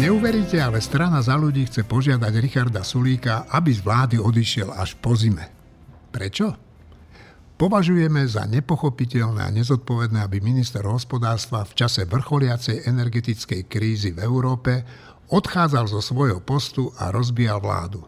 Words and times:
Neuveríte, 0.00 0.56
ale 0.56 0.80
strana 0.80 1.20
za 1.20 1.36
ľudí 1.36 1.68
chce 1.68 1.84
požiadať 1.84 2.32
Richarda 2.40 2.80
Sulíka, 2.80 3.44
aby 3.52 3.68
z 3.68 3.84
vlády 3.84 4.16
odišiel 4.16 4.72
až 4.72 4.96
po 4.96 5.12
zime. 5.12 5.44
Prečo? 6.08 6.56
Považujeme 7.60 8.24
za 8.24 8.48
nepochopiteľné 8.48 9.44
a 9.44 9.52
nezodpovedné, 9.52 10.24
aby 10.24 10.40
minister 10.40 10.80
hospodárstva 10.88 11.68
v 11.68 11.76
čase 11.76 12.08
vrcholiacej 12.08 12.88
energetickej 12.88 13.68
krízy 13.68 14.16
v 14.16 14.24
Európe 14.24 14.88
odchádzal 15.28 15.92
zo 15.92 16.00
svojho 16.00 16.40
postu 16.40 16.88
a 16.96 17.12
rozbíjal 17.12 17.60
vládu. 17.60 18.00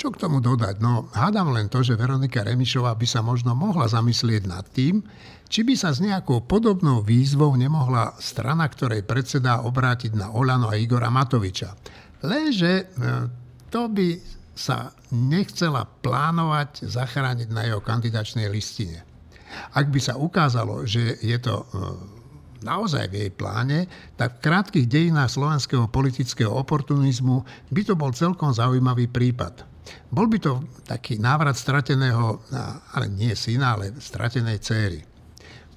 Čo 0.00 0.16
k 0.16 0.16
tomu 0.16 0.40
dodať? 0.40 0.80
No, 0.80 1.12
hádam 1.12 1.52
len 1.52 1.68
to, 1.68 1.84
že 1.84 1.92
Veronika 1.92 2.40
Remišová 2.40 2.96
by 2.96 3.04
sa 3.04 3.20
možno 3.20 3.52
mohla 3.52 3.84
zamyslieť 3.84 4.48
nad 4.48 4.64
tým, 4.64 5.04
či 5.52 5.68
by 5.68 5.76
sa 5.76 5.92
s 5.92 6.00
nejakou 6.00 6.48
podobnou 6.48 7.04
výzvou 7.04 7.52
nemohla 7.60 8.16
strana, 8.16 8.64
ktorej 8.72 9.04
predsedá, 9.04 9.60
obrátiť 9.68 10.16
na 10.16 10.32
Olano 10.32 10.72
a 10.72 10.80
Igora 10.80 11.12
Matoviča. 11.12 11.76
Lenže 12.24 12.72
e, 12.72 12.84
to 13.68 13.92
by 13.92 14.16
sa 14.56 14.96
nechcela 15.12 15.84
plánovať 15.84 16.88
zachrániť 16.88 17.52
na 17.52 17.68
jeho 17.68 17.84
kandidačnej 17.84 18.48
listine. 18.48 19.04
Ak 19.76 19.92
by 19.92 20.00
sa 20.00 20.16
ukázalo, 20.16 20.88
že 20.88 21.20
je 21.20 21.36
to 21.36 21.60
e, 21.60 21.64
naozaj 22.64 23.12
v 23.12 23.28
jej 23.28 23.30
pláne, 23.36 23.84
tak 24.16 24.40
v 24.40 24.48
krátkých 24.48 24.88
dejinách 24.88 25.36
slovenského 25.36 25.84
politického 25.92 26.48
oportunizmu 26.48 27.44
by 27.68 27.82
to 27.84 27.92
bol 27.92 28.08
celkom 28.08 28.56
zaujímavý 28.56 29.04
prípad. 29.12 29.68
Bol 30.08 30.32
by 30.32 30.38
to 30.40 30.64
taký 30.88 31.20
návrat 31.20 31.60
strateného, 31.60 32.40
ale 32.96 33.12
nie 33.12 33.36
syna, 33.36 33.76
ale 33.76 33.92
stratenej 34.00 34.62
céry 34.62 35.11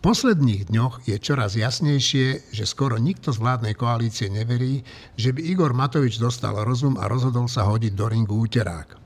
posledných 0.05 0.69
dňoch 0.69 1.09
je 1.09 1.17
čoraz 1.17 1.57
jasnejšie, 1.57 2.53
že 2.53 2.69
skoro 2.69 3.01
nikto 3.01 3.33
z 3.33 3.41
vládnej 3.41 3.73
koalície 3.73 4.29
neverí, 4.29 4.85
že 5.17 5.33
by 5.33 5.41
Igor 5.41 5.73
Matovič 5.73 6.21
dostal 6.21 6.53
rozum 6.61 7.01
a 7.01 7.09
rozhodol 7.09 7.49
sa 7.49 7.65
hodiť 7.65 7.97
do 7.97 8.05
ringu 8.05 8.37
úterák. 8.37 9.01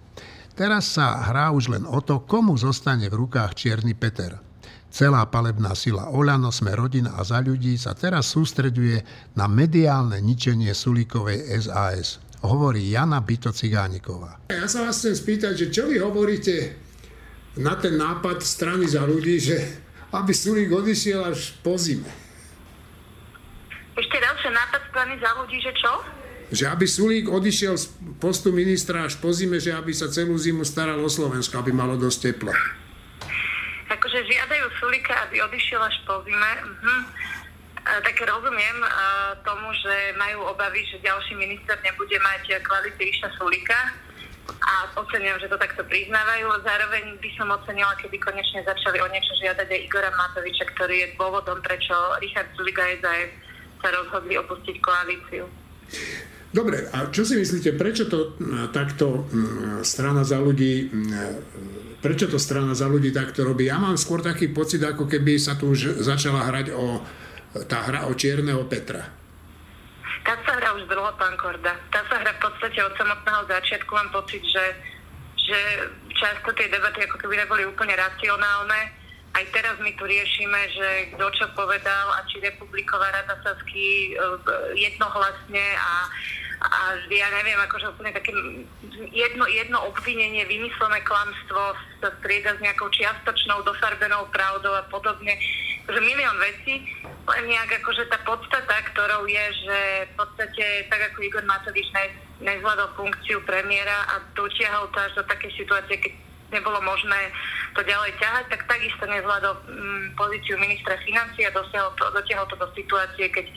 Teraz 0.59 1.00
sa 1.00 1.23
hrá 1.31 1.55
už 1.55 1.72
len 1.72 1.88
o 1.88 2.03
to, 2.03 2.27
komu 2.27 2.59
zostane 2.59 3.08
v 3.08 3.16
rukách 3.16 3.55
Čierny 3.55 3.95
Peter. 3.95 4.44
Celá 4.92 5.23
palebná 5.23 5.72
sila 5.72 6.11
Oľano, 6.11 6.52
Sme 6.52 6.75
rodina 6.75 7.16
a 7.16 7.23
za 7.23 7.39
ľudí 7.39 7.80
sa 7.80 7.95
teraz 7.95 8.36
sústreďuje 8.36 9.00
na 9.39 9.47
mediálne 9.47 10.20
ničenie 10.20 10.75
Sulíkovej 10.75 11.47
SAS. 11.64 12.20
Hovorí 12.44 12.92
Jana 12.92 13.23
Byto 13.23 13.55
Cigániková. 13.55 14.52
Ja 14.52 14.67
sa 14.67 14.83
vás 14.83 15.00
chcem 15.00 15.16
spýtať, 15.16 15.53
že 15.55 15.66
čo 15.72 15.88
vy 15.88 15.95
hovoríte 16.03 16.75
na 17.55 17.80
ten 17.80 17.95
nápad 17.95 18.44
strany 18.44 18.83
za 18.83 19.08
ľudí, 19.08 19.39
že 19.39 19.88
aby 20.09 20.33
Sulík 20.33 20.73
odišiel 20.73 21.21
až 21.21 21.53
po 21.61 21.77
zime. 21.77 22.09
Ešte 23.99 24.15
že 24.15 24.49
nápad 24.49 24.81
strany 24.89 25.13
za 25.19 25.31
ľudí, 25.35 25.59
že 25.59 25.73
čo? 25.75 25.91
Že 26.49 26.65
aby 26.71 26.85
Sulík 26.88 27.25
odišiel 27.29 27.75
z 27.77 27.91
postu 28.17 28.49
ministra 28.55 29.05
až 29.05 29.19
po 29.19 29.30
zime, 29.30 29.59
že 29.59 29.75
aby 29.75 29.91
sa 29.93 30.09
celú 30.09 30.33
zimu 30.39 30.65
staral 30.65 30.97
o 30.97 31.09
Slovensko, 31.11 31.61
aby 31.61 31.75
malo 31.75 31.99
dosť 31.99 32.19
tepla. 32.31 32.55
Takže 33.91 34.23
žiadajú 34.25 34.65
Sulíka, 34.80 35.13
aby 35.30 35.43
odišiel 35.45 35.81
až 35.83 35.99
po 36.07 36.23
zime. 36.25 36.52
Mhm. 36.63 36.95
Tak 37.89 38.15
rozumiem 38.21 38.77
tomu, 39.41 39.73
že 39.81 40.13
majú 40.19 40.45
obavy, 40.52 40.85
že 40.93 41.02
ďalší 41.02 41.33
minister 41.35 41.73
nebude 41.81 42.17
mať 42.21 42.61
kvality 42.61 43.02
Ríša 43.02 43.33
Sulíka 43.37 43.77
a 44.59 44.73
ocenujem, 44.97 45.38
že 45.39 45.52
to 45.52 45.58
takto 45.58 45.86
priznávajú. 45.86 46.50
Zároveň 46.66 47.17
by 47.22 47.30
som 47.38 47.53
ocenila, 47.53 47.94
keby 48.02 48.17
konečne 48.17 48.66
začali 48.66 48.97
o 49.00 49.08
niečo 49.09 49.33
žiadať 49.38 49.67
aj 49.67 49.80
Igora 49.86 50.11
Matoviča, 50.14 50.66
ktorý 50.75 50.95
je 51.05 51.08
dôvodom, 51.17 51.61
prečo 51.61 51.94
Richard 52.23 52.50
Sulik 52.58 52.77
a 52.81 52.89
SAS 53.00 53.30
sa 53.80 53.89
rozhodli 53.95 54.36
opustiť 54.36 54.75
koalíciu. 54.83 55.44
Dobre, 56.49 56.89
a 56.89 57.14
čo 57.14 57.21
si 57.21 57.37
myslíte, 57.37 57.77
prečo 57.77 58.10
to 58.10 58.33
takto 58.73 59.30
strana 59.86 60.26
za 60.26 60.42
ľudí, 60.42 60.89
prečo 62.02 62.26
to 62.26 62.42
strana 62.42 62.73
za 62.73 62.89
ľudí 62.89 63.14
takto 63.14 63.45
robí? 63.45 63.70
Ja 63.70 63.77
mám 63.77 64.02
skôr 64.02 64.26
taký 64.26 64.49
pocit, 64.49 64.81
ako 64.81 65.05
keby 65.05 65.37
sa 65.37 65.54
tu 65.54 65.70
už 65.77 66.02
začala 66.02 66.49
hrať 66.49 66.73
o 66.73 67.05
tá 67.70 67.86
hra 67.86 68.10
o 68.10 68.17
Čierneho 68.17 68.66
Petra. 68.66 69.18
Tá 70.23 70.35
sa 70.45 70.52
hra 70.59 70.69
už 70.75 70.85
dlho, 70.85 71.11
pán 71.15 71.35
Korda. 71.39 71.73
Tá 71.89 72.02
sa 72.11 72.19
hra 72.19 72.31
v 72.35 72.43
podstate 72.43 72.80
od 72.83 72.93
samotného 72.95 73.43
začiatku. 73.47 73.91
Mám 73.91 74.11
pocit, 74.11 74.43
že, 74.45 74.65
že 75.39 75.59
často 76.15 76.52
tie 76.53 76.67
debaty 76.67 77.07
ako 77.07 77.17
keby 77.23 77.39
neboli 77.39 77.63
úplne 77.65 77.95
racionálne. 77.95 78.91
Aj 79.30 79.45
teraz 79.53 79.77
my 79.80 79.93
tu 79.95 80.03
riešime, 80.09 80.59
že 80.73 80.87
kto 81.15 81.25
čo 81.37 81.45
povedal 81.53 82.05
a 82.17 82.25
či 82.27 82.41
Republiková 82.41 83.13
rada 83.13 83.37
sa 83.45 83.53
ský 83.61 84.11
e, 84.11 84.25
jednohlasne 84.73 85.65
a, 85.77 86.09
a 86.59 86.92
ja 87.08 87.27
neviem, 87.39 87.55
akože 87.55 87.95
úplne 87.95 88.11
také 88.11 88.36
jedno, 89.15 89.47
jedno 89.47 89.80
obvinenie, 89.87 90.43
vymyslené 90.43 90.99
klamstvo 91.08 91.71
sa 92.03 92.09
strieda 92.20 92.52
s 92.52 92.59
nejakou 92.59 92.92
čiastočnou 92.92 93.64
dofarbenou 93.64 94.27
pravdou 94.36 94.75
a 94.75 94.83
podobne. 94.92 95.39
Že 95.87 96.03
milión 96.03 96.36
vecí, 96.36 96.83
len 97.08 97.43
nejak 97.48 97.80
akože 97.80 98.11
tá 98.11 98.19
podstata, 98.27 98.75
ktorou 98.92 99.23
je, 99.23 99.45
že 99.64 99.80
v 100.11 100.14
podstate 100.19 100.65
tak 100.92 101.02
ako 101.15 101.23
Igor 101.23 101.45
Matovič 101.48 101.87
ne, 101.95 102.05
nezvládol 102.43 102.92
funkciu 102.99 103.39
premiéra 103.48 104.03
a 104.11 104.19
dotiahol 104.36 104.92
to 104.92 104.99
až 104.99 105.15
do 105.15 105.23
takej 105.31 105.55
situácie, 105.64 105.95
keď 105.95 106.14
nebolo 106.52 106.81
možné 106.83 107.31
to 107.77 107.81
ďalej 107.87 108.11
ťahať, 108.19 108.45
tak 108.52 108.67
takisto 108.67 109.05
nezvládol 109.08 109.55
mm, 109.64 110.05
pozíciu 110.19 110.59
ministra 110.59 110.98
financí 111.08 111.45
a 111.48 111.55
dosiahol 111.55 111.93
to, 111.95 112.03
dotiahol 112.11 112.48
to 112.52 112.58
do 112.59 112.67
situácie, 112.75 113.31
keď 113.31 113.48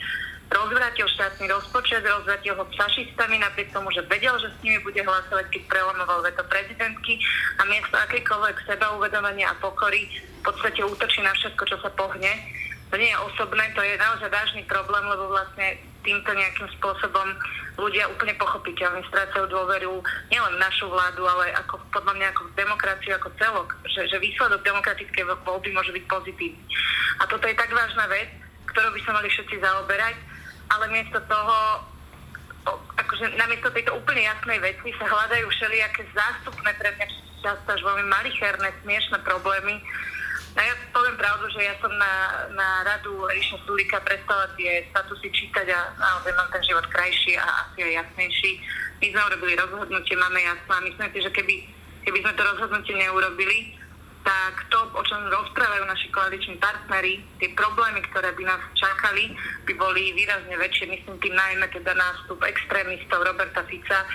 rozvrátil 0.53 1.09
štátny 1.09 1.49
rozpočet, 1.49 2.05
rozvrátil 2.05 2.53
ho 2.53 2.65
fašistami, 2.77 3.41
napriek 3.41 3.73
tomu, 3.73 3.89
že 3.89 4.05
vedel, 4.05 4.37
že 4.37 4.53
s 4.53 4.61
nimi 4.61 4.77
bude 4.85 5.01
hlasovať, 5.01 5.49
keď 5.49 5.61
prelamoval 5.67 6.21
veto 6.21 6.45
prezidentky 6.45 7.17
a 7.57 7.65
miesto 7.65 7.95
akékoľvek 7.97 8.57
seba 8.69 8.93
uvedomenia 8.93 9.49
a 9.49 9.59
pokory 9.59 10.05
v 10.13 10.41
podstate 10.45 10.85
útočí 10.85 11.25
na 11.25 11.33
všetko, 11.33 11.63
čo 11.65 11.77
sa 11.81 11.89
pohne. 11.97 12.29
To 12.93 12.95
nie 13.01 13.09
je 13.09 13.23
osobné, 13.25 13.73
to 13.73 13.81
je 13.81 13.97
naozaj 13.97 14.29
vážny 14.29 14.61
problém, 14.69 15.01
lebo 15.09 15.33
vlastne 15.33 15.81
týmto 16.05 16.29
nejakým 16.29 16.69
spôsobom 16.77 17.27
ľudia 17.79 18.05
úplne 18.05 18.37
pochopiteľne 18.37 19.01
strácajú 19.09 19.49
dôveru 19.49 19.97
nielen 20.29 20.55
našu 20.61 20.85
vládu, 20.91 21.25
ale 21.25 21.49
ako 21.57 21.81
podľa 21.89 22.13
mňa 22.13 22.27
ako 22.29 22.43
demokraciu 22.53 23.17
ako 23.17 23.33
celok, 23.41 23.73
že, 23.89 24.05
že 24.05 24.21
výsledok 24.21 24.61
demokratickej 24.61 25.25
voľby 25.41 25.73
môže 25.73 25.89
byť 25.89 26.05
pozitívny. 26.05 26.61
A 27.17 27.25
toto 27.25 27.49
je 27.49 27.57
tak 27.57 27.71
vážna 27.73 28.05
vec, 28.11 28.29
ktorou 28.69 28.93
by 28.93 28.99
sa 29.01 29.11
mali 29.17 29.27
všetci 29.31 29.55
zaoberať, 29.57 30.15
ale 30.73 30.85
miesto 30.89 31.21
toho 31.29 31.55
akože 32.95 33.35
namiesto 33.35 33.69
tejto 33.75 33.91
úplne 33.99 34.23
jasnej 34.23 34.59
veci 34.63 34.95
sa 34.95 35.05
hľadajú 35.05 35.45
všelijaké 35.51 36.07
zástupné 36.15 36.71
pre 36.79 36.89
mňa 36.95 37.05
často 37.43 37.67
až 37.67 37.81
veľmi 37.83 38.07
malicherné, 38.07 38.71
smiešné 38.81 39.19
problémy. 39.27 39.83
A 40.53 40.59
ja 40.61 40.73
poviem 40.93 41.17
pravdu, 41.17 41.49
že 41.49 41.65
ja 41.65 41.73
som 41.81 41.89
na, 41.97 42.45
na 42.53 42.85
radu 42.85 43.25
Ríša 43.25 43.57
Sulika 43.65 43.97
prestala 44.05 44.47
tie 44.53 44.85
statusy 44.93 45.27
čítať 45.33 45.65
a 45.73 45.79
naozaj 45.97 46.31
mám 46.37 46.49
ten 46.53 46.61
život 46.61 46.85
krajší 46.93 47.35
a 47.41 47.67
asi 47.67 47.81
aj 47.81 48.05
jasnejší. 48.05 48.51
My 49.01 49.05
sme 49.11 49.21
urobili 49.33 49.53
rozhodnutie, 49.57 50.13
máme 50.13 50.39
jasno 50.45 50.71
a 50.77 50.85
myslím 50.85 51.09
si, 51.09 51.19
že 51.25 51.31
keby, 51.33 51.55
keby 52.05 52.17
sme 52.21 52.31
to 52.37 52.43
rozhodnutie 52.45 52.93
neurobili, 52.95 53.75
tak 54.23 54.55
to, 54.71 54.79
o 54.95 55.03
čom 55.03 55.27
rozprávajú 55.27 55.83
naši 55.83 56.07
koaliční 56.15 56.55
partnery, 56.55 57.19
tie 57.43 57.51
problémy, 57.59 57.99
ktoré 58.07 58.31
by 58.31 58.43
nás 58.47 58.63
čakali, 58.79 59.35
by 59.67 59.73
boli 59.75 60.15
výrazne 60.15 60.55
väčšie. 60.55 60.87
Myslím 60.87 61.19
tým 61.19 61.35
najmä 61.35 61.67
teda 61.75 61.91
nástup 61.91 62.39
extrémistov 62.47 63.19
Roberta 63.27 63.67
Fica, 63.67 64.07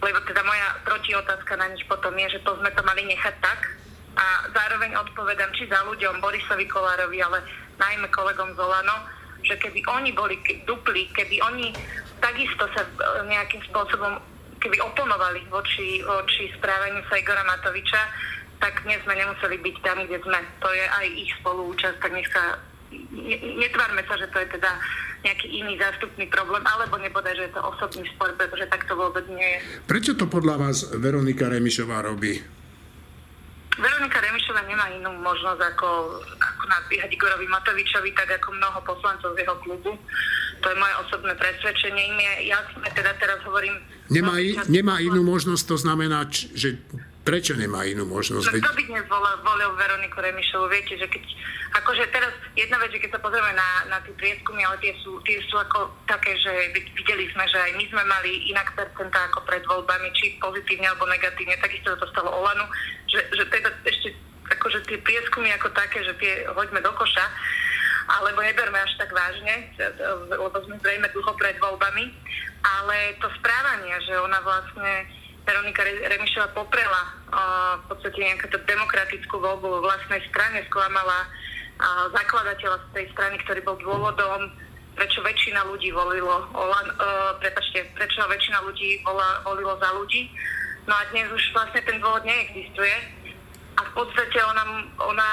lebo 0.00 0.18
teda 0.24 0.40
moja 0.42 0.68
protiotázka 0.88 1.52
na 1.60 1.68
nič 1.68 1.84
potom 1.84 2.16
je, 2.16 2.40
že 2.40 2.44
to 2.48 2.56
sme 2.58 2.72
to 2.72 2.82
mali 2.82 3.04
nechať 3.04 3.34
tak. 3.44 3.60
A 4.16 4.48
zároveň 4.52 4.96
odpovedám 4.96 5.52
či 5.56 5.68
za 5.68 5.84
ľuďom 5.84 6.20
Borisovi 6.20 6.64
Kolárovi, 6.68 7.20
ale 7.20 7.44
najmä 7.76 8.08
kolegom 8.08 8.56
Zolano, 8.56 9.08
že 9.44 9.56
keby 9.60 9.84
oni 9.88 10.10
boli 10.16 10.40
dupli, 10.64 11.08
keby 11.12 11.40
oni 11.44 11.72
takisto 12.20 12.68
sa 12.72 12.84
e, 12.84 12.90
nejakým 13.26 13.60
spôsobom 13.72 14.20
keby 14.62 14.78
oponovali 14.78 15.42
voči, 15.50 16.06
voči 16.06 16.46
správaniu 16.54 17.02
sa 17.10 17.18
Igora 17.18 17.42
Matoviča, 17.42 18.02
tak 18.62 18.86
dnes 18.86 19.02
sme 19.02 19.18
nemuseli 19.18 19.58
byť 19.58 19.76
tam, 19.82 19.98
kde 20.06 20.22
sme. 20.22 20.38
To 20.62 20.70
je 20.70 20.86
aj 20.86 21.06
ich 21.18 21.32
spoluúčasť, 21.42 21.98
tak 21.98 22.14
nech 22.14 22.30
sa 22.30 22.62
netvárme 23.58 24.04
sa, 24.06 24.14
že 24.20 24.30
to 24.30 24.38
je 24.38 24.48
teda 24.54 24.70
nejaký 25.22 25.48
iný 25.50 25.78
zástupný 25.78 26.26
problém, 26.30 26.62
alebo 26.66 26.98
nebodaj, 26.98 27.34
že 27.34 27.46
je 27.50 27.54
to 27.54 27.62
osobný 27.62 28.04
spor, 28.14 28.30
pretože 28.38 28.66
tak 28.68 28.86
to 28.86 28.94
vôbec 28.94 29.24
nie 29.30 29.58
je. 29.58 29.58
Prečo 29.86 30.12
to 30.14 30.26
podľa 30.30 30.60
vás 30.60 30.86
Veronika 30.94 31.46
Remišová 31.50 32.04
robí? 32.06 32.42
Veronika 33.72 34.18
Remišová 34.20 34.68
nemá 34.68 34.92
inú 34.92 35.14
možnosť 35.24 35.62
ako, 35.72 35.88
ako 36.36 36.64
nadbiehať 36.68 37.10
Igorovi 37.16 37.46
Matovičovi, 37.48 38.10
tak 38.12 38.28
ako 38.36 38.52
mnoho 38.52 38.78
poslancov 38.84 39.32
z 39.32 39.40
jeho 39.46 39.56
klubu. 39.64 39.90
To 40.62 40.66
je 40.68 40.76
moje 40.76 40.94
osobné 41.08 41.32
presvedčenie. 41.38 42.02
Im 42.12 42.18
je 42.20 42.34
jasné, 42.52 42.86
teda 42.92 43.16
teraz 43.16 43.40
hovorím... 43.48 43.80
Nemá, 44.12 44.36
nemá 44.68 45.00
inú 45.00 45.24
možnosť, 45.24 45.64
to 45.64 45.76
znamená, 45.80 46.28
že 46.30 46.76
Prečo 47.22 47.54
nemá 47.54 47.86
inú 47.86 48.02
možnosť? 48.02 48.50
No, 48.50 48.58
kto 48.58 48.74
by 48.74 48.82
dnes 48.82 49.06
volil, 49.06 49.36
volil 49.46 49.70
Veroniku 49.78 50.18
Remišovu? 50.18 50.66
Viete, 50.66 50.98
že 50.98 51.06
keď, 51.06 51.22
akože 51.78 52.10
teraz 52.10 52.34
jedna 52.58 52.82
vec, 52.82 52.90
že 52.90 52.98
keď 52.98 53.14
sa 53.14 53.22
pozrieme 53.22 53.54
na, 53.54 53.86
na 53.86 54.02
tie 54.02 54.10
prieskumy, 54.18 54.66
ale 54.66 54.82
tie 54.82 54.90
sú, 55.06 55.22
tie 55.22 55.38
sú 55.46 55.54
ako 55.54 55.86
také, 56.10 56.34
že 56.42 56.50
videli 56.74 57.30
sme, 57.30 57.46
že 57.46 57.62
aj 57.62 57.72
my 57.78 57.84
sme 57.94 58.02
mali 58.10 58.50
inak 58.50 58.74
percentá 58.74 59.30
ako 59.30 59.46
pred 59.46 59.62
voľbami, 59.62 60.10
či 60.18 60.34
pozitívne 60.42 60.90
alebo 60.90 61.06
negatívne, 61.06 61.54
takisto 61.62 61.94
to 61.94 62.10
stalo 62.10 62.26
Olanu, 62.26 62.66
že, 63.06 63.22
že 63.38 63.46
teda 63.54 63.70
ešte 63.86 64.18
akože 64.58 64.82
tie 64.90 64.98
prieskumy 65.06 65.54
ako 65.54 65.70
také, 65.78 66.02
že 66.02 66.18
tie 66.18 66.42
hoďme 66.50 66.82
do 66.82 66.90
koša, 66.90 67.26
alebo 68.18 68.42
neberme 68.42 68.82
až 68.82 68.98
tak 68.98 69.14
vážne, 69.14 69.70
lebo 70.26 70.58
sme 70.66 70.74
zrejme 70.82 71.06
dlho 71.14 71.32
pred 71.38 71.54
voľbami, 71.62 72.10
ale 72.66 73.14
to 73.22 73.30
správanie, 73.38 73.94
že 74.10 74.18
ona 74.18 74.42
vlastne 74.42 75.21
Veronika 75.42 75.82
Remišová 75.82 76.54
poprela 76.54 77.02
v 77.82 77.84
podstate 77.90 78.18
nejakú 78.22 78.46
demokratickú 78.52 79.34
voľbu 79.42 79.66
vo 79.66 79.80
vlastnej 79.82 80.22
strane, 80.30 80.62
sklamala 80.70 81.26
zakladateľa 82.14 82.78
z 82.78 82.86
tej 82.94 83.06
strany, 83.10 83.36
ktorý 83.42 83.60
bol 83.66 83.76
dôvodom, 83.82 84.54
prečo 84.94 85.24
väčšina 85.24 85.64
ľudí 85.66 85.90
volilo, 85.90 86.46
Olan, 86.52 86.88
uh, 86.94 87.32
prepačte, 87.40 87.88
prečo 87.96 88.22
väčšina 88.28 88.60
ľudí 88.62 89.00
vola, 89.02 89.40
volilo 89.42 89.74
za 89.80 89.90
ľudí. 89.96 90.28
No 90.84 90.92
a 90.94 91.02
dnes 91.14 91.30
už 91.32 91.42
vlastne 91.56 91.80
ten 91.82 91.96
dôvod 92.02 92.22
neexistuje. 92.26 92.92
A 93.72 93.88
v 93.88 93.92
podstate 93.96 94.36
ona, 94.44 94.84
ona, 95.00 95.28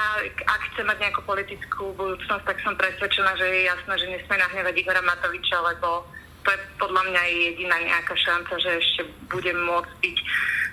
ak 0.47 0.61
chce 0.71 0.81
mať 0.87 0.97
nejakú 1.03 1.21
politickú 1.27 1.91
budúcnosť, 1.99 2.47
tak 2.47 2.57
som 2.63 2.71
presvedčená, 2.79 3.35
že 3.35 3.45
je 3.45 3.67
jasné, 3.67 3.93
že 3.99 4.11
nesmie 4.15 4.37
nahnevať 4.39 4.73
Igora 4.79 5.03
Matoviča, 5.03 5.59
lebo 5.59 6.07
to 6.43 6.47
je 6.51 6.59
podľa 6.79 7.03
mňa 7.11 7.21
jediná 7.29 7.77
nejaká 7.83 8.15
šanca, 8.15 8.53
že 8.59 8.71
ešte 8.79 9.01
budem 9.27 9.57
môcť 9.67 9.91
byť 9.99 10.17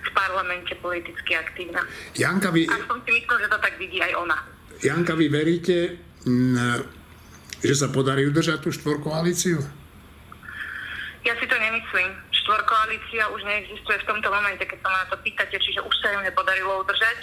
v 0.06 0.10
parlamente 0.14 0.72
politicky 0.78 1.32
aktívna. 1.34 1.82
Janka, 2.14 2.54
vy... 2.54 2.70
A 2.70 2.78
som 2.86 3.02
si 3.02 3.10
myslel, 3.10 3.36
že 3.42 3.48
to 3.50 3.58
tak 3.58 3.74
vidí 3.76 3.98
aj 3.98 4.12
ona. 4.14 4.38
Janka, 4.80 5.18
vy 5.18 5.26
veríte, 5.26 5.98
že 7.60 7.74
sa 7.74 7.90
podarí 7.90 8.28
udržať 8.30 8.62
tú 8.62 8.70
štvorkoalíciu? 8.70 9.58
Ja 11.26 11.34
si 11.42 11.46
to 11.50 11.56
nemyslím. 11.58 12.14
Štvorkoalícia 12.30 13.26
už 13.34 13.42
neexistuje 13.42 13.98
v 13.98 14.08
tomto 14.08 14.30
momente, 14.30 14.62
keď 14.62 14.78
sa 14.78 14.88
ma 14.94 14.98
na 15.02 15.10
to 15.10 15.18
pýtate, 15.26 15.58
čiže 15.58 15.82
už 15.82 15.94
sa 15.98 16.14
ju 16.14 16.22
nepodarilo 16.22 16.86
udržať. 16.86 17.18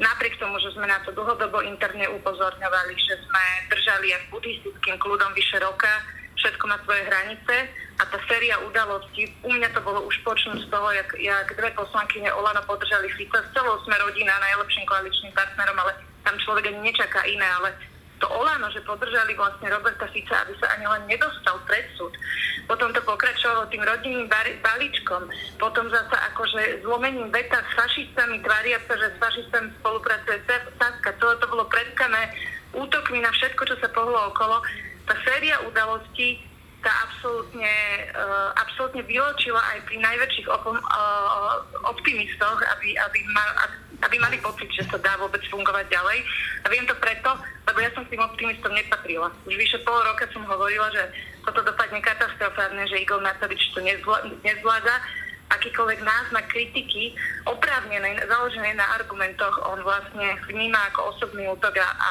Napriek 0.00 0.40
tomu, 0.40 0.56
že 0.58 0.72
sme 0.72 0.88
na 0.88 0.98
to 1.04 1.12
dlhodobo 1.12 1.60
interne 1.62 2.08
upozorňovali, 2.08 2.94
že 2.96 3.14
sme 3.28 3.44
držali 3.68 4.16
aj 4.16 4.26
buddhistickým 4.32 4.96
kľudom 4.98 5.30
vyše 5.36 5.60
roka, 5.60 5.92
všetko 6.36 6.64
má 6.66 6.76
svoje 6.84 7.02
hranice 7.06 7.54
a 7.98 8.02
tá 8.10 8.18
séria 8.26 8.58
udalostí, 8.66 9.30
u 9.46 9.50
mňa 9.54 9.70
to 9.70 9.80
bolo 9.82 10.02
už 10.06 10.16
počnúť 10.26 10.66
z 10.66 10.70
toho, 10.70 10.88
jak, 10.90 11.10
jak 11.18 11.48
dve 11.54 11.70
poslankyne 11.78 12.30
Olano 12.34 12.62
podržali 12.66 13.06
Fica, 13.14 13.38
s 13.38 13.52
celou 13.54 13.78
sme 13.86 13.94
rodina, 14.02 14.34
najlepším 14.42 14.84
koaličným 14.86 15.32
partnerom, 15.32 15.78
ale 15.78 15.94
tam 16.26 16.34
človek 16.42 16.70
ani 16.70 16.90
nečaká 16.90 17.22
iné, 17.30 17.46
ale 17.46 17.70
to 18.18 18.26
Olano, 18.30 18.70
že 18.70 18.80
podržali 18.86 19.36
vlastne 19.36 19.68
Roberta 19.68 20.08
Fica, 20.08 20.42
aby 20.42 20.54
sa 20.56 20.72
ani 20.74 20.86
len 20.88 21.02
nedostal 21.10 21.60
pred 21.68 21.84
súd. 21.98 22.14
Potom 22.64 22.88
to 22.96 23.02
pokračovalo 23.04 23.68
tým 23.68 23.84
rodinným 23.84 24.30
balíčkom, 24.64 25.28
potom 25.60 25.84
zasa 25.92 26.16
akože 26.32 26.80
zlomením 26.80 27.28
veta 27.28 27.60
s 27.60 27.70
fašistami, 27.76 28.40
tvária 28.40 28.80
sa, 28.88 28.96
že 28.96 29.12
s 29.12 29.20
fašistami 29.20 29.68
spolupracuje 29.82 30.40
Saska, 30.48 31.10
celé 31.20 31.34
to 31.36 31.46
bolo 31.52 31.68
predkané 31.68 32.32
útokmi 32.72 33.20
na 33.20 33.30
všetko, 33.30 33.62
čo 33.68 33.76
sa 33.78 33.88
pohlo 33.92 34.32
okolo 34.32 34.64
tá 35.04 35.14
séria 35.24 35.60
udalostí 35.68 36.40
tá 36.84 36.92
absolútne, 37.08 37.72
uh, 38.12 38.52
absolútne 38.60 39.00
vyločila 39.08 39.56
aj 39.56 39.88
pri 39.88 39.96
najväčších 40.04 40.48
opom, 40.52 40.76
uh, 40.76 41.64
optimistoch, 41.88 42.60
aby, 42.76 42.92
aby, 42.92 43.18
ma, 43.32 43.44
aby 44.04 44.16
mali 44.20 44.36
pocit, 44.44 44.68
že 44.68 44.84
sa 44.92 45.00
dá 45.00 45.16
vôbec 45.16 45.40
fungovať 45.48 45.88
ďalej. 45.88 46.20
A 46.60 46.66
viem 46.68 46.84
to 46.84 46.92
preto, 47.00 47.40
lebo 47.64 47.80
ja 47.80 47.88
som 47.96 48.04
s 48.04 48.12
tým 48.12 48.20
optimistom 48.20 48.76
nepatrila. 48.76 49.32
Už 49.48 49.56
vyše 49.56 49.80
pol 49.80 49.96
roka 50.04 50.28
som 50.36 50.44
hovorila, 50.44 50.92
že 50.92 51.08
toto 51.48 51.64
dopadne 51.64 52.04
katastrofárne, 52.04 52.84
že 52.84 53.00
Igor 53.00 53.24
Matovič 53.24 53.72
to 53.72 53.80
nezvláda. 54.44 55.00
Akýkoľvek 55.56 56.00
náznak 56.04 56.48
kritiky, 56.52 57.16
oprávnené, 57.44 58.16
založené 58.28 58.76
na 58.76 58.96
argumentoch, 58.96 59.52
on 59.68 59.80
vlastne 59.84 60.40
vníma 60.48 60.88
ako 60.92 61.16
osobný 61.16 61.48
útok 61.52 61.80
a, 61.80 61.88
a 61.96 62.10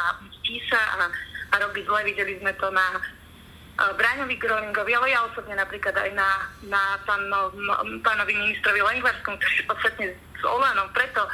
sa 0.69 0.81
a 1.01 1.09
a 1.53 1.61
robí 1.61 1.85
zle. 1.85 2.01
Videli 2.09 2.41
sme 2.41 2.51
to 2.57 2.73
na 2.73 2.97
uh, 2.97 3.93
Bráňovi 3.93 4.35
Groningovi, 4.41 4.91
ale 4.97 5.13
ja 5.13 5.21
osobne 5.29 5.53
napríklad 5.53 5.93
aj 5.93 6.11
na, 6.17 6.29
na 6.65 6.97
páno, 7.05 7.53
pánovi 8.01 8.33
ministrovi 8.33 8.81
Lengvarskom, 8.81 9.37
ktorý 9.37 9.57
podstatne 9.69 10.05
s 10.17 10.43
Olanom. 10.43 10.89
Preto 10.91 11.29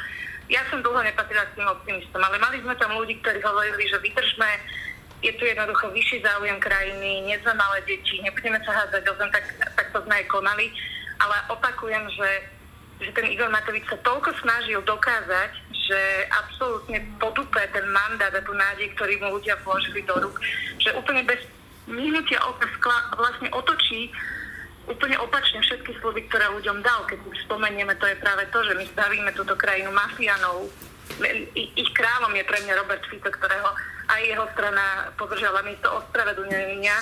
ja 0.50 0.66
som 0.68 0.81
dlho 0.81 1.00
nepatrila 1.06 1.45
s 1.45 1.56
tým 1.56 1.69
optimistom, 1.69 2.19
ale 2.19 2.42
mali 2.42 2.57
sme 2.60 2.74
tam 2.75 2.98
ľudí, 2.98 3.21
ktorí 3.21 3.39
hovorili, 3.45 3.86
že 3.86 4.01
vydržme, 4.01 4.50
je 5.21 5.31
tu 5.36 5.44
jednoducho 5.45 5.94
vyšší 5.94 6.25
záujem 6.25 6.57
krajiny, 6.57 7.22
nie 7.27 7.38
sme 7.44 7.54
malé 7.54 7.83
deti, 7.86 8.18
nebudeme 8.24 8.57
sa 8.65 8.72
hádzať 8.72 9.04
o 9.04 9.13
zem, 9.19 9.30
tak, 9.30 9.45
tak 9.77 9.88
to 9.94 10.00
sme 10.01 10.15
aj 10.15 10.25
konali. 10.31 10.72
Ale 11.19 11.36
opakujem, 11.51 12.07
že, 12.15 12.30
že 13.00 13.12
ten 13.16 13.25
Igor 13.31 13.48
Matovič 13.48 13.88
sa 13.88 13.98
toľko 14.04 14.36
snažil 14.44 14.84
dokázať, 14.84 15.51
že 15.72 16.00
absolútne 16.30 17.00
podúpe 17.18 17.60
ten 17.74 17.88
mandát 17.90 18.30
a 18.36 18.44
tú 18.44 18.54
nádej, 18.54 18.92
ktorý 18.94 19.18
mu 19.24 19.40
ľudia 19.40 19.57
vložili 19.63 20.04
do 20.06 20.19
rúk, 20.19 20.38
že 20.78 20.94
úplne 20.94 21.25
bez 21.25 21.42
minutia 21.90 22.38
oka 22.46 22.69
vlastne 23.18 23.50
otočí 23.56 24.13
úplne 24.90 25.22
opačne 25.22 25.62
všetky 25.62 26.01
sluby, 26.01 26.25
ktoré 26.28 26.50
ľuďom 26.50 26.81
dal. 26.81 27.06
Keď 27.06 27.22
si 27.22 27.46
spomenieme, 27.46 27.94
to 28.01 28.10
je 28.10 28.18
práve 28.18 28.50
to, 28.50 28.66
že 28.66 28.74
my 28.74 28.86
stavíme 28.90 29.30
túto 29.38 29.54
krajinu 29.54 29.94
mafianov. 29.94 30.66
Ich 31.54 31.92
kráľom 31.94 32.34
je 32.34 32.44
pre 32.46 32.57
mňa 32.66 32.80
Robert 32.81 33.06
Fico, 33.06 33.30
ktorého 33.30 33.69
aj 34.10 34.22
jeho 34.25 34.46
strana 34.57 35.13
podržala 35.13 35.62
miesto 35.62 35.94
ospravedlnenia. 35.94 36.98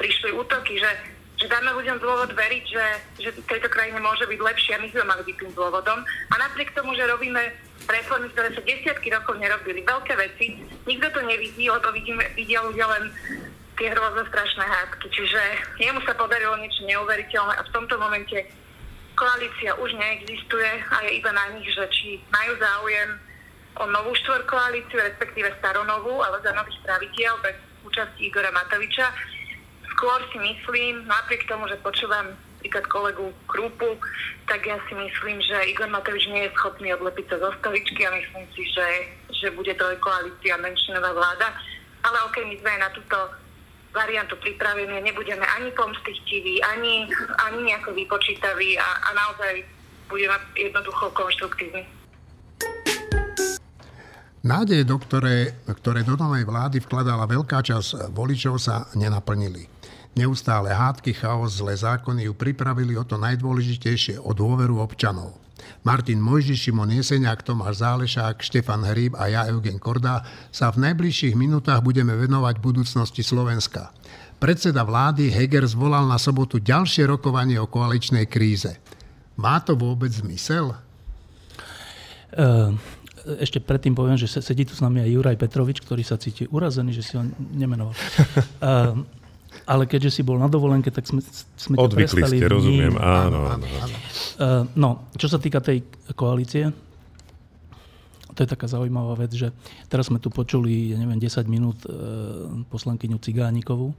Prišli 0.00 0.32
útoky, 0.32 0.80
že 0.80 1.17
že 1.38 1.46
dáme 1.46 1.70
ľuďom 1.70 2.02
dôvod 2.02 2.34
veriť, 2.34 2.64
že, 2.66 2.86
že 3.22 3.30
v 3.30 3.46
tejto 3.46 3.70
krajine 3.70 4.02
môže 4.02 4.26
byť 4.26 4.40
lepšie 4.42 4.72
a 4.74 4.82
my 4.82 4.88
sme 4.90 5.04
mali 5.06 5.22
byť 5.22 5.36
tým 5.38 5.52
dôvodom. 5.54 5.98
A 6.02 6.34
napriek 6.34 6.74
tomu, 6.74 6.98
že 6.98 7.06
robíme 7.06 7.42
reformy, 7.86 8.26
ktoré 8.34 8.50
sa 8.58 8.62
desiatky 8.66 9.08
rokov 9.14 9.38
nerobili, 9.38 9.86
veľké 9.86 10.18
veci, 10.18 10.58
nikto 10.84 11.06
to 11.14 11.20
nevidí, 11.22 11.70
lebo 11.70 11.94
vidíme, 11.94 12.26
vidia 12.34 12.58
ľudia 12.66 12.90
len 12.90 13.14
tie 13.78 13.86
hrozné 13.94 14.26
strašné 14.26 14.64
hádky. 14.66 15.06
Čiže 15.14 15.40
jemu 15.78 16.02
sa 16.02 16.18
podarilo 16.18 16.58
niečo 16.58 16.82
neuveriteľné 16.82 17.54
a 17.54 17.62
v 17.62 17.72
tomto 17.72 17.94
momente 18.02 18.38
koalícia 19.14 19.78
už 19.78 19.94
neexistuje 19.94 20.70
a 20.90 21.06
je 21.06 21.22
iba 21.22 21.30
na 21.30 21.54
nich, 21.54 21.70
že 21.70 21.86
či 21.94 22.18
majú 22.34 22.58
záujem 22.58 23.10
o 23.78 23.86
novú 23.86 24.10
štvorkoalíciu, 24.26 24.98
respektíve 24.98 25.54
staronovú, 25.62 26.18
ale 26.18 26.42
za 26.42 26.50
nových 26.50 26.82
pravidiel 26.82 27.34
bez 27.46 27.54
účasti 27.86 28.26
Igora 28.26 28.50
Matoviča 28.50 29.37
skôr 29.98 30.22
si 30.30 30.38
myslím, 30.38 31.10
napriek 31.10 31.42
tomu, 31.50 31.66
že 31.66 31.74
počúvam 31.82 32.30
napríklad 32.62 32.86
kolegu 32.86 33.26
Krúpu, 33.50 33.98
tak 34.46 34.62
ja 34.62 34.78
si 34.86 34.94
myslím, 34.94 35.42
že 35.42 35.74
Igor 35.74 35.90
Matovič 35.90 36.30
nie 36.30 36.46
je 36.46 36.54
schopný 36.54 36.94
odlepiť 36.94 37.34
sa 37.34 37.36
zo 37.42 37.50
stoličky 37.58 38.06
a 38.06 38.14
myslím 38.14 38.46
si, 38.54 38.62
že, 38.70 38.86
že 39.34 39.50
bude 39.58 39.74
trojkoalícia 39.74 40.54
menšinová 40.62 41.10
vláda. 41.18 41.50
Ale 42.06 42.14
ok, 42.30 42.46
my 42.46 42.54
sme 42.62 42.70
aj 42.78 42.80
na 42.86 42.90
túto 42.94 43.18
variantu 43.90 44.38
pripravení, 44.38 45.02
nebudeme 45.02 45.42
ani 45.58 45.74
pomstichtiví, 45.74 46.62
ani, 46.62 47.10
ani 47.42 47.58
nejako 47.66 47.90
vypočítaví 47.98 48.78
a, 48.78 48.88
a 49.02 49.08
naozaj 49.18 49.66
budeme 50.06 50.38
jednoducho 50.54 51.10
konštruktívni. 51.10 51.82
Nádeje, 54.46 54.86
do 54.86 55.02
ktoré, 55.02 55.58
ktoré 55.66 56.06
do 56.06 56.14
novej 56.14 56.46
vlády 56.46 56.78
vkladala 56.78 57.26
veľká 57.26 57.58
časť 57.58 58.14
voličov, 58.14 58.62
sa 58.62 58.86
nenaplnili. 58.94 59.77
Neustále 60.18 60.74
hádky, 60.74 61.14
chaos, 61.14 61.62
zlé 61.62 61.78
zákony 61.78 62.26
ju 62.26 62.34
pripravili 62.34 62.98
o 62.98 63.06
to 63.06 63.14
najdôležitejšie, 63.22 64.18
o 64.18 64.34
dôveru 64.34 64.82
občanov. 64.82 65.38
Martin 65.86 66.18
Mojži, 66.18 66.58
Šimon 66.58 66.90
Jeseniak, 66.90 67.46
Tomáš 67.46 67.86
Zálešák, 67.86 68.42
Štefan 68.42 68.82
Hríb 68.82 69.14
a 69.14 69.30
ja, 69.30 69.46
Eugen 69.46 69.78
Korda, 69.78 70.26
sa 70.50 70.74
v 70.74 70.90
najbližších 70.90 71.38
minútach 71.38 71.86
budeme 71.86 72.18
venovať 72.18 72.58
budúcnosti 72.58 73.22
Slovenska. 73.22 73.94
Predseda 74.42 74.82
vlády 74.82 75.30
Heger 75.30 75.62
zvolal 75.70 76.10
na 76.10 76.18
sobotu 76.18 76.58
ďalšie 76.58 77.06
rokovanie 77.06 77.62
o 77.62 77.70
koaličnej 77.70 78.26
kríze. 78.26 78.74
Má 79.38 79.62
to 79.62 79.78
vôbec 79.78 80.10
zmysel? 80.10 80.74
Uh, 82.34 82.74
ešte 83.38 83.62
predtým 83.62 83.94
poviem, 83.94 84.18
že 84.18 84.26
sedí 84.26 84.66
tu 84.66 84.74
s 84.74 84.82
nami 84.82 84.98
aj 84.98 85.14
Juraj 85.14 85.36
Petrovič, 85.38 85.78
ktorý 85.78 86.02
sa 86.02 86.18
cíti 86.18 86.50
urazený, 86.50 86.90
že 86.90 87.06
si 87.06 87.14
ho 87.14 87.22
nemenoval. 87.54 87.94
Uh, 88.58 88.98
ale 89.68 89.84
keďže 89.84 90.10
si 90.10 90.22
bol 90.24 90.40
na 90.40 90.48
dovolenke, 90.48 90.88
tak 90.88 91.04
sme, 91.04 91.20
sme 91.60 91.76
Odvykli 91.76 92.24
ste, 92.24 92.48
rozumiem, 92.48 92.96
áno, 92.96 93.52
áno. 93.52 93.66
áno. 93.68 93.96
Uh, 94.40 94.64
no, 94.72 95.12
čo 95.20 95.28
sa 95.28 95.36
týka 95.36 95.60
tej 95.60 95.84
koalície, 96.16 96.72
to 98.38 98.46
je 98.46 98.54
taká 98.54 98.70
zaujímavá 98.70 99.18
vec, 99.18 99.34
že 99.34 99.50
teraz 99.90 100.06
sme 100.06 100.22
tu 100.22 100.30
počuli, 100.30 100.94
ja 100.94 100.96
neviem, 101.02 101.18
10 101.18 101.42
minút 101.50 101.82
e, 101.82 101.90
poslankyňu 102.70 103.18
Cigánikovú 103.18 103.90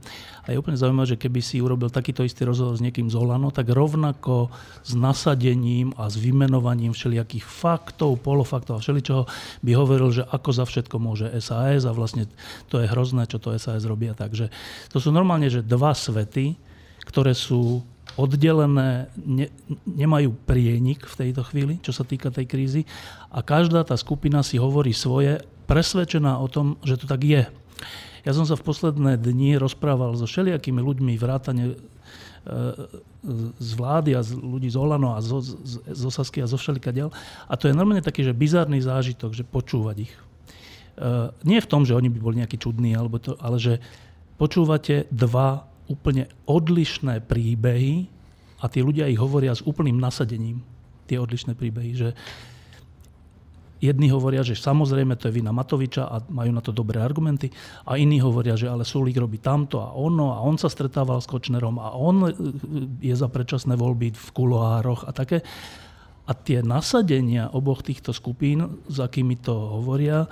a 0.48 0.48
je 0.48 0.56
úplne 0.56 0.80
zaujímavé, 0.80 1.12
že 1.12 1.20
keby 1.20 1.44
si 1.44 1.60
urobil 1.60 1.92
takýto 1.92 2.24
istý 2.24 2.48
rozhovor 2.48 2.72
s 2.72 2.80
niekým 2.80 3.12
z 3.12 3.20
Olano, 3.20 3.52
tak 3.52 3.68
rovnako 3.68 4.48
s 4.80 4.96
nasadením 4.96 5.92
a 6.00 6.08
s 6.08 6.16
vymenovaním 6.16 6.96
všelijakých 6.96 7.44
faktov, 7.44 8.16
polofaktov 8.24 8.80
a 8.80 8.82
všeličoho 8.82 9.28
by 9.60 9.72
hovoril, 9.76 10.08
že 10.08 10.24
ako 10.24 10.50
za 10.56 10.64
všetko 10.64 10.96
môže 10.96 11.28
SAS 11.44 11.84
a 11.84 11.92
vlastne 11.92 12.24
to 12.72 12.80
je 12.80 12.88
hrozné, 12.88 13.28
čo 13.28 13.36
to 13.36 13.52
SAS 13.60 13.84
robia. 13.84 14.16
Takže 14.16 14.48
to 14.88 15.04
sú 15.04 15.12
normálne, 15.12 15.52
že 15.52 15.60
dva 15.60 15.92
svety, 15.92 16.56
ktoré 17.04 17.36
sú 17.36 17.84
oddelené, 18.18 19.10
ne, 19.18 19.46
nemajú 19.86 20.34
prienik 20.46 21.06
v 21.06 21.18
tejto 21.26 21.46
chvíli, 21.46 21.78
čo 21.82 21.94
sa 21.94 22.02
týka 22.02 22.32
tej 22.34 22.46
krízy 22.48 22.82
a 23.30 23.44
každá 23.44 23.86
tá 23.86 23.94
skupina 23.94 24.42
si 24.42 24.58
hovorí 24.58 24.90
svoje, 24.90 25.42
presvedčená 25.70 26.42
o 26.42 26.50
tom, 26.50 26.80
že 26.82 26.98
to 26.98 27.06
tak 27.06 27.22
je. 27.22 27.46
Ja 28.26 28.32
som 28.36 28.44
sa 28.44 28.58
v 28.58 28.66
posledné 28.66 29.16
dni 29.16 29.56
rozprával 29.56 30.12
so 30.18 30.28
všelijakými 30.28 30.82
ľuďmi 30.82 31.12
vrátane 31.16 31.72
e, 31.72 31.74
z 33.56 33.70
vlády 33.78 34.12
a 34.12 34.20
z 34.20 34.36
ľudí 34.36 34.68
z 34.68 34.76
Olano 34.76 35.16
a 35.16 35.24
zo, 35.24 35.40
z, 35.40 35.80
z 35.88 36.02
Osasky 36.04 36.44
a 36.44 36.50
zo 36.50 36.60
všelika 36.60 36.92
ďal. 36.92 37.08
A 37.48 37.54
to 37.56 37.70
je 37.70 37.76
normálne 37.76 38.04
taký, 38.04 38.20
že 38.26 38.36
bizarný 38.36 38.84
zážitok, 38.84 39.32
že 39.32 39.46
počúvať 39.46 39.96
ich. 40.04 40.12
E, 40.12 40.20
nie 41.48 41.64
v 41.64 41.70
tom, 41.70 41.88
že 41.88 41.96
oni 41.96 42.12
by 42.12 42.18
boli 42.20 42.44
nejakí 42.44 42.60
čudní, 42.60 42.92
alebo 42.92 43.16
to, 43.16 43.40
ale 43.40 43.56
že 43.56 43.80
počúvate 44.36 45.08
dva 45.08 45.69
úplne 45.90 46.30
odlišné 46.46 47.26
príbehy 47.26 48.06
a 48.62 48.70
tí 48.70 48.80
ľudia 48.80 49.10
ich 49.10 49.18
hovoria 49.18 49.50
s 49.50 49.66
úplným 49.66 49.98
nasadením, 49.98 50.62
tie 51.10 51.18
odlišné 51.18 51.58
príbehy, 51.58 51.90
že 51.98 52.08
Jedni 53.80 54.12
hovoria, 54.12 54.44
že 54.44 54.52
samozrejme 54.52 55.16
to 55.16 55.32
je 55.32 55.40
vina 55.40 55.56
Matoviča 55.56 56.04
a 56.04 56.20
majú 56.28 56.52
na 56.52 56.60
to 56.60 56.68
dobré 56.68 57.00
argumenty 57.00 57.48
a 57.88 57.96
iní 57.96 58.20
hovoria, 58.20 58.52
že 58.52 58.68
ale 58.68 58.84
Sulík 58.84 59.16
robí 59.16 59.40
tamto 59.40 59.80
a 59.80 59.96
ono 59.96 60.36
a 60.36 60.44
on 60.44 60.60
sa 60.60 60.68
stretával 60.68 61.16
s 61.16 61.24
Kočnerom 61.24 61.80
a 61.80 61.96
on 61.96 62.28
je 63.00 63.16
za 63.16 63.32
predčasné 63.32 63.80
voľby 63.80 64.12
v 64.12 64.28
kuloároch 64.36 65.08
a 65.08 65.16
také. 65.16 65.40
A 66.28 66.36
tie 66.36 66.60
nasadenia 66.60 67.48
oboch 67.56 67.80
týchto 67.80 68.12
skupín, 68.12 68.84
za 68.84 69.08
akými 69.08 69.40
to 69.40 69.56
hovoria, 69.80 70.28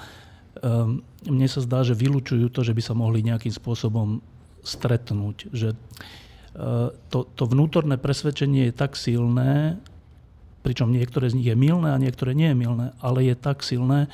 um, 0.61 1.01
mne 1.25 1.49
sa 1.49 1.65
zdá, 1.65 1.81
že 1.81 1.97
vylúčujú 1.97 2.53
to, 2.53 2.61
že 2.61 2.77
by 2.77 2.85
sa 2.85 2.93
mohli 2.93 3.25
nejakým 3.25 3.51
spôsobom 3.51 4.21
stretnúť. 4.63 5.51
Že 5.53 5.69
e, 5.75 5.79
to, 7.11 7.19
to 7.35 7.45
vnútorné 7.47 7.97
presvedčenie 8.01 8.71
je 8.71 8.75
tak 8.75 8.95
silné, 8.95 9.79
pričom 10.63 10.93
niektoré 10.93 11.31
z 11.31 11.37
nich 11.39 11.49
je 11.49 11.57
milné 11.57 11.95
a 11.95 12.03
niektoré 12.03 12.37
nie 12.37 12.53
je 12.53 12.61
milné, 12.61 12.87
ale 12.99 13.25
je 13.25 13.35
tak 13.39 13.63
silné, 13.63 14.11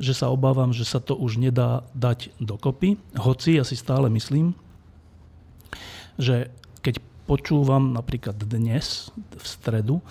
že 0.00 0.16
sa 0.16 0.32
obávam, 0.32 0.72
že 0.72 0.88
sa 0.88 1.02
to 1.02 1.12
už 1.12 1.36
nedá 1.36 1.84
dať 1.92 2.32
dokopy. 2.40 2.96
Hoci 3.20 3.60
ja 3.60 3.64
si 3.68 3.76
stále 3.76 4.08
myslím, 4.08 4.56
že 6.16 6.48
keď 6.80 7.00
počúvam 7.28 7.92
napríklad 7.92 8.34
dnes, 8.42 9.12
v 9.36 9.46
stredu, 9.46 10.00
e, 10.00 10.04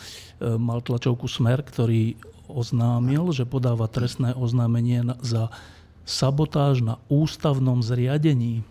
mal 0.56 0.80
tlačovku 0.86 1.26
Smer, 1.26 1.66
ktorý 1.66 2.16
oznámil, 2.50 3.30
že 3.30 3.46
podáva 3.46 3.86
trestné 3.86 4.34
oznámenie 4.34 5.06
za 5.22 5.54
sabotáž 6.10 6.82
na 6.82 6.98
ústavnom 7.06 7.86
zriadení 7.86 8.66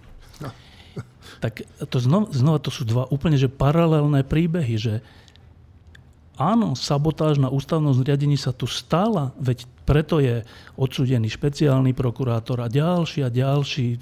tak 1.38 1.62
to 1.88 1.98
znova, 2.00 2.28
znova 2.32 2.58
to 2.58 2.70
sú 2.72 2.88
dva 2.88 3.04
úplne 3.08 3.36
že 3.36 3.52
paralelné 3.52 4.24
príbehy, 4.24 4.74
že 4.78 4.94
áno, 6.38 6.78
sabotáž 6.78 7.42
na 7.42 7.50
ústavnom 7.50 7.92
zriadení 7.92 8.38
sa 8.38 8.54
tu 8.54 8.70
stala, 8.70 9.34
veď 9.42 9.66
preto 9.82 10.22
je 10.22 10.46
odsúdený 10.78 11.32
špeciálny 11.32 11.92
prokurátor 11.92 12.62
a 12.62 12.68
ďalší 12.70 13.26
a 13.26 13.30
ďalší, 13.32 13.98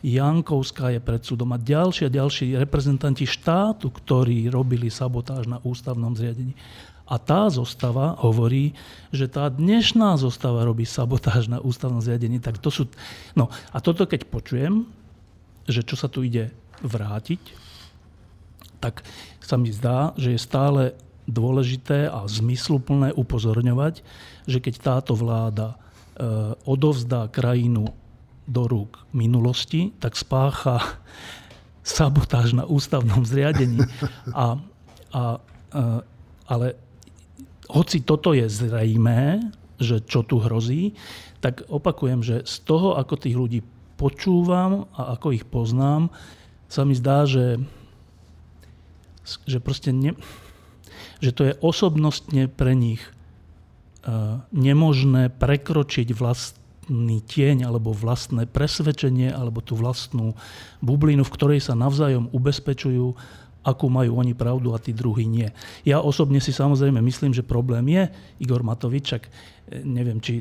Jankovská 0.00 0.96
je 0.96 1.00
pred 1.00 1.20
súdom 1.20 1.52
a 1.52 1.60
ďalší 1.60 2.08
a 2.08 2.10
ďalší 2.12 2.56
reprezentanti 2.56 3.28
štátu, 3.28 3.92
ktorí 3.92 4.48
robili 4.48 4.88
sabotáž 4.88 5.44
na 5.44 5.60
ústavnom 5.60 6.16
zriadení. 6.16 6.56
A 7.10 7.18
tá 7.18 7.50
zostava 7.50 8.16
hovorí, 8.22 8.72
že 9.10 9.26
tá 9.26 9.50
dnešná 9.50 10.16
zostava 10.16 10.62
robí 10.64 10.86
sabotáž 10.86 11.50
na 11.50 11.58
ústavnom 11.60 12.00
zriadení. 12.00 12.40
Tak 12.40 12.62
to 12.62 12.70
sú... 12.72 12.88
No 13.36 13.50
a 13.74 13.82
toto 13.82 14.06
keď 14.06 14.30
počujem, 14.30 14.88
že 15.68 15.84
čo 15.84 15.96
sa 15.98 16.08
tu 16.08 16.24
ide 16.24 16.52
vrátiť, 16.80 17.40
tak 18.80 19.04
sa 19.44 19.60
mi 19.60 19.68
zdá, 19.74 20.16
že 20.16 20.32
je 20.32 20.40
stále 20.40 20.82
dôležité 21.28 22.08
a 22.10 22.24
zmysluplné 22.26 23.12
upozorňovať, 23.14 24.02
že 24.48 24.58
keď 24.58 24.74
táto 24.80 25.12
vláda 25.14 25.74
e, 25.74 25.76
odovzdá 26.66 27.28
krajinu 27.30 27.92
do 28.50 28.66
rúk 28.66 29.06
minulosti, 29.14 29.94
tak 30.02 30.18
spácha 30.18 30.80
sabotáž 31.86 32.56
na 32.56 32.64
ústavnom 32.66 33.22
zriadení. 33.22 33.84
A, 34.34 34.58
a, 35.14 35.22
e, 35.70 35.80
ale 36.50 36.66
hoci 37.70 38.02
toto 38.02 38.34
je 38.34 38.50
zrejmé, 38.50 39.38
že 39.80 40.02
čo 40.02 40.26
tu 40.26 40.42
hrozí, 40.42 40.98
tak 41.40 41.64
opakujem, 41.70 42.20
že 42.20 42.44
z 42.44 42.56
toho, 42.68 43.00
ako 43.00 43.14
tých 43.16 43.36
ľudí 43.38 43.60
počúvam 44.00 44.88
a 44.96 45.12
ako 45.12 45.36
ich 45.36 45.44
poznám, 45.44 46.08
sa 46.72 46.88
mi 46.88 46.96
zdá, 46.96 47.28
že, 47.28 47.60
že 49.44 49.60
proste 49.60 49.92
ne, 49.92 50.16
že 51.20 51.36
to 51.36 51.52
je 51.52 51.58
osobnostne 51.60 52.48
pre 52.48 52.72
nich 52.72 53.04
uh, 54.08 54.40
nemožné 54.56 55.28
prekročiť 55.36 56.16
vlastný 56.16 57.20
tieň 57.20 57.68
alebo 57.68 57.92
vlastné 57.92 58.48
presvedčenie 58.48 59.28
alebo 59.28 59.60
tú 59.60 59.76
vlastnú 59.76 60.32
bublinu, 60.80 61.20
v 61.20 61.34
ktorej 61.36 61.60
sa 61.60 61.76
navzájom 61.76 62.32
ubezpečujú, 62.32 63.12
akú 63.60 63.92
majú 63.92 64.16
oni 64.16 64.32
pravdu 64.32 64.72
a 64.72 64.80
tí 64.80 64.96
druhí 64.96 65.28
nie. 65.28 65.52
Ja 65.84 66.00
osobne 66.00 66.40
si 66.40 66.52
samozrejme 66.52 67.04
myslím, 67.04 67.36
že 67.36 67.44
problém 67.44 67.84
je 67.92 68.08
Igor 68.40 68.64
Matovič, 68.64 69.04
čak 69.04 69.22
e, 69.28 69.84
neviem, 69.84 70.16
či 70.16 70.40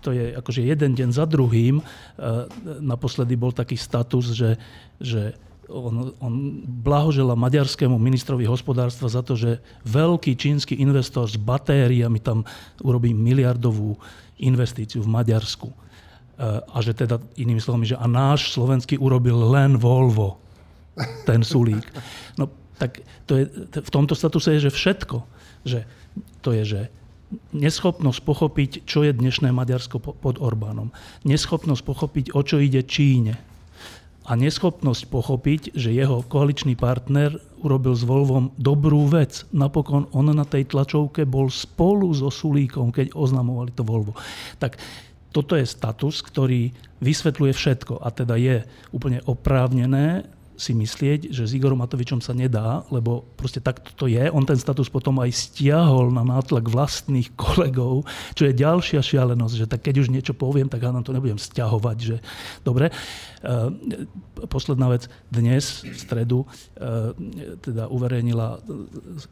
to, 0.00 0.12
je 0.12 0.32
akože 0.32 0.64
jeden 0.64 0.96
deň 0.96 1.08
za 1.12 1.28
druhým. 1.28 1.80
Uh, 1.80 2.48
naposledy 2.80 3.36
bol 3.36 3.52
taký 3.52 3.76
status, 3.76 4.32
že, 4.32 4.56
že 4.96 5.36
on, 5.68 6.16
on 6.22 6.34
blahožela 6.64 7.36
maďarskému 7.36 7.98
ministrovi 7.98 8.46
hospodárstva 8.48 9.10
za 9.10 9.20
to, 9.20 9.36
že 9.36 9.60
veľký 9.84 10.38
čínsky 10.38 10.78
investor 10.78 11.26
s 11.26 11.36
batériami 11.36 12.22
tam 12.22 12.46
urobí 12.80 13.12
miliardovú 13.12 13.98
investíciu 14.40 15.04
v 15.04 15.12
Maďarsku. 15.12 15.68
E, 15.68 15.76
a 16.64 16.78
že 16.80 16.96
teda, 16.96 17.20
inými 17.36 17.60
slovami, 17.60 17.84
že 17.84 18.00
a 18.00 18.08
náš 18.08 18.56
slovenský 18.56 18.96
urobil 18.96 19.36
len 19.52 19.76
Volvo, 19.76 20.45
ten 21.28 21.44
Sulík. 21.44 21.84
No 22.40 22.48
tak 22.76 23.00
to 23.24 23.40
je, 23.40 23.44
v 23.72 23.90
tomto 23.92 24.12
statuse 24.12 24.56
je, 24.56 24.68
že 24.68 24.72
všetko. 24.72 25.16
Že 25.64 25.80
to 26.44 26.50
je, 26.52 26.62
že 26.64 26.80
neschopnosť 27.56 28.20
pochopiť, 28.22 28.70
čo 28.86 29.02
je 29.02 29.10
dnešné 29.16 29.50
Maďarsko 29.50 29.98
pod 29.98 30.36
Orbánom. 30.38 30.94
Neschopnosť 31.26 31.82
pochopiť, 31.82 32.24
o 32.36 32.40
čo 32.44 32.62
ide 32.62 32.86
Číne 32.86 33.36
a 34.26 34.34
neschopnosť 34.34 35.06
pochopiť, 35.06 35.60
že 35.78 35.94
jeho 35.94 36.26
koaličný 36.26 36.74
partner 36.74 37.38
urobil 37.62 37.94
s 37.94 38.02
Volvom 38.02 38.50
dobrú 38.58 39.06
vec. 39.06 39.46
Napokon 39.54 40.10
on 40.10 40.26
na 40.34 40.42
tej 40.42 40.66
tlačovke 40.66 41.22
bol 41.22 41.46
spolu 41.46 42.10
so 42.10 42.26
Sulíkom, 42.26 42.90
keď 42.90 43.14
oznamovali 43.14 43.70
to 43.70 43.86
Volvo. 43.86 44.18
Tak 44.58 44.82
toto 45.30 45.54
je 45.54 45.62
status, 45.62 46.26
ktorý 46.26 46.74
vysvetľuje 46.98 47.52
všetko 47.54 48.02
a 48.02 48.08
teda 48.10 48.34
je 48.34 48.66
úplne 48.90 49.22
oprávnené 49.30 50.26
si 50.56 50.72
myslieť, 50.72 51.30
že 51.30 51.44
s 51.44 51.52
Igorom 51.52 51.78
Matovičom 51.84 52.24
sa 52.24 52.32
nedá, 52.32 52.82
lebo 52.88 53.28
proste 53.36 53.60
takto 53.60 53.92
to 53.92 54.04
je. 54.08 54.26
On 54.32 54.42
ten 54.42 54.56
status 54.56 54.88
potom 54.88 55.20
aj 55.20 55.30
stiahol 55.30 56.08
na 56.08 56.24
nátlak 56.24 56.66
vlastných 56.66 57.36
kolegov, 57.44 58.08
čo 58.32 58.48
je 58.48 58.56
ďalšia 58.56 59.04
šialenosť, 59.04 59.54
že 59.54 59.66
tak 59.68 59.84
keď 59.84 60.02
už 60.02 60.08
niečo 60.08 60.32
poviem, 60.32 60.66
tak 60.66 60.82
ja 60.82 60.90
nám 60.90 61.04
to 61.04 61.12
nebudem 61.12 61.36
stiahovať. 61.36 61.96
Že... 62.00 62.16
Dobre. 62.64 62.88
Uh, 63.44 63.70
posledná 64.48 64.90
vec. 64.90 65.06
Dnes, 65.28 65.84
v 65.84 65.96
stredu, 65.96 66.38
uh, 66.42 67.12
teda 67.60 67.92
uverejnila 67.92 68.58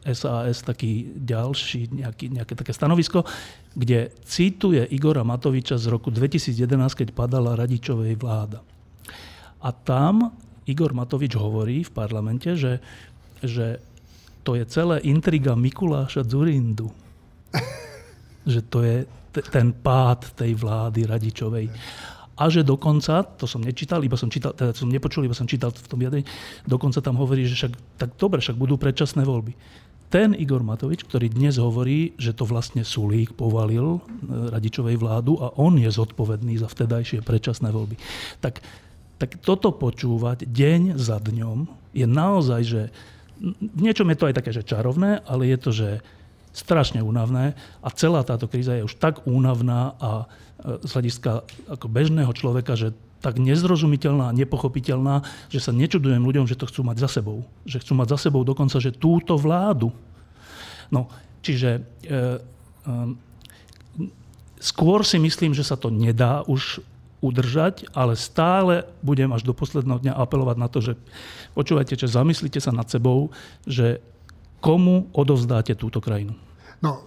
SAS 0.05 0.61
taký 0.61 1.09
ďalší, 1.17 1.91
nejaký, 1.91 2.25
nejaké 2.31 2.53
také 2.53 2.71
stanovisko, 2.71 3.25
kde 3.75 4.13
cituje 4.23 4.85
Igora 4.93 5.25
Matoviča 5.25 5.75
z 5.75 5.91
roku 5.91 6.13
2011, 6.13 6.55
keď 6.95 7.07
padala 7.11 7.57
Radičovej 7.57 8.15
vláda. 8.15 8.63
A 9.65 9.73
tam 9.73 10.44
Igor 10.65 10.97
Matovič 10.97 11.37
hovorí 11.37 11.85
v 11.85 11.91
parlamente, 11.93 12.57
že, 12.57 12.81
že 13.41 13.79
to 14.45 14.53
je 14.57 14.65
celé 14.69 15.01
intriga 15.05 15.57
Mikuláša 15.57 16.25
Zurindu. 16.25 16.89
že 18.45 18.61
to 18.65 18.85
je 18.85 19.05
t- 19.33 19.45
ten 19.49 19.73
pád 19.73 20.37
tej 20.37 20.53
vlády 20.53 21.09
Radičovej. 21.09 21.67
A 22.35 22.51
že 22.51 22.67
dokonca, 22.67 23.23
to 23.23 23.47
som 23.47 23.63
nečítal, 23.63 24.03
iba 24.03 24.19
som 24.19 24.27
čítal, 24.27 24.51
teda 24.51 24.75
som 24.75 24.91
nepočul, 24.91 25.23
iba 25.23 25.33
som 25.33 25.47
čítal 25.47 25.71
v 25.71 25.87
tom 25.87 25.99
vyjadrení, 26.03 26.27
dokonca 26.67 26.99
tam 26.99 27.15
hovorí, 27.15 27.47
že 27.47 27.55
však, 27.55 27.73
tak 27.95 28.09
dobre, 28.19 28.43
však 28.43 28.59
budú 28.59 28.75
predčasné 28.75 29.23
voľby. 29.23 29.55
ten 30.11 30.35
Igor 30.35 30.61
Matovič, 30.61 31.07
ktorý 31.07 31.31
dnes 31.31 31.55
hovorí, 31.57 32.11
že 32.19 32.35
to 32.35 32.43
vlastne 32.43 32.83
Sulík 32.83 33.33
povalil 33.39 33.97
e, 33.97 33.99
Radičovej 34.51 34.99
vládu 34.99 35.39
a 35.39 35.55
on 35.59 35.79
je 35.79 35.87
zodpovedný 35.87 36.59
za 36.59 36.67
vtedajšie 36.67 37.23
predčasné 37.23 37.71
voľby. 37.71 37.95
Tak, 38.43 38.59
tak 39.15 39.39
toto 39.39 39.71
počúvať 39.71 40.43
deň 40.43 40.99
za 40.99 41.23
dňom 41.23 41.67
je 41.95 42.05
naozaj, 42.07 42.61
že 42.67 42.81
v 43.39 43.79
niečom 43.79 44.07
je 44.11 44.17
to 44.19 44.27
aj 44.31 44.35
také, 44.35 44.51
že 44.51 44.67
čarovné, 44.67 45.23
ale 45.27 45.47
je 45.51 45.57
to, 45.59 45.71
že 45.71 45.89
strašne 46.55 47.03
únavné 47.03 47.55
a 47.83 47.87
celá 47.91 48.23
táto 48.23 48.47
kríza 48.47 48.79
je 48.79 48.87
už 48.87 48.95
tak 48.95 49.27
únavná 49.27 49.91
a 49.99 50.11
e, 50.23 50.87
z 50.87 50.91
hľadiska 50.95 51.31
ako 51.67 51.85
bežného 51.91 52.31
človeka, 52.31 52.79
že 52.79 52.95
tak 53.19 53.41
nezrozumiteľná 53.43 54.31
a 54.31 54.37
nepochopiteľná, 54.37 55.27
že 55.51 55.59
sa 55.59 55.75
nečudujem 55.75 56.23
ľuďom, 56.23 56.47
že 56.47 56.55
to 56.55 56.69
chcú 56.69 56.87
mať 56.87 57.03
za 57.03 57.19
sebou. 57.19 57.43
Že 57.67 57.83
chcú 57.83 57.93
mať 57.99 58.07
za 58.15 58.17
sebou 58.29 58.47
dokonca, 58.47 58.79
že 58.79 58.95
túto 58.95 59.35
vládu. 59.35 59.91
No, 60.87 61.11
čiže 61.43 61.83
e, 62.07 62.11
e, 62.15 62.39
skôr 64.63 65.03
si 65.03 65.19
myslím, 65.19 65.51
že 65.51 65.67
sa 65.67 65.75
to 65.75 65.91
nedá 65.91 66.47
už 66.47 66.79
udržať, 67.23 67.87
ale 67.95 68.19
stále 68.19 68.83
budem 68.99 69.31
až 69.31 69.43
do 69.43 69.55
posledného 69.55 70.01
dňa 70.03 70.13
apelovať 70.19 70.57
na 70.59 70.67
to, 70.67 70.79
že 70.83 70.93
počúvajte, 71.57 71.95
že 71.95 72.11
zamyslite 72.11 72.59
sa 72.59 72.75
nad 72.75 72.85
sebou, 72.87 73.31
že 73.65 74.03
komu 74.59 75.09
odovzdáte 75.13 75.77
túto 75.77 76.01
krajinu. 76.01 76.33
No, 76.81 77.01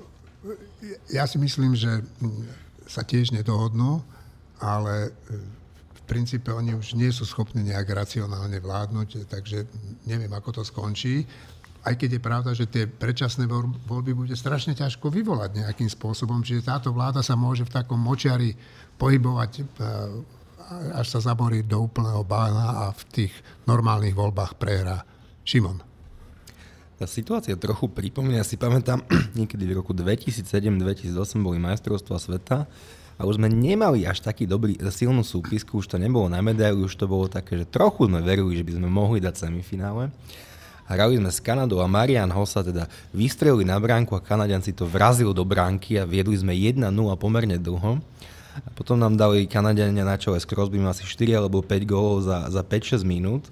ja 1.10 1.26
si 1.26 1.36
myslím, 1.42 1.74
že 1.74 2.02
sa 2.88 3.04
tiež 3.04 3.34
nedohodnú, 3.34 4.00
ale 4.58 5.12
princípe 6.08 6.48
oni 6.48 6.72
už 6.72 6.96
nie 6.96 7.12
sú 7.12 7.28
schopní 7.28 7.68
nejak 7.68 7.92
racionálne 7.92 8.56
vládnuť, 8.64 9.28
takže 9.28 9.68
neviem, 10.08 10.32
ako 10.32 10.60
to 10.60 10.62
skončí. 10.64 11.28
Aj 11.86 11.94
keď 11.94 12.18
je 12.18 12.22
pravda, 12.22 12.50
že 12.52 12.66
tie 12.66 12.84
predčasné 12.90 13.46
voľby 13.86 14.12
bude 14.12 14.34
strašne 14.34 14.74
ťažko 14.74 15.08
vyvolať 15.14 15.62
nejakým 15.62 15.88
spôsobom, 15.88 16.42
čiže 16.42 16.66
táto 16.66 16.90
vláda 16.90 17.22
sa 17.22 17.38
môže 17.38 17.62
v 17.64 17.74
takom 17.74 17.96
močiari 17.96 18.52
pohybovať 18.98 19.50
e, 19.58 19.62
až 20.92 21.06
sa 21.08 21.20
zaborí 21.32 21.64
do 21.64 21.86
úplného 21.86 22.20
bána 22.26 22.88
a 22.88 22.92
v 22.92 23.02
tých 23.08 23.32
normálnych 23.64 24.12
voľbách 24.12 24.58
prehrá 24.58 25.06
Šimon. 25.46 25.80
Tá 26.98 27.06
situácia 27.06 27.54
trochu 27.54 27.86
pripomína, 27.86 28.42
si 28.42 28.58
pamätám, 28.58 29.06
niekedy 29.38 29.70
v 29.70 29.78
roku 29.78 29.94
2007-2008 29.94 31.14
boli 31.38 31.62
majstrovstvá 31.62 32.18
sveta 32.18 32.66
a 33.18 33.22
už 33.22 33.38
sme 33.38 33.46
nemali 33.46 34.02
až 34.02 34.22
taký 34.22 34.50
dobrý, 34.50 34.74
silnú 34.90 35.22
súpisku, 35.22 35.78
už 35.78 35.90
to 35.90 35.96
nebolo 35.98 36.26
na 36.26 36.42
medailu, 36.42 36.90
už 36.90 36.98
to 36.98 37.06
bolo 37.06 37.30
také, 37.30 37.58
že 37.58 37.70
trochu 37.70 38.10
sme 38.10 38.18
verili, 38.22 38.58
že 38.58 38.66
by 38.66 38.72
sme 38.82 38.88
mohli 38.90 39.22
dať 39.22 39.46
semifinále. 39.46 40.10
Hrali 40.88 41.20
sme 41.20 41.28
s 41.28 41.44
Kanadou 41.44 41.84
a 41.84 41.86
Marian 41.86 42.32
Hossa 42.32 42.64
teda 42.64 42.88
vystrelili 43.12 43.68
na 43.68 43.76
bránku 43.76 44.16
a 44.16 44.24
Kanadian 44.24 44.64
si 44.64 44.72
to 44.72 44.88
vrazil 44.88 45.36
do 45.36 45.44
bránky 45.44 46.00
a 46.00 46.08
viedli 46.08 46.32
sme 46.34 46.56
1-0 46.56 46.80
pomerne 47.20 47.60
dlho. 47.60 48.00
A 48.58 48.68
potom 48.72 48.96
nám 48.96 49.14
dali 49.14 49.44
Kanadiania 49.44 50.02
na 50.02 50.16
čele 50.16 50.40
s 50.40 50.48
Crosbym 50.48 50.82
asi 50.88 51.04
4 51.04 51.44
alebo 51.44 51.60
5 51.60 51.84
gólov 51.84 52.26
za, 52.26 52.48
za 52.48 52.64
5-6 52.64 53.04
minút 53.04 53.46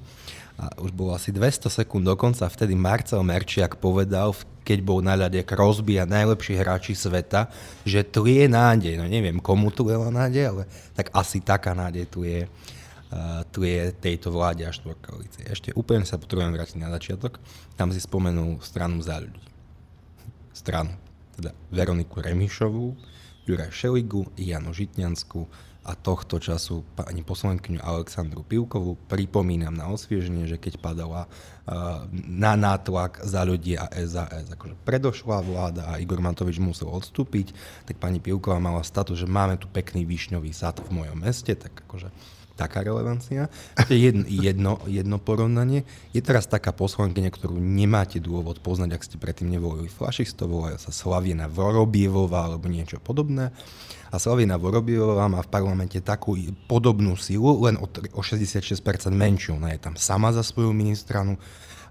a 0.56 0.72
už 0.80 0.88
bolo 0.96 1.12
asi 1.12 1.28
200 1.28 1.68
sekúnd 1.68 2.08
dokonca, 2.08 2.48
vtedy 2.48 2.72
Marcel 2.72 3.20
Merčiak 3.20 3.76
povedal, 3.76 4.32
keď 4.64 4.78
bol 4.80 5.04
na 5.04 5.12
ľade 5.12 5.44
Crosby 5.44 6.00
a 6.00 6.08
najlepší 6.08 6.56
hráči 6.56 6.96
sveta, 6.96 7.52
že 7.84 8.00
tu 8.02 8.24
je 8.24 8.48
nádej. 8.48 8.96
No 8.96 9.04
neviem, 9.04 9.36
komu 9.36 9.68
tu 9.68 9.84
je 9.86 9.94
nádej, 9.94 10.44
ale 10.56 10.62
tak 10.96 11.12
asi 11.12 11.44
taká 11.44 11.76
nádej 11.76 12.08
tu 12.08 12.24
je, 12.24 12.48
tu 13.54 13.62
je 13.62 13.94
tejto 13.94 14.34
vláde 14.34 14.66
a 14.66 14.74
štvorkoalície. 14.74 15.46
Ešte 15.46 15.70
úplne 15.78 16.02
sa 16.02 16.18
potrebujem 16.18 16.54
vrátiť 16.54 16.78
na 16.82 16.90
začiatok. 16.90 17.38
Tam 17.78 17.94
si 17.94 18.02
spomenul 18.02 18.58
stranu 18.62 18.98
za 18.98 19.22
ľudí. 19.22 19.42
Stranu. 20.50 20.90
Teda 21.36 21.52
Veroniku 21.68 22.24
Remišovú, 22.24 22.96
Juraj 23.44 23.70
Šeligu, 23.70 24.26
Janu 24.34 24.72
Žitňansku, 24.72 25.46
a 25.86 25.94
tohto 25.94 26.42
času 26.42 26.82
pani 26.98 27.22
poslankyňu 27.22 27.78
Aleksandru 27.78 28.42
Pivkovú. 28.42 28.98
Pripomínam 29.06 29.70
na 29.70 29.86
osvieženie, 29.86 30.50
že 30.50 30.58
keď 30.58 30.82
padala 30.82 31.30
uh, 31.30 32.10
na 32.26 32.58
nátlak 32.58 33.22
za 33.22 33.46
ľudí 33.46 33.78
a 33.78 33.86
SAS, 34.02 34.50
akože 34.50 34.74
predošla 34.82 35.38
vláda 35.46 35.82
a 35.86 36.02
Igor 36.02 36.18
Matovič 36.18 36.58
musel 36.58 36.90
odstúpiť, 36.90 37.54
tak 37.86 38.02
pani 38.02 38.18
Pivková 38.18 38.58
mala 38.58 38.82
status, 38.82 39.22
že 39.22 39.30
máme 39.30 39.62
tu 39.62 39.70
pekný 39.70 40.02
výšňový 40.02 40.50
sad 40.50 40.82
v 40.82 40.90
mojom 40.90 41.22
meste, 41.22 41.54
tak 41.54 41.70
akože 41.86 42.10
taká 42.56 42.80
relevancia. 42.80 43.52
Jedno, 43.86 44.24
jedno, 44.26 44.72
jedno 44.88 45.16
porovnanie. 45.20 45.84
Je 46.10 46.24
teraz 46.24 46.48
taká 46.48 46.72
poslankyňa, 46.72 47.30
ktorú 47.30 47.60
nemáte 47.60 48.18
dôvod 48.18 48.58
poznať, 48.64 48.90
ak 48.96 49.06
ste 49.06 49.16
predtým 49.20 49.52
nevolili 49.52 49.92
flašistov, 49.92 50.48
volajú 50.48 50.80
sa 50.80 50.90
Slavina 50.90 51.46
Vorobievová 51.46 52.48
alebo 52.48 52.66
niečo 52.66 52.98
podobné. 52.98 53.52
A 54.10 54.16
Slavina 54.16 54.56
Vorobievová 54.56 55.28
má 55.28 55.44
v 55.44 55.52
parlamente 55.52 56.00
takú 56.00 56.34
podobnú 56.66 57.14
silu, 57.20 57.60
len 57.68 57.76
o, 57.76 57.86
o 58.16 58.22
66% 58.24 58.80
menšiu. 59.12 59.60
Ona 59.60 59.76
je 59.76 59.80
tam 59.82 59.94
sama 59.94 60.32
za 60.32 60.40
svoju 60.40 60.72
ministranu. 60.72 61.36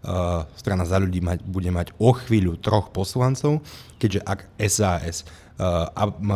Uh, 0.06 0.46
strana 0.54 0.86
za 0.86 1.02
ľudí 1.02 1.18
mať, 1.18 1.42
bude 1.50 1.74
mať 1.74 1.90
o 1.98 2.14
chvíľu 2.14 2.62
troch 2.62 2.94
poslancov, 2.94 3.66
keďže 3.98 4.22
ak 4.22 4.40
SAS 4.70 5.26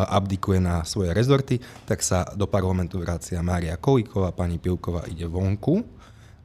abdikuje 0.07 0.63
na 0.63 0.87
svoje 0.87 1.11
rezorty, 1.11 1.59
tak 1.83 1.99
sa 1.99 2.23
do 2.39 2.47
parlamentu 2.47 3.03
vracia 3.03 3.43
Mária 3.43 3.75
Kolíková, 3.75 4.31
pani 4.31 4.55
Pilková 4.55 5.03
ide 5.11 5.27
vonku 5.27 5.83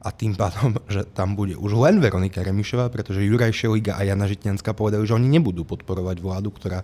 a 0.03 0.13
tým 0.13 0.37
pádom, 0.37 0.77
že 0.93 1.07
tam 1.15 1.33
bude 1.33 1.57
už 1.57 1.73
len 1.79 1.97
Veronika 1.97 2.43
Remišová, 2.43 2.91
pretože 2.91 3.23
Juraj 3.25 3.55
Šeliga 3.55 3.97
a 3.97 4.03
Jana 4.03 4.29
Žitňanská 4.29 4.75
povedali, 4.77 5.07
že 5.07 5.17
oni 5.17 5.31
nebudú 5.31 5.63
podporovať 5.63 6.17
vládu, 6.21 6.51
ktorá 6.53 6.83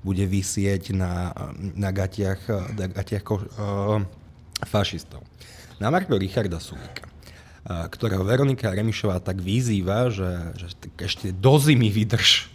bude 0.00 0.24
vysieť 0.24 0.96
na, 0.96 1.32
na 1.76 1.92
gatiach, 1.92 2.72
na 2.72 2.88
gatiach 2.88 3.24
uh, 3.28 4.00
fašistov. 4.64 5.20
Na 5.76 5.92
Marko 5.92 6.16
Richarda 6.16 6.56
Sulika, 6.56 7.04
uh, 7.04 7.84
ktorého 7.92 8.24
Veronika 8.24 8.72
Remišová 8.72 9.20
tak 9.20 9.44
vyzýva, 9.44 10.08
že, 10.08 10.56
že 10.56 10.66
ešte 11.04 11.36
do 11.36 11.60
zimy 11.60 11.92
vydrž 11.92 12.48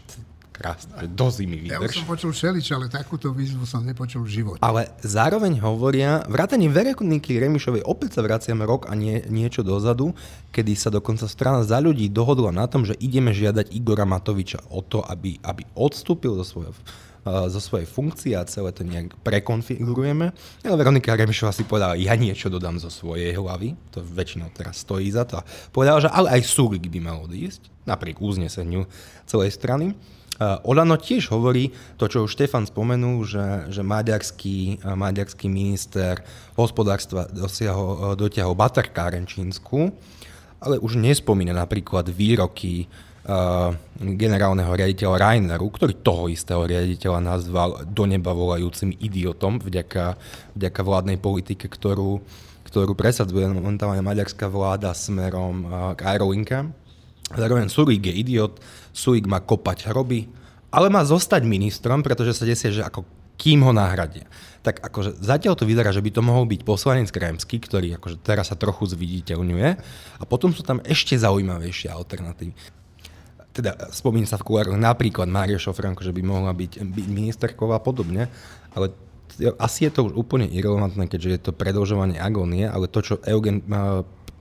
krásne, 0.55 0.95
že 1.03 1.07
do 1.11 1.27
zimy 1.27 1.67
vydrž. 1.67 1.75
Ja 1.75 1.83
už 1.83 1.99
som 1.99 2.07
počul 2.07 2.31
šelič, 2.31 2.71
ale 2.71 2.87
takúto 2.87 3.35
výzvu 3.35 3.67
som 3.67 3.83
nepočul 3.83 4.23
v 4.23 4.31
živote. 4.39 4.63
Ale 4.63 4.87
zároveň 5.03 5.59
hovoria, 5.59 6.23
vrátanie 6.31 6.71
Veroniky 6.71 7.35
Remišovej, 7.35 7.83
opäť 7.83 8.15
sa 8.15 8.21
vraciame 8.23 8.63
rok 8.63 8.87
a 8.87 8.95
nie, 8.95 9.19
niečo 9.27 9.67
dozadu, 9.67 10.15
kedy 10.55 10.71
sa 10.79 10.87
dokonca 10.87 11.27
strana 11.27 11.67
za 11.67 11.83
ľudí 11.83 12.07
dohodla 12.07 12.55
na 12.55 12.71
tom, 12.71 12.87
že 12.87 12.95
ideme 13.03 13.35
žiadať 13.35 13.75
Igora 13.75 14.07
Matoviča 14.07 14.63
o 14.71 14.79
to, 14.79 15.03
aby, 15.03 15.35
aby 15.43 15.67
odstúpil 15.75 16.39
zo 16.39 16.47
svojho 16.47 16.71
zo 17.25 17.57
svojej 17.57 17.89
funkcie 17.89 18.37
a 18.37 18.45
celé 18.45 18.69
to 18.69 18.85
nejak 18.85 19.17
prekonfigurujeme. 19.25 20.29
Ale 20.61 20.77
Veronika 20.77 21.17
Remišová 21.17 21.49
si 21.49 21.65
povedala, 21.65 21.97
ja 21.97 22.13
niečo 22.13 22.53
dodám 22.53 22.77
zo 22.77 22.93
svojej 22.93 23.33
hlavy, 23.33 23.73
to 23.89 24.05
väčšinou 24.05 24.53
teraz 24.53 24.85
stojí 24.85 25.09
za 25.09 25.25
to. 25.25 25.41
povedala, 25.73 26.05
že 26.05 26.09
ale 26.13 26.37
aj 26.37 26.45
Sulik 26.45 26.85
by 26.85 27.01
mal 27.01 27.25
odísť, 27.25 27.65
napriek 27.89 28.21
uzneseniu 28.21 28.85
celej 29.25 29.57
strany. 29.57 29.97
Olano 30.39 30.99
tiež 30.99 31.31
hovorí 31.31 31.71
to, 31.95 32.11
čo 32.11 32.27
už 32.27 32.35
Štefan 32.35 32.67
spomenul, 32.67 33.23
že, 33.23 33.71
že 33.71 33.79
maďarský, 33.79 34.83
maďarský 34.83 35.47
minister 35.47 36.19
hospodárstva 36.59 37.31
dosiahol, 37.31 38.19
dotiahol 38.19 38.51
baterkáren 38.51 39.23
Čínsku, 39.23 39.95
ale 40.59 40.75
už 40.81 40.99
nespomína 40.99 41.55
napríklad 41.55 42.11
výroky 42.11 42.83
uh, 42.83 43.71
generálneho 43.95 44.71
riaditeľa 44.75 45.21
Raineru, 45.23 45.71
ktorý 45.71 45.93
toho 46.03 46.27
istého 46.27 46.67
riaditeľa 46.67 47.19
nazval 47.23 47.69
do 47.87 48.03
neba 48.03 48.35
volajúcim 48.35 48.91
idiotom 48.91 49.63
vďaka, 49.63 50.19
vďaka 50.57 50.81
vládnej 50.83 51.17
politike, 51.21 51.71
ktorú, 51.71 52.19
ktorú 52.67 52.91
presadzuje 52.91 53.47
momentálne 53.51 54.03
maďarská 54.03 54.51
vláda 54.51 54.91
smerom 54.91 55.63
uh, 55.63 55.95
k 55.95 56.11
aerolinkám. 56.11 56.84
Zároveň 57.33 57.71
Surik 57.73 58.05
je 58.05 58.13
idiot, 58.13 58.61
Surik 58.93 59.25
má 59.25 59.41
kopať 59.41 59.89
hroby, 59.89 60.29
ale 60.69 60.93
má 60.93 61.01
zostať 61.01 61.41
ministrom, 61.47 62.05
pretože 62.05 62.37
sa 62.37 62.45
desie, 62.45 62.69
že 62.69 62.85
ako 62.85 63.07
kým 63.35 63.65
ho 63.65 63.73
nahradia. 63.75 64.29
Tak 64.63 64.81
akože 64.81 65.19
zatiaľ 65.19 65.59
to 65.59 65.67
vyzerá, 65.67 65.91
že 65.91 66.03
by 66.03 66.11
to 66.13 66.21
mohol 66.23 66.47
byť 66.47 66.61
poslanec 66.63 67.09
Kremský, 67.11 67.59
ktorý 67.59 67.99
akože 67.99 68.21
teraz 68.23 68.53
sa 68.53 68.57
trochu 68.57 68.87
zviditeľňuje 68.87 69.69
a 70.19 70.23
potom 70.23 70.55
sú 70.55 70.63
tam 70.63 70.79
ešte 70.85 71.17
zaujímavejšie 71.19 71.91
alternatívy 71.91 72.53
teda 73.55 73.87
spomína 73.95 74.27
sa 74.27 74.35
v 74.35 74.51
kulároch 74.51 74.75
napríklad 74.75 75.31
Mária 75.31 75.55
Šofranko, 75.55 76.03
že 76.03 76.11
by 76.11 76.21
mohla 76.27 76.51
byť 76.51 76.83
ministerkou 77.07 77.71
a 77.71 77.79
podobne, 77.79 78.27
ale 78.75 78.91
asi 79.55 79.87
je 79.87 79.91
to 79.95 80.11
už 80.11 80.13
úplne 80.19 80.51
irrelevantné, 80.51 81.07
keďže 81.07 81.29
je 81.31 81.39
to 81.39 81.51
predlžovanie 81.55 82.19
agónie, 82.19 82.67
ale 82.67 82.91
to, 82.91 82.99
čo 82.99 83.15
Eugen 83.23 83.63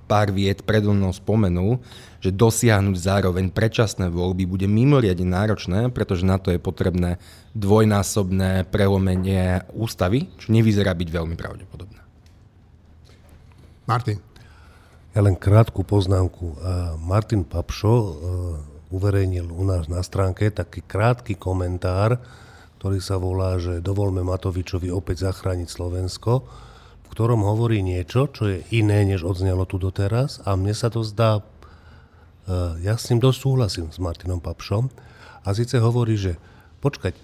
pár 0.05 0.31
vied 0.31 0.63
predo 0.63 0.93
mnou 0.93 1.11
spomenul, 1.11 1.81
že 2.21 2.33
dosiahnuť 2.33 2.97
zároveň 2.97 3.53
predčasné 3.53 4.09
voľby 4.09 4.49
bude 4.49 4.65
mimoriadne 4.65 5.29
náročné, 5.29 5.93
pretože 5.93 6.25
na 6.25 6.41
to 6.41 6.53
je 6.53 6.61
potrebné 6.61 7.21
dvojnásobné 7.53 8.69
prelomenie 8.73 9.65
ústavy, 9.77 10.33
čo 10.41 10.53
nevyzerá 10.53 10.97
byť 10.97 11.09
veľmi 11.09 11.37
pravdepodobné. 11.37 12.01
Martin. 13.85 14.17
Ja 15.13 15.21
len 15.23 15.37
krátku 15.37 15.85
poznámku. 15.85 16.57
Martin 17.05 17.45
Papšo 17.45 17.93
uverejnil 18.91 19.47
u 19.47 19.63
nás 19.63 19.87
na 19.87 20.01
stránke 20.03 20.51
taký 20.51 20.83
krátky 20.83 21.39
komentár, 21.39 22.19
ktorý 22.81 22.99
sa 22.99 23.21
volá, 23.21 23.61
že 23.61 23.85
dovolme 23.85 24.25
Matovičovi 24.27 24.91
opäť 24.91 25.31
zachrániť 25.31 25.69
Slovensko, 25.71 26.45
ktorom 27.15 27.47
hovorí 27.47 27.79
niečo, 27.79 28.27
čo 28.27 28.51
je 28.51 28.59
iné, 28.75 29.07
než 29.07 29.23
odznelo 29.23 29.63
tu 29.71 29.79
doteraz 29.79 30.43
a 30.43 30.59
mne 30.59 30.75
sa 30.75 30.91
to 30.91 31.07
zdá, 31.07 31.39
e, 31.39 31.43
ja 32.83 32.99
s 32.99 33.07
ním 33.15 33.23
dosť 33.23 33.39
súhlasím 33.39 33.87
s 33.95 34.03
Martinom 34.03 34.43
Papšom. 34.43 34.91
A 35.47 35.55
síce 35.55 35.79
hovorí, 35.79 36.19
že 36.19 36.35
počkať, 36.83 37.15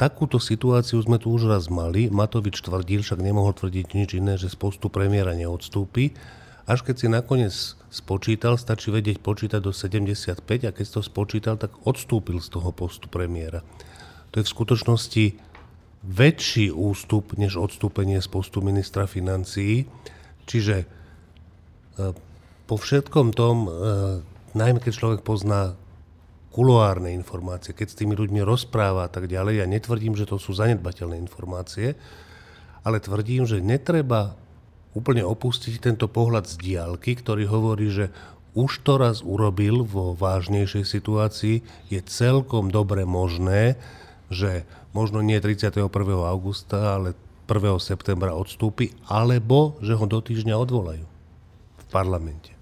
takúto 0.00 0.40
situáciu 0.40 0.96
sme 1.04 1.20
tu 1.20 1.28
už 1.28 1.52
raz 1.52 1.68
mali, 1.68 2.08
Matovič 2.08 2.64
tvrdil, 2.64 3.04
však 3.04 3.20
nemohol 3.20 3.52
tvrdiť 3.52 3.86
nič 3.92 4.10
iné, 4.16 4.40
že 4.40 4.48
z 4.48 4.56
postu 4.56 4.88
premiéra 4.88 5.36
neodstúpi, 5.36 6.16
až 6.64 6.80
keď 6.80 6.94
si 6.96 7.06
nakoniec 7.12 7.54
spočítal, 7.92 8.56
stačí 8.56 8.88
vedieť 8.88 9.20
počítať 9.20 9.60
do 9.60 9.76
75 9.76 10.40
a 10.40 10.70
keď 10.72 10.86
to 10.88 11.00
spočítal, 11.04 11.60
tak 11.60 11.76
odstúpil 11.84 12.40
z 12.40 12.48
toho 12.48 12.72
postu 12.72 13.12
premiéra. 13.12 13.60
To 14.32 14.40
je 14.40 14.48
v 14.48 14.54
skutočnosti 14.56 15.24
väčší 16.04 16.68
ústup 16.68 17.32
než 17.40 17.56
odstúpenie 17.56 18.20
z 18.20 18.28
postu 18.28 18.60
ministra 18.60 19.08
financií. 19.08 19.88
Čiže 20.44 20.84
e, 20.84 20.86
po 22.68 22.76
všetkom 22.76 23.32
tom, 23.32 23.56
e, 23.64 23.70
najmä 24.52 24.84
keď 24.84 24.92
človek 24.92 25.20
pozná 25.24 25.72
kuloárne 26.52 27.10
informácie, 27.10 27.74
keď 27.74 27.88
s 27.90 27.98
tými 27.98 28.14
ľuďmi 28.14 28.44
rozpráva 28.44 29.08
a 29.08 29.10
tak 29.10 29.26
ďalej, 29.26 29.64
ja 29.64 29.66
netvrdím, 29.66 30.14
že 30.14 30.28
to 30.28 30.38
sú 30.38 30.54
zanedbateľné 30.54 31.18
informácie, 31.18 31.98
ale 32.86 33.02
tvrdím, 33.02 33.48
že 33.48 33.64
netreba 33.64 34.38
úplne 34.94 35.26
opustiť 35.26 35.82
tento 35.82 36.06
pohľad 36.06 36.46
z 36.46 36.54
diálky, 36.62 37.18
ktorý 37.18 37.50
hovorí, 37.50 37.90
že 37.90 38.14
už 38.54 38.86
to 38.86 39.02
raz 39.02 39.18
urobil 39.26 39.82
vo 39.82 40.14
vážnejšej 40.14 40.84
situácii, 40.86 41.56
je 41.90 42.00
celkom 42.06 42.70
dobre 42.70 43.02
možné, 43.02 43.74
že 44.32 44.64
možno 44.96 45.20
nie 45.20 45.40
31. 45.40 45.90
augusta, 46.24 46.96
ale 46.96 47.18
1. 47.44 47.76
septembra 47.80 48.32
odstúpi, 48.32 48.96
alebo 49.04 49.76
že 49.84 49.92
ho 49.96 50.04
do 50.08 50.20
týždňa 50.20 50.54
odvolajú 50.56 51.04
v 51.76 51.84
parlamente. 51.92 52.54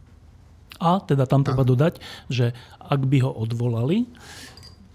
A 0.83 0.99
teda 0.99 1.31
tam 1.31 1.47
treba 1.47 1.63
dodať, 1.63 2.03
že 2.27 2.51
ak 2.83 3.07
by 3.07 3.23
ho 3.23 3.31
odvolali, 3.31 4.11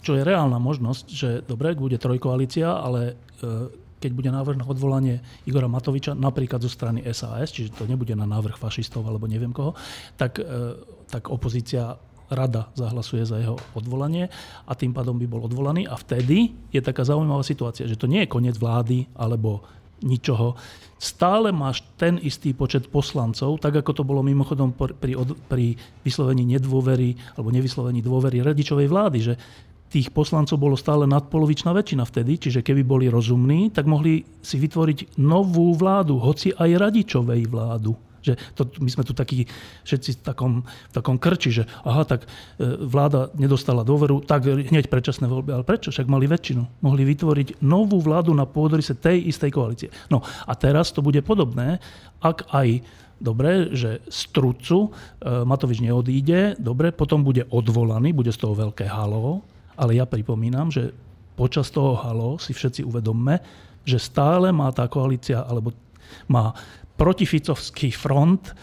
čo 0.04 0.20
je 0.20 0.28
reálna 0.28 0.60
možnosť, 0.60 1.06
že 1.08 1.30
dobre, 1.48 1.72
bude 1.80 1.96
trojkoalícia, 1.96 2.68
ale 2.68 3.16
e, 3.40 3.72
keď 4.04 4.12
bude 4.12 4.30
návrh 4.30 4.60
na 4.60 4.68
odvolanie 4.68 5.24
Igora 5.48 5.72
Matoviča, 5.72 6.14
napríklad 6.14 6.60
zo 6.60 6.72
strany 6.72 7.04
SAS, 7.16 7.56
čiže 7.56 7.76
to 7.76 7.88
nebude 7.88 8.14
na 8.14 8.28
návrh 8.28 8.60
fašistov 8.60 9.08
alebo 9.08 9.32
neviem 9.32 9.56
koho, 9.56 9.76
tak, 10.20 10.44
e, 10.44 10.76
tak 11.08 11.32
opozícia 11.32 11.96
rada 12.28 12.68
zahlasuje 12.76 13.24
za 13.24 13.40
jeho 13.40 13.56
odvolanie 13.76 14.28
a 14.68 14.72
tým 14.76 14.92
pádom 14.92 15.16
by 15.16 15.28
bol 15.28 15.46
odvolaný. 15.48 15.88
A 15.88 15.96
vtedy 15.96 16.54
je 16.72 16.82
taká 16.84 17.08
zaujímavá 17.08 17.44
situácia, 17.44 17.88
že 17.88 18.00
to 18.00 18.10
nie 18.10 18.24
je 18.26 18.32
koniec 18.32 18.56
vlády 18.60 19.08
alebo 19.16 19.64
ničoho. 20.04 20.54
Stále 20.98 21.50
máš 21.54 21.86
ten 21.98 22.22
istý 22.22 22.54
počet 22.54 22.90
poslancov, 22.90 23.62
tak 23.62 23.82
ako 23.82 24.02
to 24.02 24.04
bolo 24.06 24.22
mimochodom 24.26 24.74
pri, 24.74 25.14
od, 25.18 25.38
pri 25.50 25.78
vyslovení 26.02 26.46
nedôvery 26.58 27.18
alebo 27.38 27.54
nevyslovení 27.54 28.02
dôvery 28.02 28.42
radičovej 28.42 28.88
vlády, 28.90 29.20
že 29.22 29.34
tých 29.88 30.12
poslancov 30.12 30.60
bolo 30.60 30.76
stále 30.76 31.08
nadpolovičná 31.08 31.72
väčšina 31.72 32.04
vtedy, 32.04 32.50
čiže 32.50 32.60
keby 32.60 32.84
boli 32.84 33.06
rozumní, 33.08 33.72
tak 33.72 33.88
mohli 33.88 34.28
si 34.44 34.60
vytvoriť 34.60 35.16
novú 35.24 35.72
vládu, 35.74 36.20
hoci 36.20 36.52
aj 36.52 36.76
radičovej 36.76 37.48
vládu. 37.48 37.96
Že 38.28 38.34
to, 38.58 38.62
my 38.84 38.90
sme 38.92 39.04
tu 39.08 39.14
takí 39.16 39.48
všetci 39.88 40.20
v 40.20 40.22
takom, 40.22 40.54
v 40.68 40.94
takom 40.94 41.16
krči, 41.16 41.50
že 41.50 41.64
aha, 41.88 42.04
tak 42.04 42.26
e, 42.26 42.28
vláda 42.84 43.32
nedostala 43.40 43.88
dôveru, 43.88 44.26
tak 44.28 44.46
hneď 44.48 44.92
predčasné 44.92 45.30
voľby. 45.32 45.56
Ale 45.56 45.64
prečo? 45.64 45.90
Však 45.94 46.12
mali 46.12 46.28
väčšinu. 46.28 46.84
Mohli 46.84 47.04
vytvoriť 47.16 47.48
novú 47.64 48.04
vládu 48.04 48.36
na 48.36 48.44
pôdorise 48.44 48.98
tej 48.98 49.32
istej 49.32 49.52
koalície. 49.56 49.90
No 50.12 50.22
a 50.24 50.52
teraz 50.54 50.92
to 50.92 51.00
bude 51.00 51.20
podobné, 51.24 51.80
ak 52.20 52.50
aj 52.52 52.84
Dobre, 53.18 53.74
že 53.74 54.06
z 54.06 54.30
trucu 54.30 54.78
e, 54.86 54.90
Matovič 55.42 55.82
neodíde, 55.82 56.54
dobre, 56.62 56.94
potom 56.94 57.26
bude 57.26 57.50
odvolaný, 57.50 58.14
bude 58.14 58.30
z 58.30 58.46
toho 58.46 58.54
veľké 58.54 58.86
halo, 58.86 59.42
ale 59.74 59.98
ja 59.98 60.06
pripomínam, 60.06 60.70
že 60.70 60.94
počas 61.34 61.74
toho 61.74 61.98
halo 61.98 62.38
si 62.38 62.54
všetci 62.54 62.86
uvedomme, 62.86 63.42
že 63.82 63.98
stále 63.98 64.54
má 64.54 64.70
tá 64.70 64.86
koalícia, 64.86 65.42
alebo 65.50 65.74
má 66.30 66.54
protificovský 66.98 67.94
front 67.94 68.50
e, 68.50 68.54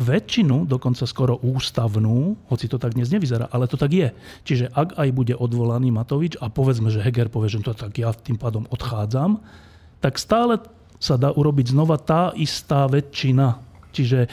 väčšinu, 0.00 0.64
dokonca 0.64 1.04
skoro 1.04 1.36
ústavnú, 1.44 2.48
hoci 2.48 2.66
to 2.66 2.80
tak 2.80 2.96
dnes 2.96 3.12
nevyzerá, 3.12 3.52
ale 3.52 3.68
to 3.68 3.76
tak 3.76 3.92
je. 3.92 4.08
Čiže 4.48 4.72
ak 4.72 4.96
aj 4.96 5.08
bude 5.12 5.36
odvolaný 5.36 5.92
Matovič 5.92 6.40
a 6.40 6.48
povedzme, 6.48 6.88
že 6.88 7.04
Heger 7.04 7.28
povie, 7.28 7.52
že 7.52 7.60
to 7.60 7.76
tak 7.76 7.92
ja 8.00 8.16
tým 8.16 8.40
pádom 8.40 8.64
odchádzam, 8.72 9.44
tak 10.00 10.16
stále 10.16 10.64
sa 10.96 11.20
dá 11.20 11.30
urobiť 11.30 11.76
znova 11.76 12.00
tá 12.00 12.32
istá 12.34 12.88
väčšina. 12.88 13.60
Čiže 13.92 14.32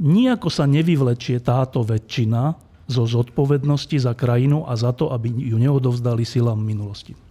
nijako 0.00 0.48
sa 0.48 0.64
nevyvlečie 0.64 1.44
táto 1.44 1.84
väčšina 1.84 2.56
zo 2.88 3.04
zodpovednosti 3.04 4.00
za 4.00 4.16
krajinu 4.16 4.64
a 4.64 4.72
za 4.72 4.96
to, 4.96 5.12
aby 5.12 5.28
ju 5.28 5.60
neodovzdali 5.60 6.24
silám 6.24 6.56
minulosti. 6.56 7.27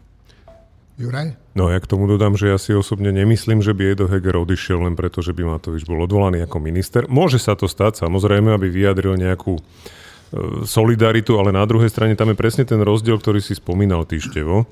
Juraj? 0.98 1.38
No 1.54 1.70
ja 1.70 1.78
k 1.78 1.86
tomu 1.86 2.10
dodám, 2.10 2.34
že 2.34 2.50
ja 2.50 2.58
si 2.58 2.74
osobne 2.74 3.14
nemyslím, 3.14 3.62
že 3.62 3.78
by 3.78 3.94
Edo 3.94 4.10
Heger 4.10 4.34
odišiel 4.34 4.82
len 4.82 4.98
preto, 4.98 5.22
že 5.22 5.30
by 5.30 5.46
Matovič 5.46 5.86
bol 5.86 6.02
odvolaný 6.02 6.42
ako 6.42 6.58
minister. 6.58 7.06
Môže 7.06 7.38
sa 7.38 7.54
to 7.54 7.70
stať, 7.70 8.02
samozrejme, 8.02 8.50
aby 8.50 8.66
vyjadril 8.74 9.14
nejakú 9.14 9.62
e, 9.62 9.64
solidaritu, 10.66 11.38
ale 11.38 11.54
na 11.54 11.62
druhej 11.70 11.94
strane 11.94 12.18
tam 12.18 12.34
je 12.34 12.42
presne 12.42 12.66
ten 12.66 12.82
rozdiel, 12.82 13.22
ktorý 13.22 13.38
si 13.46 13.54
spomínal 13.54 14.10
ty, 14.10 14.18
Števo, 14.18 14.66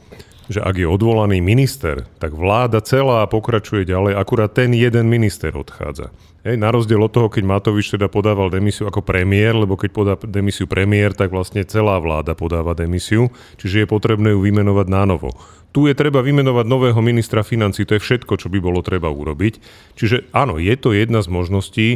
že 0.49 0.61
ak 0.61 0.77
je 0.77 0.87
odvolaný 0.87 1.41
minister, 1.41 2.05
tak 2.21 2.37
vláda 2.37 2.81
celá 2.81 3.25
pokračuje 3.25 3.85
ďalej, 3.85 4.13
akurát 4.17 4.53
ten 4.53 4.73
jeden 4.73 5.09
minister 5.09 5.53
odchádza. 5.57 6.13
Hej, 6.45 6.61
na 6.61 6.69
rozdiel 6.69 7.01
od 7.01 7.09
toho, 7.09 7.25
keď 7.25 7.41
Matovič 7.41 7.89
teda 7.89 8.05
podával 8.05 8.53
demisiu 8.53 8.85
ako 8.85 9.01
premiér, 9.01 9.57
lebo 9.57 9.73
keď 9.73 9.89
podá 9.89 10.13
demisiu 10.21 10.69
premiér, 10.69 11.17
tak 11.17 11.33
vlastne 11.33 11.65
celá 11.65 11.97
vláda 11.97 12.37
podáva 12.37 12.77
demisiu, 12.77 13.33
čiže 13.57 13.81
je 13.81 13.87
potrebné 13.89 14.29
ju 14.29 14.45
vymenovať 14.45 14.85
na 14.85 15.09
novo. 15.09 15.33
Tu 15.73 15.89
je 15.89 15.97
treba 15.97 16.21
vymenovať 16.21 16.69
nového 16.69 17.01
ministra 17.01 17.41
financí, 17.41 17.81
to 17.83 17.97
je 17.97 18.05
všetko, 18.05 18.37
čo 18.37 18.47
by 18.53 18.61
bolo 18.61 18.85
treba 18.85 19.09
urobiť. 19.09 19.57
Čiže 19.97 20.29
áno, 20.31 20.61
je 20.61 20.71
to 20.77 20.93
jedna 20.93 21.25
z 21.25 21.27
možností, 21.33 21.87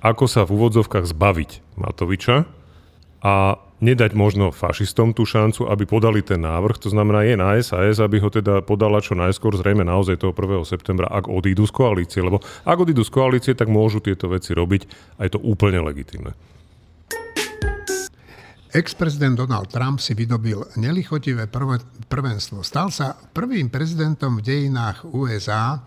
ako 0.00 0.32
sa 0.32 0.48
v 0.48 0.56
úvodzovkách 0.56 1.04
zbaviť 1.04 1.76
Matoviča 1.76 2.63
a 3.24 3.56
nedať 3.80 4.12
možno 4.12 4.52
fašistom 4.52 5.16
tú 5.16 5.24
šancu, 5.24 5.64
aby 5.68 5.88
podali 5.88 6.20
ten 6.20 6.44
návrh. 6.44 6.76
To 6.84 6.92
znamená, 6.92 7.24
je 7.24 7.40
na 7.40 7.56
SAS, 7.64 7.96
aby 8.00 8.20
ho 8.20 8.28
teda 8.28 8.60
podala 8.60 9.00
čo 9.00 9.16
najskôr, 9.16 9.56
zrejme 9.56 9.80
naozaj 9.84 10.20
toho 10.20 10.36
1. 10.36 10.64
septembra, 10.68 11.08
ak 11.08 11.28
odídu 11.28 11.64
z 11.64 11.72
koalície. 11.72 12.20
Lebo 12.20 12.44
ak 12.68 12.76
odídu 12.76 13.00
z 13.00 13.10
koalície, 13.12 13.52
tak 13.56 13.72
môžu 13.72 14.04
tieto 14.04 14.28
veci 14.28 14.52
robiť 14.52 15.16
a 15.18 15.24
je 15.24 15.30
to 15.32 15.40
úplne 15.40 15.80
legitimné. 15.80 16.36
Ex-prezident 18.74 19.38
Donald 19.38 19.70
Trump 19.70 20.02
si 20.02 20.18
vydobil 20.18 20.58
nelichotivé 20.74 21.46
prvenstvo. 22.10 22.66
Stal 22.66 22.90
sa 22.90 23.14
prvým 23.14 23.70
prezidentom 23.70 24.42
v 24.42 24.44
dejinách 24.50 25.06
USA, 25.14 25.78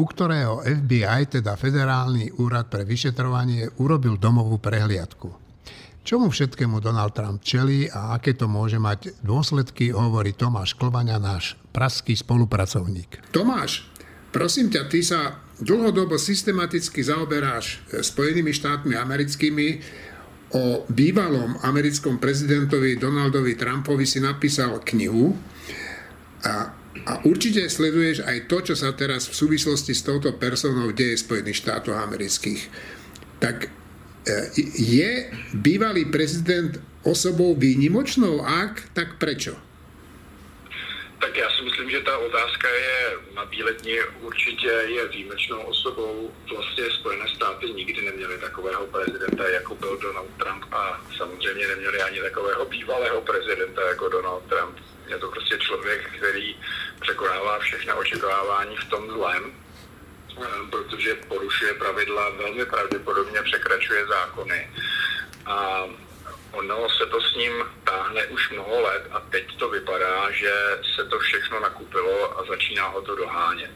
u 0.00 0.08
ktorého 0.08 0.64
FBI, 0.64 1.28
teda 1.28 1.60
Federálny 1.60 2.40
úrad 2.40 2.72
pre 2.72 2.88
vyšetrovanie, 2.88 3.76
urobil 3.76 4.16
domovú 4.16 4.56
prehliadku. 4.56 5.39
Čomu 6.00 6.32
všetkému 6.32 6.80
Donald 6.80 7.12
Trump 7.12 7.44
čelí 7.44 7.84
a 7.92 8.16
aké 8.16 8.32
to 8.32 8.48
môže 8.48 8.80
mať 8.80 9.20
dôsledky, 9.20 9.92
hovorí 9.92 10.32
Tomáš 10.32 10.72
Klobania, 10.72 11.20
náš 11.20 11.60
praský 11.76 12.16
spolupracovník. 12.16 13.20
Tomáš, 13.28 13.84
prosím 14.32 14.72
ťa, 14.72 14.82
ty 14.88 15.04
sa 15.04 15.44
dlhodobo 15.60 16.16
systematicky 16.16 17.04
zaoberáš 17.04 17.84
e, 17.92 18.00
Spojenými 18.00 18.48
štátmi 18.48 18.96
americkými. 18.96 19.68
O 20.50 20.82
bývalom 20.90 21.62
americkom 21.62 22.18
prezidentovi 22.18 22.98
Donaldovi 22.98 23.54
Trumpovi 23.54 24.02
si 24.02 24.18
napísal 24.18 24.82
knihu 24.82 25.30
a, 26.42 26.74
a 27.06 27.12
určite 27.22 27.70
sleduješ 27.70 28.26
aj 28.26 28.50
to, 28.50 28.58
čo 28.58 28.74
sa 28.74 28.90
teraz 28.98 29.30
v 29.30 29.38
súvislosti 29.38 29.94
s 29.94 30.02
touto 30.02 30.34
personou 30.34 30.90
deje 30.90 31.22
Spojených 31.22 31.62
štátov 31.62 31.94
amerických. 31.94 32.66
Tak 33.38 33.79
je 34.78 35.30
bývalý 35.54 36.04
prezident 36.04 36.80
osobou 37.02 37.56
výnimočnou? 37.56 38.44
Ak, 38.44 38.82
tak 38.92 39.18
prečo? 39.18 39.56
Tak 41.20 41.36
já 41.36 41.50
si 41.50 41.62
myslím, 41.62 41.90
že 41.90 42.00
ta 42.00 42.18
otázka 42.18 42.68
je 42.68 43.16
na 43.34 43.44
bíledně 43.44 44.04
určitě 44.20 44.66
je 44.66 45.08
výjimečnou 45.08 45.60
osobou. 45.60 46.32
Vlastně 46.54 46.84
Spojené 46.90 47.28
státy 47.36 47.70
nikdy 47.70 48.02
neměly 48.02 48.38
takového 48.38 48.86
prezidenta, 48.86 49.48
jako 49.48 49.74
byl 49.74 49.98
Donald 49.98 50.30
Trump 50.38 50.64
a 50.72 51.04
samozřejmě 51.16 51.66
neměli 51.68 52.02
ani 52.02 52.20
takového 52.20 52.64
bývalého 52.64 53.20
prezidenta, 53.20 53.88
jako 53.88 54.08
Donald 54.08 54.42
Trump. 54.48 54.78
Je 55.08 55.18
to 55.18 55.28
prostě 55.28 55.58
člověk, 55.58 56.10
který 56.18 56.56
překonává 57.00 57.58
všechna 57.58 57.94
očekávání 57.94 58.76
v 58.76 58.84
tom 58.84 59.10
zlém 59.10 59.52
protože 60.70 61.14
porušuje 61.14 61.74
pravidla, 61.74 62.30
velmi 62.30 62.66
pravděpodobně 62.66 63.42
překračuje 63.42 64.06
zákony. 64.06 64.70
A 65.46 65.84
ono 66.52 66.88
se 66.90 67.06
to 67.06 67.20
s 67.20 67.34
ním 67.34 67.52
táhne 67.84 68.26
už 68.26 68.50
mnoho 68.50 68.80
let 68.80 69.02
a 69.10 69.20
teď 69.20 69.56
to 69.56 69.68
vypadá, 69.68 70.30
že 70.30 70.52
se 70.96 71.04
to 71.04 71.18
všechno 71.18 71.60
nakupilo 71.60 72.40
a 72.40 72.44
začíná 72.44 72.88
ho 72.88 73.02
to 73.02 73.16
dohánět. 73.16 73.70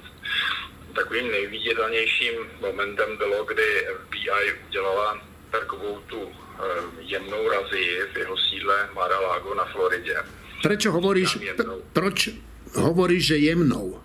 Takovým 0.94 1.30
nejviditelnějším 1.30 2.34
momentem 2.60 3.16
bylo, 3.16 3.44
kdy 3.44 3.86
FBI 4.04 4.52
udělala 4.68 5.20
takovou 5.50 6.00
tu 6.00 6.32
eh, 6.32 6.62
jemnou 7.00 7.48
razii 7.48 8.00
v 8.12 8.16
jeho 8.16 8.36
sídle 8.38 8.88
Mar-a-Lago 8.94 9.54
na 9.54 9.64
Floridě. 9.64 10.16
Prečo 10.62 10.92
hovoríš, 10.92 11.38
proč 11.92 12.28
hovoríš, 12.74 13.26
že 13.26 13.36
jemnou? 13.36 14.03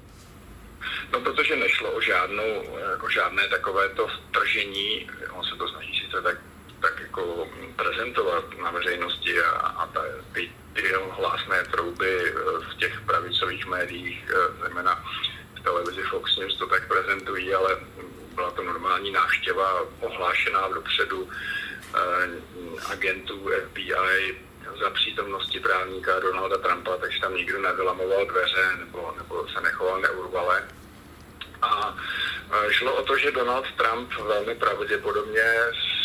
No, 1.12 1.22
protože 1.22 1.56
nešlo 1.56 1.91
o 1.91 2.02
žádnou, 2.02 2.78
jako 2.91 3.10
žádné 3.10 3.48
takovéto 3.48 4.08
vtržení, 4.08 5.10
on 5.32 5.45
se 5.45 5.56
to 5.56 5.67
snaží 5.67 6.02
sice 6.06 6.22
tak, 6.22 6.38
tak 6.82 7.00
jako 7.00 7.48
prezentovat 7.76 8.45
na 8.62 8.72
veřejnosti 8.72 9.41
a, 9.41 9.50
a 9.50 9.88
ta, 9.88 10.02
ty, 10.34 10.52
ty 10.74 10.84
hlásné 11.10 11.63
trouby 11.63 12.22
eh, 12.26 12.34
v 12.72 12.78
těch 12.78 13.02
pravicových 13.02 13.65
médiích, 13.65 14.26
eh, 14.30 14.63
zejména 14.63 15.04
v 15.60 15.63
televizi 15.63 16.02
Fox 16.02 16.38
News 16.38 16.58
to 16.58 16.67
tak 16.67 16.88
prezentují, 16.88 17.54
ale 17.54 17.78
byla 18.36 18.52
to 18.52 18.63
normální 18.63 19.12
návštěva 19.12 19.82
ohlášená 20.00 20.67
dopředu 20.67 21.30
eh, 21.30 22.30
agentů 22.91 23.50
FBI 23.67 24.38
za 24.80 24.89
přítomnosti 24.89 25.60
právníka 25.60 26.19
Donalda 26.19 26.58
Trumpa, 26.58 26.98
takže 26.98 27.22
tam 27.22 27.36
nikdo 27.36 27.62
nevylamoval 27.62 28.26
dveře 28.26 28.72
nebo, 28.80 29.13
nebo 29.17 29.48
se 29.48 29.62
nechoval 29.62 30.02
neurvale. 30.02 30.79
A 31.62 31.95
šlo 32.69 32.95
o 32.95 33.04
to, 33.04 33.17
že 33.17 33.32
Donald 33.32 33.65
Trump 33.78 34.13
velmi 34.13 34.56
pravděpodobně 34.56 35.43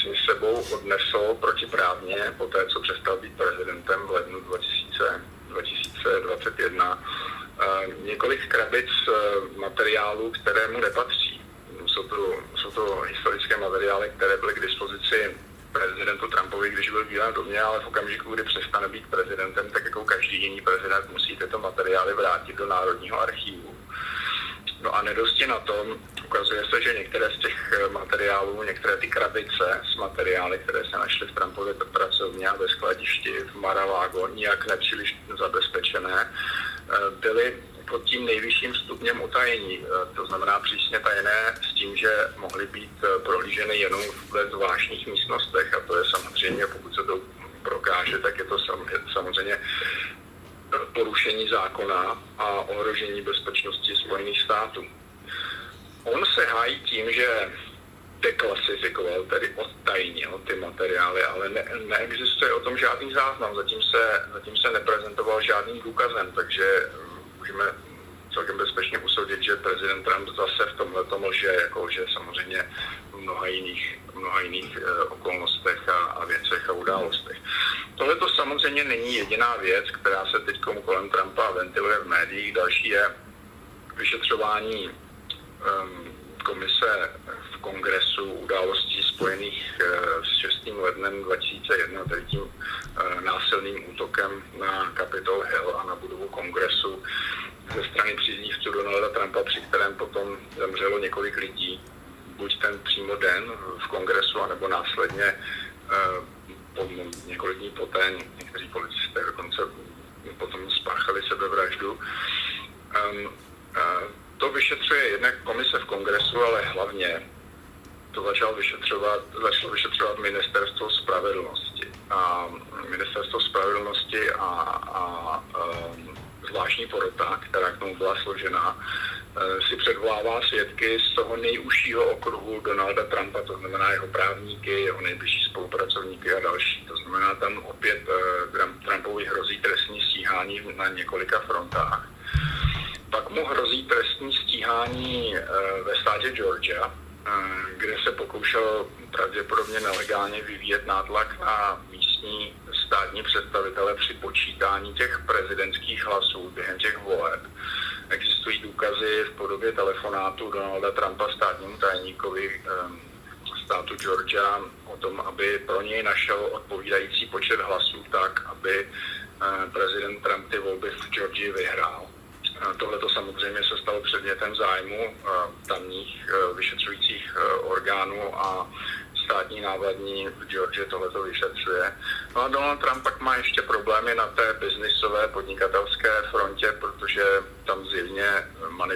si 0.02 0.14
sebou 0.26 0.62
odnesl 0.74 1.34
protiprávně, 1.40 2.16
po 2.38 2.46
té, 2.46 2.66
co 2.66 2.80
přestal 2.80 3.16
být 3.16 3.36
prezidentem 3.36 4.00
v 4.06 4.10
lednu 4.10 4.40
2000, 4.40 5.22
2021, 5.48 6.98
několik 8.04 8.46
krabic 8.48 8.88
e, 9.08 9.12
materiálů, 9.60 10.30
které 10.30 10.68
mu 10.68 10.80
nepatří. 10.80 11.40
Jsou 11.86 12.02
to, 12.02 12.34
jsou 12.56 12.70
to 12.70 13.00
historické 13.00 13.56
materiály, 13.56 14.12
které 14.16 14.36
byly 14.36 14.54
k 14.54 14.60
dispozici 14.60 15.36
prezidentu 15.72 16.28
Trumpovi, 16.28 16.70
když 16.70 16.90
byl 16.90 17.04
v 17.04 17.08
Bílém 17.08 17.34
domě, 17.34 17.60
ale 17.60 17.80
v 17.80 17.86
okamžiku, 17.86 18.34
kdy 18.34 18.42
přestane 18.42 18.88
být 18.88 19.06
prezidentem, 19.06 19.70
tak 19.70 19.84
jako 19.84 20.04
každý 20.04 20.42
jiný 20.42 20.60
prezident 20.60 21.10
musí 21.12 21.36
tyto 21.36 21.58
materiály 21.58 22.14
vrátit 22.14 22.56
do 22.56 22.66
Národního 22.66 23.20
archívu. 23.20 23.74
No 24.84 24.94
a 24.94 25.02
nedosti 25.02 25.46
na 25.46 25.58
tom, 25.60 25.96
ukazuje 26.24 26.62
se, 26.70 26.82
že 26.82 26.98
některé 26.98 27.30
z 27.30 27.38
těch 27.38 27.72
eh, 27.72 27.88
materiálů, 27.88 28.62
některé 28.62 28.96
ty 28.96 29.08
krabice 29.08 29.80
s 29.92 29.96
materiály, 29.96 30.58
které 30.58 30.84
se 30.84 30.96
našly 30.98 31.26
v 31.26 31.32
Trumpově 31.32 31.74
pracovně 31.74 32.48
a 32.48 32.56
ve 32.56 32.68
skladišti 32.68 33.30
v 33.40 33.54
Maralágo, 33.54 34.28
nijak 34.28 34.66
nepříliš 34.66 35.16
zabezpečené, 35.38 36.28
eh, 36.28 37.10
byly 37.20 37.56
pod 37.90 38.04
tím 38.04 38.26
nejvyšším 38.26 38.74
stupněm 38.74 39.22
utajení, 39.22 39.78
eh, 39.80 40.14
to 40.16 40.26
znamená 40.26 40.58
přísně 40.60 40.98
tajené 40.98 41.54
s 41.70 41.74
tím, 41.74 41.96
že 41.96 42.28
mohly 42.36 42.66
být 42.66 42.92
prohlíženy 43.22 43.76
jenom 43.76 44.02
v 44.30 44.50
zvláštních 44.50 45.06
místnostech. 45.06 45.74
A 45.74 45.80
to 45.80 45.96
je 45.96 46.04
samozřejmě, 46.10 46.66
pokud 46.66 46.94
se 46.94 47.02
to 47.02 47.20
prokáže, 47.62 48.18
tak 48.18 48.38
je 48.38 48.44
to 48.44 48.58
samozřejmě 49.12 49.58
porušení 50.94 51.48
zákona 51.48 52.22
a 52.38 52.46
ohrožení 52.60 53.22
bezpečnosti 53.22 53.96
Spojených 53.96 54.40
států. 54.40 54.84
On 56.04 56.26
se 56.26 56.46
hájí 56.46 56.80
tím, 56.80 57.12
že 57.12 57.52
deklasifikoval, 58.20 59.24
tedy 59.24 59.48
odtajnil 59.56 60.40
ty 60.46 60.54
materiály, 60.54 61.22
ale 61.22 61.48
ne, 61.48 61.64
neexistuje 61.86 62.52
o 62.52 62.60
tom 62.60 62.78
žádný 62.78 63.12
záznam, 63.12 63.56
zatím 63.56 63.82
se, 63.82 64.22
zatím 64.32 64.56
se 64.56 64.70
neprezentoval 64.70 65.42
žádným 65.42 65.80
důkazem, 65.80 66.32
takže 66.32 66.90
můžeme 67.38 67.64
celkem 68.34 68.58
bezpečně 68.58 68.98
usoudit, 68.98 69.42
že 69.42 69.56
prezident 69.56 70.04
Trump 70.04 70.28
zase 70.28 70.70
v 70.72 70.76
tomhle 70.76 71.04
tom 71.04 71.24
lže, 71.24 71.46
jako 71.46 71.88
že 71.90 72.06
samozřejmě 72.12 72.70
v 73.12 73.16
mnoha 73.16 73.46
jiných, 73.46 73.98
mnoha 74.14 74.40
jiných 74.40 74.76
e, 74.76 75.02
okolnostech 75.02 75.88
a, 75.88 75.96
a 75.96 76.24
věcech 76.24 76.68
a 76.68 76.72
událostech. 76.72 77.36
Tohle 77.94 78.16
to 78.16 78.28
samozřejmě 78.28 78.84
není 78.84 79.14
jediná 79.14 79.56
věc, 79.56 79.90
která 79.90 80.26
se 80.26 80.38
teď 80.40 80.60
kolem 80.60 81.10
Trumpa 81.10 81.50
ventiluje 81.50 81.98
v 81.98 82.06
médiích. 82.06 82.54
Další 82.54 82.88
je 82.88 83.14
vyšetřování 83.96 84.90
um, 84.90 86.14
komise 86.44 87.10
v 87.52 87.60
kongresu 87.60 88.32
událostí 88.32 89.02
spojených 89.02 89.80
uh, 89.80 90.24
s 90.24 90.38
6. 90.38 90.66
lednem 90.66 91.22
2001, 91.22 92.04
tedy 92.04 92.24
tím 92.24 92.53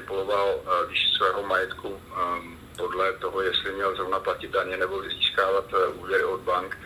manipuloval 0.08 0.60
eh, 0.64 0.86
výši 0.88 1.08
svého 1.16 1.42
majetku 1.42 2.00
ehm, 2.16 2.58
podle 2.76 3.12
toho, 3.12 3.42
jestli 3.42 3.72
měl 3.72 3.96
zrovna 3.96 4.20
platit 4.20 4.50
daně 4.50 4.76
nebo 4.76 5.02
získávat 5.02 5.64
eh, 5.72 5.86
úvěry 5.86 6.24
od 6.24 6.40
bank. 6.40 6.78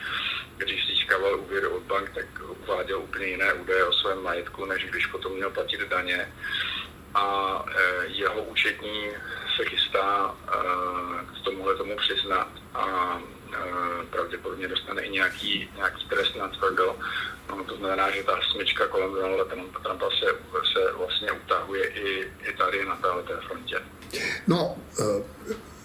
Když 0.56 0.86
získával 0.86 1.40
úvěry 1.40 1.66
od 1.66 1.82
bank, 1.82 2.10
tak 2.14 2.26
uváděl 2.66 2.98
úplně 2.98 3.26
jiné 3.26 3.52
údaje 3.52 3.84
o 3.84 3.92
svém 3.92 4.22
majetku, 4.22 4.64
než 4.64 4.84
když 4.84 5.06
potom 5.06 5.32
měl 5.32 5.50
platit 5.50 5.80
daně. 5.80 6.32
A 7.14 7.24
eh, 7.68 8.06
jeho 8.06 8.42
účetní 8.42 9.10
se 9.56 9.64
chystá 9.64 10.34
k 11.40 11.44
tomuhle 11.44 11.76
tomu 11.76 11.96
přiznat 11.96 12.48
a 12.74 13.18
pravděpodobně 14.10 14.68
dostane 14.68 15.02
i 15.02 15.10
nějaký, 15.10 15.70
nějaký 15.76 16.08
trest 16.08 16.36
na 16.36 16.48
tvrdo. 16.48 16.96
No, 17.52 17.64
to 17.64 17.76
znamená, 17.76 18.10
že 18.10 18.24
ta 18.24 18.40
smyčka 18.52 18.88
kolem 18.88 19.12
Donalda 19.12 19.44
Trumpa 19.44 20.08
se, 20.18 20.26
se 20.72 20.92
vlastně 20.98 21.32
utahuje 21.32 21.84
i, 21.86 22.08
i 22.48 22.56
tady 22.58 22.84
na 22.84 22.96
této 22.96 23.40
frontě. 23.46 23.76
No, 24.46 24.76
e, 24.98 25.22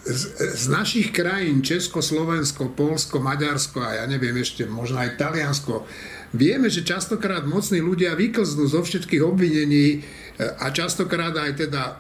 z, 0.03 0.23
z 0.56 0.67
našich 0.67 1.12
krajín, 1.12 1.63
Česko, 1.63 2.01
Slovensko, 2.01 2.69
Polsko, 2.69 3.19
Maďarsko 3.19 3.84
a 3.84 4.03
ja 4.03 4.06
neviem 4.08 4.39
ešte, 4.39 4.63
možno 4.63 5.03
aj 5.03 5.19
Taliansko, 5.19 5.84
vieme, 6.32 6.71
že 6.71 6.88
častokrát 6.88 7.43
mocní 7.43 7.84
ľudia 7.84 8.15
vyklznú 8.15 8.67
zo 8.67 8.84
všetkých 8.84 9.23
obvinení 9.23 9.88
e, 9.91 9.97
a 10.43 10.71
častokrát 10.71 11.36
aj 11.36 11.51
teda 11.67 11.84
e, 11.84 11.93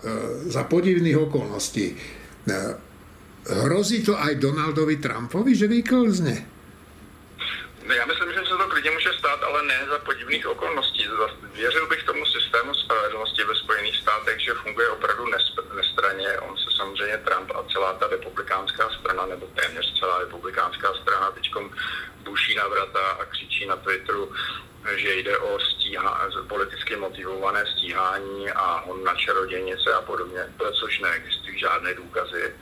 za 0.47 0.63
podivných 0.63 1.19
okolností. 1.19 1.95
Hrozí 3.47 4.03
to 4.07 4.15
aj 4.15 4.39
Donaldovi 4.39 5.03
Trumpovi, 5.03 5.51
že 5.55 5.67
vyklzne? 5.67 6.56
Já 7.95 8.05
myslím, 8.05 8.33
že 8.33 8.39
se 8.39 8.57
to 8.57 8.67
klidně 8.69 8.91
stát, 9.19 9.43
ale 9.43 9.63
ne 9.63 9.85
za 9.89 9.99
podivných 9.99 10.47
okolností. 10.47 11.07
Věřil 11.53 11.87
bych 11.87 12.03
tomu 12.03 12.25
systému 12.25 12.73
spravedlnosti 12.73 13.43
ve 13.43 13.55
Spojených 13.55 13.95
státech, 13.97 14.39
že 14.39 14.53
funguje 14.53 14.89
opravdu 14.89 15.25
nestraně. 15.75 16.39
On 16.39 16.57
se 16.57 16.77
samozřejmě 16.77 17.17
Trump 17.17 17.51
a 17.55 17.63
celá 17.71 17.93
ta 17.93 18.07
republikánská 18.07 18.89
strana, 18.99 19.25
nebo 19.25 19.47
téměř 19.47 19.99
celá 19.99 20.19
republikánská 20.19 20.93
strana 20.93 21.31
teď 21.31 21.51
buší 22.23 22.55
na 22.55 22.67
vrata 22.67 22.99
a 22.99 23.25
křičí 23.25 23.65
na 23.65 23.75
Twitteru, 23.75 24.33
že 24.95 25.15
jde 25.15 25.37
o 25.37 25.59
stíha, 25.59 26.29
politicky 26.47 26.95
motivované 26.95 27.65
stíhání 27.65 28.49
a 28.51 28.81
on 28.81 29.03
na 29.03 29.15
čarodějnice 29.15 29.93
a 29.93 30.01
podobně, 30.01 30.41
což 30.73 30.99
neexistují 30.99 31.59
žádné 31.59 31.93
důkazy. 31.93 32.55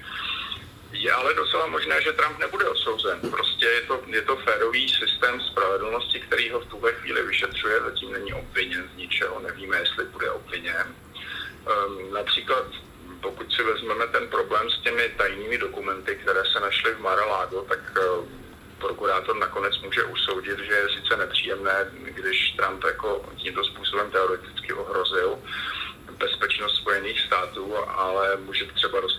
Je 0.95 1.11
ale 1.11 1.33
docela 1.33 1.67
možné, 1.67 2.01
že 2.01 2.13
Trump 2.13 2.39
nebude 2.39 2.69
odsouzen. 2.69 3.19
Prostě 3.31 3.65
je 3.65 3.81
to, 3.81 4.01
je 4.07 4.21
to 4.21 4.35
férový 4.35 4.89
systém 4.89 5.41
spravedlnosti, 5.41 6.19
který 6.19 6.49
ho 6.49 6.59
v 6.59 6.65
tuhle 6.65 6.93
chvíli 6.93 7.23
vyšetřuje, 7.23 7.81
zatím 7.81 8.11
není 8.11 8.33
obviněn 8.33 8.89
z 8.93 8.97
ničeho, 8.97 9.39
nevíme, 9.39 9.77
jestli 9.77 10.05
bude 10.05 10.31
obviněn. 10.31 10.95
Um, 11.87 12.13
například 12.13 12.65
pokud 13.21 13.53
si 13.53 13.63
vezmeme 13.63 14.07
ten 14.07 14.27
problém 14.27 14.69
s 14.69 14.81
těmi 14.81 15.09
tajnými 15.17 15.57
dokumenty, 15.57 16.15
které 16.15 16.43
se 16.53 16.59
našly 16.59 16.93
v 16.93 16.99
Mar-a-Lago, 16.99 17.61
tak 17.61 17.79
uh, 17.97 18.25
prokurátor 18.79 19.35
nakonec 19.35 19.79
může 19.79 20.03
usoudit, 20.03 20.59
že 20.59 20.73
je 20.73 20.87
sice 21.01 21.17
nepříjemné, 21.17 21.91
když 21.91 22.51
Trump 22.51 22.83
jako 22.83 23.29
tímto 23.37 23.63
způsobem 23.63 24.11
teoreticky 24.11 24.73
ohrozil 24.73 25.37
bezpečnost 26.17 26.75
Spojených 26.75 27.21
států, 27.21 27.75
ale 27.87 28.37
může 28.37 28.65
třeba 28.65 28.99
dostat 28.99 29.14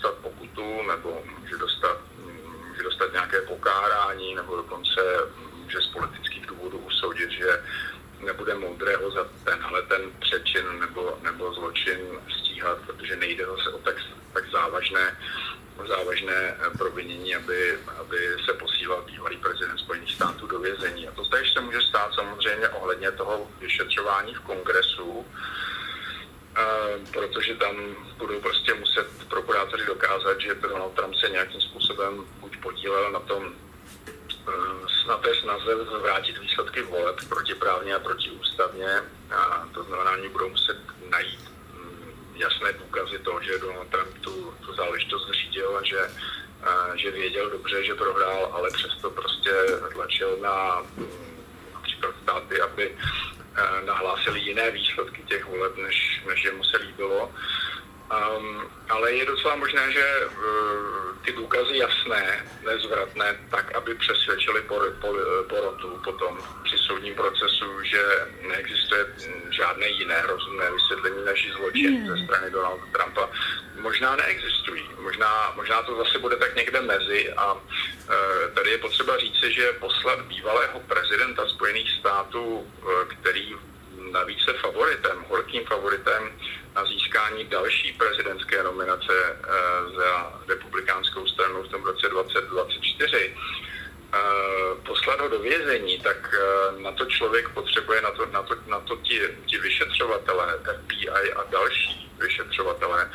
tak 96.17 96.35
eh, 96.35 96.83
na 96.83 96.93
to 96.93 97.05
člověk 97.07 97.49
potřebuje, 97.49 98.03
na 98.03 98.11
to, 98.11 98.27
na 98.27 98.43
to, 98.43 98.55
na 98.71 98.81
to 98.81 98.97
ti, 98.97 99.21
ti 99.47 99.59
vyšetřovatelé, 99.59 100.59
FBI 100.59 101.33
a 101.33 101.45
další 101.51 102.11
vyšetřovatelé, 102.21 103.11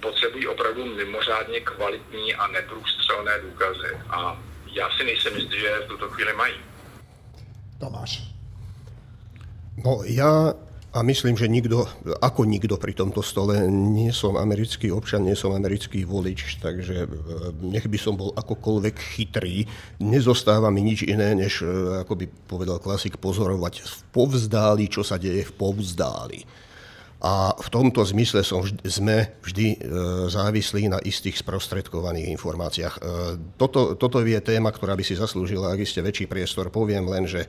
potřebují 0.00 0.46
opravdu 0.46 0.84
mimořádně 0.84 1.60
kvalitní 1.60 2.34
a 2.34 2.46
neprůstřelné 2.46 3.40
důkazy. 3.40 3.98
A 4.10 4.42
já 4.72 4.90
si 4.96 5.04
nejsem 5.04 5.36
jistý, 5.36 5.60
že 5.60 5.66
je 5.66 5.80
v 5.80 5.88
tuto 5.88 6.08
chvíli 6.08 6.32
mají. 6.32 6.54
Tomáš. 7.80 8.22
No 9.84 10.04
ja 10.04 10.52
a 10.90 11.06
myslím, 11.06 11.38
že 11.38 11.46
nikto, 11.46 11.86
ako 12.18 12.42
nikto 12.42 12.74
pri 12.74 12.98
tomto 12.98 13.22
stole, 13.22 13.62
nie 13.70 14.10
som 14.10 14.34
americký 14.34 14.90
občan, 14.90 15.22
nie 15.22 15.38
som 15.38 15.54
americký 15.54 16.02
volič, 16.02 16.58
takže 16.58 17.06
e, 17.06 17.08
nech 17.62 17.86
by 17.86 17.94
som 17.94 18.18
bol 18.18 18.34
akokoľvek 18.34 18.96
chytrý, 18.98 19.70
nezostáva 20.02 20.66
mi 20.74 20.82
nič 20.82 21.06
iné, 21.06 21.38
než, 21.38 21.62
e, 21.62 22.02
ako 22.02 22.18
by 22.18 22.26
povedal 22.50 22.82
klasik, 22.82 23.22
pozorovať 23.22 23.86
v 23.86 23.94
povzdáli, 24.10 24.90
čo 24.90 25.06
sa 25.06 25.14
deje 25.14 25.46
v 25.46 25.52
povzdáli. 25.54 26.42
A 27.22 27.54
v 27.54 27.68
tomto 27.70 28.02
zmysle 28.02 28.42
som 28.42 28.66
vždy, 28.66 28.82
sme 28.90 29.30
vždy 29.46 29.66
e, 29.70 29.78
závislí 30.26 30.90
na 30.90 30.98
istých 30.98 31.38
sprostredkovaných 31.38 32.34
informáciách. 32.34 32.94
Toto, 33.54 33.94
toto 33.94 34.18
je 34.26 34.40
téma, 34.42 34.74
ktorá 34.74 34.98
by 34.98 35.06
si 35.06 35.14
zaslúžila, 35.14 35.70
ak 35.70 35.86
ste 35.86 36.02
väčší 36.02 36.26
priestor. 36.26 36.66
Poviem 36.74 37.06
len, 37.06 37.30
že 37.30 37.46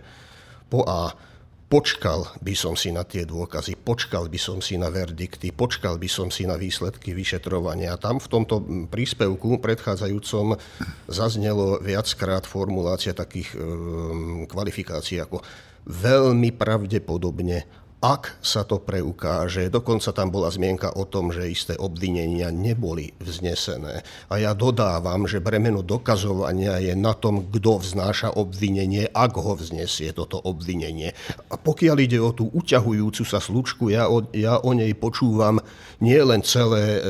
po 0.69 0.85
A 0.85 1.30
počkal 1.71 2.27
by 2.43 2.51
som 2.51 2.75
si 2.75 2.91
na 2.91 3.07
tie 3.07 3.23
dôkazy, 3.23 3.79
počkal 3.79 4.27
by 4.27 4.35
som 4.35 4.59
si 4.59 4.75
na 4.75 4.91
verdikty, 4.91 5.55
počkal 5.55 5.95
by 5.95 6.11
som 6.11 6.27
si 6.27 6.43
na 6.43 6.59
výsledky 6.59 7.15
vyšetrovania. 7.15 7.95
Tam 7.95 8.19
v 8.19 8.27
tomto 8.27 8.59
príspevku 8.91 9.63
predchádzajúcom 9.63 10.59
zaznelo 11.07 11.79
viackrát 11.79 12.43
formulácia 12.43 13.15
takých 13.15 13.55
um, 13.55 14.43
kvalifikácií 14.51 15.23
ako 15.23 15.39
veľmi 15.87 16.51
pravdepodobne 16.59 17.63
ak 18.01 18.41
sa 18.41 18.65
to 18.65 18.81
preukáže. 18.81 19.69
Dokonca 19.69 20.09
tam 20.09 20.33
bola 20.33 20.49
zmienka 20.49 20.97
o 20.97 21.05
tom, 21.05 21.29
že 21.29 21.45
isté 21.45 21.77
obvinenia 21.77 22.49
neboli 22.49 23.13
vznesené. 23.21 24.01
A 24.25 24.41
ja 24.41 24.57
dodávam, 24.57 25.29
že 25.29 25.37
bremeno 25.37 25.85
dokazovania 25.85 26.81
je 26.81 26.97
na 26.97 27.13
tom, 27.13 27.45
kto 27.45 27.77
vznáša 27.77 28.33
obvinenie, 28.33 29.05
ak 29.13 29.37
ho 29.37 29.53
vznesie 29.53 30.17
toto 30.17 30.41
obvinenie. 30.41 31.13
A 31.53 31.55
pokiaľ 31.61 31.97
ide 32.01 32.17
o 32.17 32.33
tú 32.33 32.49
uťahujúcu 32.49 33.21
sa 33.21 33.37
slučku, 33.37 33.93
ja 33.93 34.09
o, 34.09 34.25
ja 34.33 34.57
o 34.57 34.73
nej 34.73 34.97
počúvam 34.97 35.61
nie 36.01 36.17
len 36.17 36.41
celé 36.41 36.97
e, 36.97 36.99
e, 36.99 37.05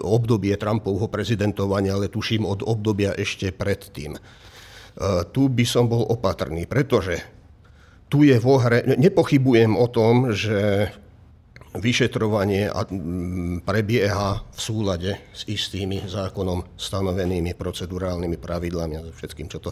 obdobie 0.00 0.56
Trumpovho 0.56 1.12
prezidentovania, 1.12 2.00
ale 2.00 2.08
tuším 2.08 2.48
od 2.48 2.64
obdobia 2.64 3.12
ešte 3.12 3.52
predtým. 3.52 4.16
E, 4.16 4.20
tu 5.36 5.52
by 5.52 5.68
som 5.68 5.84
bol 5.84 6.08
opatrný, 6.08 6.64
pretože 6.64 7.39
tu 8.10 8.26
je 8.26 8.36
vo 8.42 8.58
hre, 8.58 8.82
nepochybujem 8.98 9.78
o 9.78 9.86
tom, 9.86 10.34
že 10.34 10.90
vyšetrovanie 11.70 12.66
prebieha 13.62 14.42
v 14.42 14.58
súlade 14.58 15.14
s 15.30 15.46
istými 15.46 16.02
zákonom 16.10 16.74
stanovenými 16.74 17.54
procedurálnymi 17.54 18.36
pravidlami 18.42 18.94
a 18.98 19.06
všetkým, 19.14 19.46
čo, 19.46 19.62
to, 19.62 19.70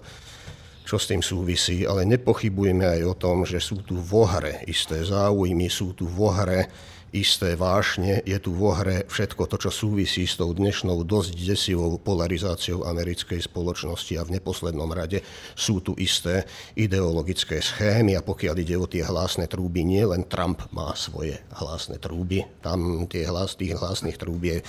čo 0.87 0.95
s 0.95 1.11
tým 1.11 1.19
súvisí, 1.19 1.83
ale 1.83 2.07
nepochybujeme 2.07 2.87
aj 2.87 3.01
o 3.03 3.15
tom, 3.19 3.43
že 3.43 3.59
sú 3.59 3.83
tu 3.83 3.99
vo 3.99 4.31
hre 4.31 4.63
isté 4.71 5.03
záujmy, 5.03 5.67
sú 5.67 5.99
tu 5.99 6.07
vo 6.07 6.31
hre 6.31 6.71
isté 7.13 7.57
vášne. 7.57 8.21
Je 8.25 8.37
tu 8.37 8.53
vo 8.53 8.77
hre 8.77 9.09
všetko 9.09 9.49
to, 9.49 9.57
čo 9.57 9.71
súvisí 9.73 10.29
s 10.29 10.37
tou 10.37 10.53
dnešnou 10.53 11.05
dosť 11.05 11.37
desivou 11.37 11.97
polarizáciou 11.97 12.85
americkej 12.85 13.45
spoločnosti 13.45 14.15
a 14.19 14.27
v 14.27 14.41
neposlednom 14.41 14.89
rade 14.93 15.25
sú 15.57 15.81
tu 15.81 15.97
isté 15.97 16.45
ideologické 16.77 17.61
schémy 17.65 18.17
a 18.17 18.25
pokiaľ 18.25 18.57
ide 18.61 18.77
o 18.77 18.87
tie 18.87 19.05
hlasné 19.05 19.49
trúby, 19.49 19.85
nie 19.85 20.05
len 20.05 20.29
Trump 20.29 20.65
má 20.73 20.93
svoje 20.95 21.41
hlasné 21.57 21.97
trúby, 21.97 22.45
tam 22.61 23.09
tie 23.09 23.25
hlas, 23.25 23.57
tých 23.57 23.77
hlasných 23.77 24.21
trúb 24.21 24.45
je 24.45 24.61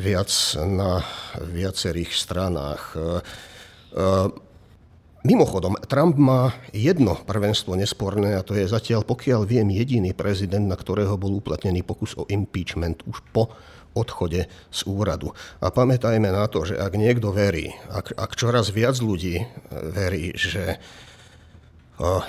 viac 0.00 0.30
na 0.56 1.04
viacerých 1.38 2.10
stranách. 2.10 2.96
Mimochodom, 5.22 5.78
Trump 5.86 6.18
má 6.18 6.50
jedno 6.74 7.14
prvenstvo 7.14 7.78
nesporné 7.78 8.34
a 8.34 8.42
to 8.42 8.58
je 8.58 8.66
zatiaľ, 8.66 9.06
pokiaľ 9.06 9.46
viem, 9.46 9.70
jediný 9.70 10.10
prezident, 10.18 10.66
na 10.66 10.74
ktorého 10.74 11.14
bol 11.14 11.38
uplatnený 11.38 11.86
pokus 11.86 12.18
o 12.18 12.26
impeachment 12.26 13.06
už 13.06 13.22
po 13.30 13.54
odchode 13.94 14.50
z 14.50 14.80
úradu. 14.82 15.30
A 15.62 15.70
pamätajme 15.70 16.26
na 16.26 16.50
to, 16.50 16.66
že 16.66 16.74
ak 16.74 16.98
niekto 16.98 17.30
verí, 17.30 17.70
ak, 17.86 18.18
ak 18.18 18.34
čoraz 18.34 18.74
viac 18.74 18.98
ľudí 18.98 19.46
verí, 19.70 20.34
že 20.34 20.82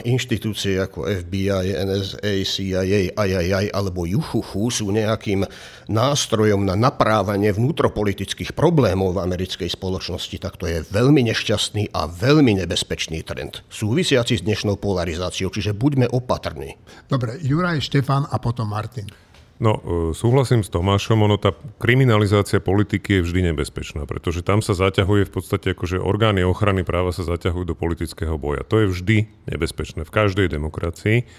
inštitúcie 0.04 0.78
ako 0.78 1.08
FBI, 1.24 1.74
NSA, 1.88 2.34
CIA, 2.44 3.10
IAI 3.16 3.72
alebo 3.72 4.06
Juchuchu 4.06 4.70
sú 4.70 4.92
nejakým 4.92 5.48
nástrojom 5.88 6.68
na 6.68 6.76
naprávanie 6.76 7.50
vnútropolitických 7.56 8.54
problémov 8.54 9.16
v 9.18 9.24
americkej 9.24 9.72
spoločnosti, 9.72 10.36
tak 10.38 10.60
to 10.60 10.68
je 10.68 10.84
veľmi 10.92 11.26
nešťastný 11.32 11.96
a 11.96 12.06
veľmi 12.06 12.60
nebezpečný 12.60 13.24
trend, 13.24 13.64
súvisiaci 13.72 14.40
s 14.40 14.46
dnešnou 14.46 14.78
polarizáciou, 14.78 15.50
čiže 15.50 15.74
buďme 15.74 16.12
opatrní. 16.12 16.76
Dobre, 17.08 17.40
Juraj, 17.42 17.88
Štefan 17.88 18.28
a 18.30 18.38
potom 18.38 18.68
Martin. 18.68 19.23
No, 19.62 19.78
e, 19.78 19.82
súhlasím 20.18 20.66
s 20.66 20.74
Tomášom, 20.74 21.22
ono 21.22 21.38
tá 21.38 21.54
kriminalizácia 21.78 22.58
politiky 22.58 23.22
je 23.22 23.26
vždy 23.30 23.40
nebezpečná, 23.54 24.10
pretože 24.10 24.42
tam 24.42 24.66
sa 24.66 24.74
zaťahuje 24.74 25.30
v 25.30 25.34
podstate 25.34 25.78
akože 25.78 26.02
orgány 26.02 26.42
ochrany 26.42 26.82
práva 26.82 27.14
sa 27.14 27.22
zaťahujú 27.22 27.66
do 27.70 27.78
politického 27.78 28.34
boja. 28.42 28.66
To 28.66 28.82
je 28.82 28.88
vždy 28.90 29.18
nebezpečné 29.54 30.10
v 30.10 30.12
každej 30.12 30.50
demokracii. 30.50 31.30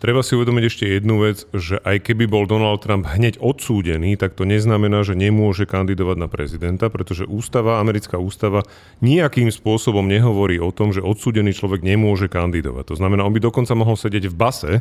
Treba 0.00 0.24
si 0.24 0.32
uvedomiť 0.32 0.64
ešte 0.64 0.84
jednu 0.88 1.20
vec, 1.20 1.44
že 1.52 1.76
aj 1.84 2.08
keby 2.08 2.24
bol 2.24 2.48
Donald 2.48 2.80
Trump 2.80 3.04
hneď 3.04 3.36
odsúdený, 3.36 4.16
tak 4.16 4.32
to 4.32 4.48
neznamená, 4.48 5.04
že 5.04 5.12
nemôže 5.12 5.68
kandidovať 5.68 6.16
na 6.16 6.24
prezidenta, 6.24 6.88
pretože 6.88 7.28
ústava, 7.28 7.84
americká 7.84 8.16
ústava 8.16 8.64
nejakým 9.04 9.52
spôsobom 9.52 10.08
nehovorí 10.08 10.56
o 10.56 10.72
tom, 10.72 10.96
že 10.96 11.04
odsúdený 11.04 11.52
človek 11.52 11.84
nemôže 11.84 12.32
kandidovať. 12.32 12.96
To 12.96 12.96
znamená, 12.96 13.28
on 13.28 13.36
by 13.36 13.44
dokonca 13.44 13.76
mohol 13.76 14.00
sedieť 14.00 14.32
v 14.32 14.38
base 14.40 14.72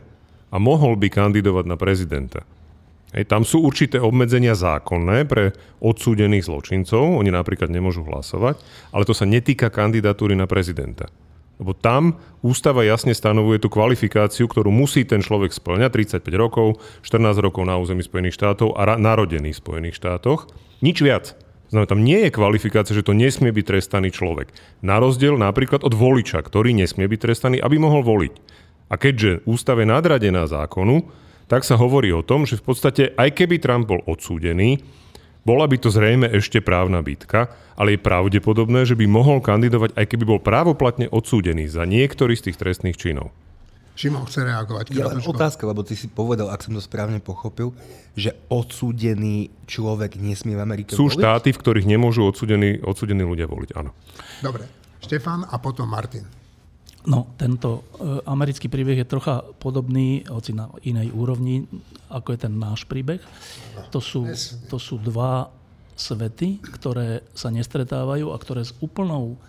a 0.50 0.56
mohol 0.56 0.96
by 0.96 1.12
kandidovať 1.12 1.66
na 1.68 1.76
prezidenta. 1.76 2.48
Hej, 3.10 3.26
tam 3.26 3.42
sú 3.42 3.66
určité 3.66 3.98
obmedzenia 3.98 4.54
zákonné 4.54 5.26
pre 5.26 5.58
odsúdených 5.82 6.46
zločincov, 6.46 7.18
oni 7.18 7.34
napríklad 7.34 7.74
nemôžu 7.74 8.06
hlasovať, 8.06 8.62
ale 8.94 9.04
to 9.06 9.18
sa 9.18 9.26
netýka 9.26 9.74
kandidatúry 9.74 10.38
na 10.38 10.46
prezidenta. 10.46 11.10
Lebo 11.60 11.76
tam 11.76 12.22
ústava 12.40 12.88
jasne 12.88 13.12
stanovuje 13.12 13.60
tú 13.60 13.68
kvalifikáciu, 13.68 14.48
ktorú 14.48 14.72
musí 14.72 15.04
ten 15.04 15.20
človek 15.20 15.52
splňať, 15.52 16.22
35 16.24 16.32
rokov, 16.40 16.80
14 17.04 17.36
rokov 17.44 17.68
na 17.68 17.76
území 17.76 18.00
Spojených 18.00 18.38
štátov 18.40 18.80
a 18.80 18.82
ra- 18.88 19.00
narodený 19.02 19.52
v 19.52 19.62
Spojených 19.62 20.00
štátoch. 20.00 20.48
Nič 20.80 21.04
viac. 21.04 21.36
Znamená, 21.70 21.86
tam 21.86 22.02
nie 22.02 22.26
je 22.26 22.34
kvalifikácia, 22.34 22.98
že 22.98 23.06
to 23.06 23.14
nesmie 23.14 23.52
byť 23.52 23.66
trestaný 23.76 24.10
človek. 24.10 24.56
Na 24.82 24.98
rozdiel 24.98 25.36
napríklad 25.36 25.84
od 25.84 25.94
voliča, 25.94 26.42
ktorý 26.42 26.74
nesmie 26.74 27.06
byť 27.06 27.20
trestaný, 27.20 27.58
aby 27.60 27.76
mohol 27.78 28.02
voliť. 28.08 28.34
A 28.90 28.98
keďže 28.98 29.46
ústava 29.46 29.86
je 29.86 29.92
nadradená 29.94 30.50
zákonu, 30.50 31.12
tak 31.50 31.66
sa 31.66 31.76
hovorí 31.76 32.14
o 32.14 32.22
tom, 32.22 32.46
že 32.46 32.62
v 32.62 32.64
podstate 32.70 33.04
aj 33.18 33.34
keby 33.34 33.58
Trump 33.58 33.90
bol 33.90 34.06
odsúdený, 34.06 34.80
bola 35.42 35.66
by 35.66 35.82
to 35.82 35.90
zrejme 35.90 36.30
ešte 36.30 36.62
právna 36.62 37.02
bitka, 37.02 37.50
ale 37.74 37.98
je 37.98 38.06
pravdepodobné, 38.06 38.86
že 38.86 38.94
by 38.94 39.10
mohol 39.10 39.42
kandidovať, 39.42 39.98
aj 39.98 40.06
keby 40.06 40.24
bol 40.30 40.40
právoplatne 40.40 41.10
odsúdený 41.10 41.66
za 41.66 41.90
niektorý 41.90 42.38
z 42.38 42.52
tých 42.52 42.60
trestných 42.62 43.00
činov. 43.02 43.34
Šimon 44.00 44.24
chce 44.30 44.48
reagovať. 44.48 44.96
Ja 44.96 45.12
len 45.12 45.20
otázka, 45.20 45.68
lebo 45.68 45.84
ty 45.84 45.92
si 45.92 46.08
povedal, 46.08 46.48
ak 46.48 46.64
som 46.64 46.72
to 46.72 46.80
správne 46.80 47.20
pochopil, 47.20 47.76
že 48.16 48.32
odsúdený 48.48 49.52
človek 49.68 50.16
nesmie 50.16 50.56
v 50.56 50.64
Amerike 50.64 50.96
Sú 50.96 51.12
voliť? 51.12 51.20
štáty, 51.20 51.50
v 51.52 51.60
ktorých 51.60 51.84
nemôžu 51.84 52.24
odsúdení, 52.24 52.80
odsúdení 52.80 53.28
ľudia 53.28 53.52
voliť, 53.52 53.76
áno. 53.76 53.92
Dobre, 54.40 54.64
Štefan 55.04 55.44
a 55.44 55.56
potom 55.60 55.92
Martin. 55.92 56.24
No, 57.08 57.32
tento 57.40 57.80
e, 57.80 58.20
americký 58.28 58.68
príbeh 58.68 59.00
je 59.00 59.08
trocha 59.08 59.40
podobný, 59.64 60.28
hoci 60.28 60.52
na 60.52 60.68
inej 60.84 61.16
úrovni, 61.16 61.64
ako 62.12 62.36
je 62.36 62.40
ten 62.44 62.54
náš 62.60 62.84
príbeh. 62.84 63.24
To 63.96 64.04
sú, 64.04 64.28
to 64.68 64.76
sú 64.76 65.00
dva 65.00 65.48
svety, 65.96 66.60
ktoré 66.60 67.24
sa 67.32 67.56
nestretávajú 67.56 68.36
a 68.36 68.42
ktoré 68.42 68.68
s 68.68 68.76
úplnou 68.84 69.40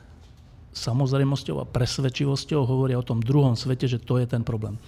samozrejmosťou 0.79 1.59
a 1.59 1.67
presvedčivosťou 1.67 2.63
hovoria 2.63 3.03
o 3.03 3.07
tom 3.07 3.19
druhom 3.19 3.59
svete, 3.59 3.91
že 3.91 3.99
to 3.99 4.23
je 4.23 4.31
ten 4.31 4.47
problém. 4.47 4.79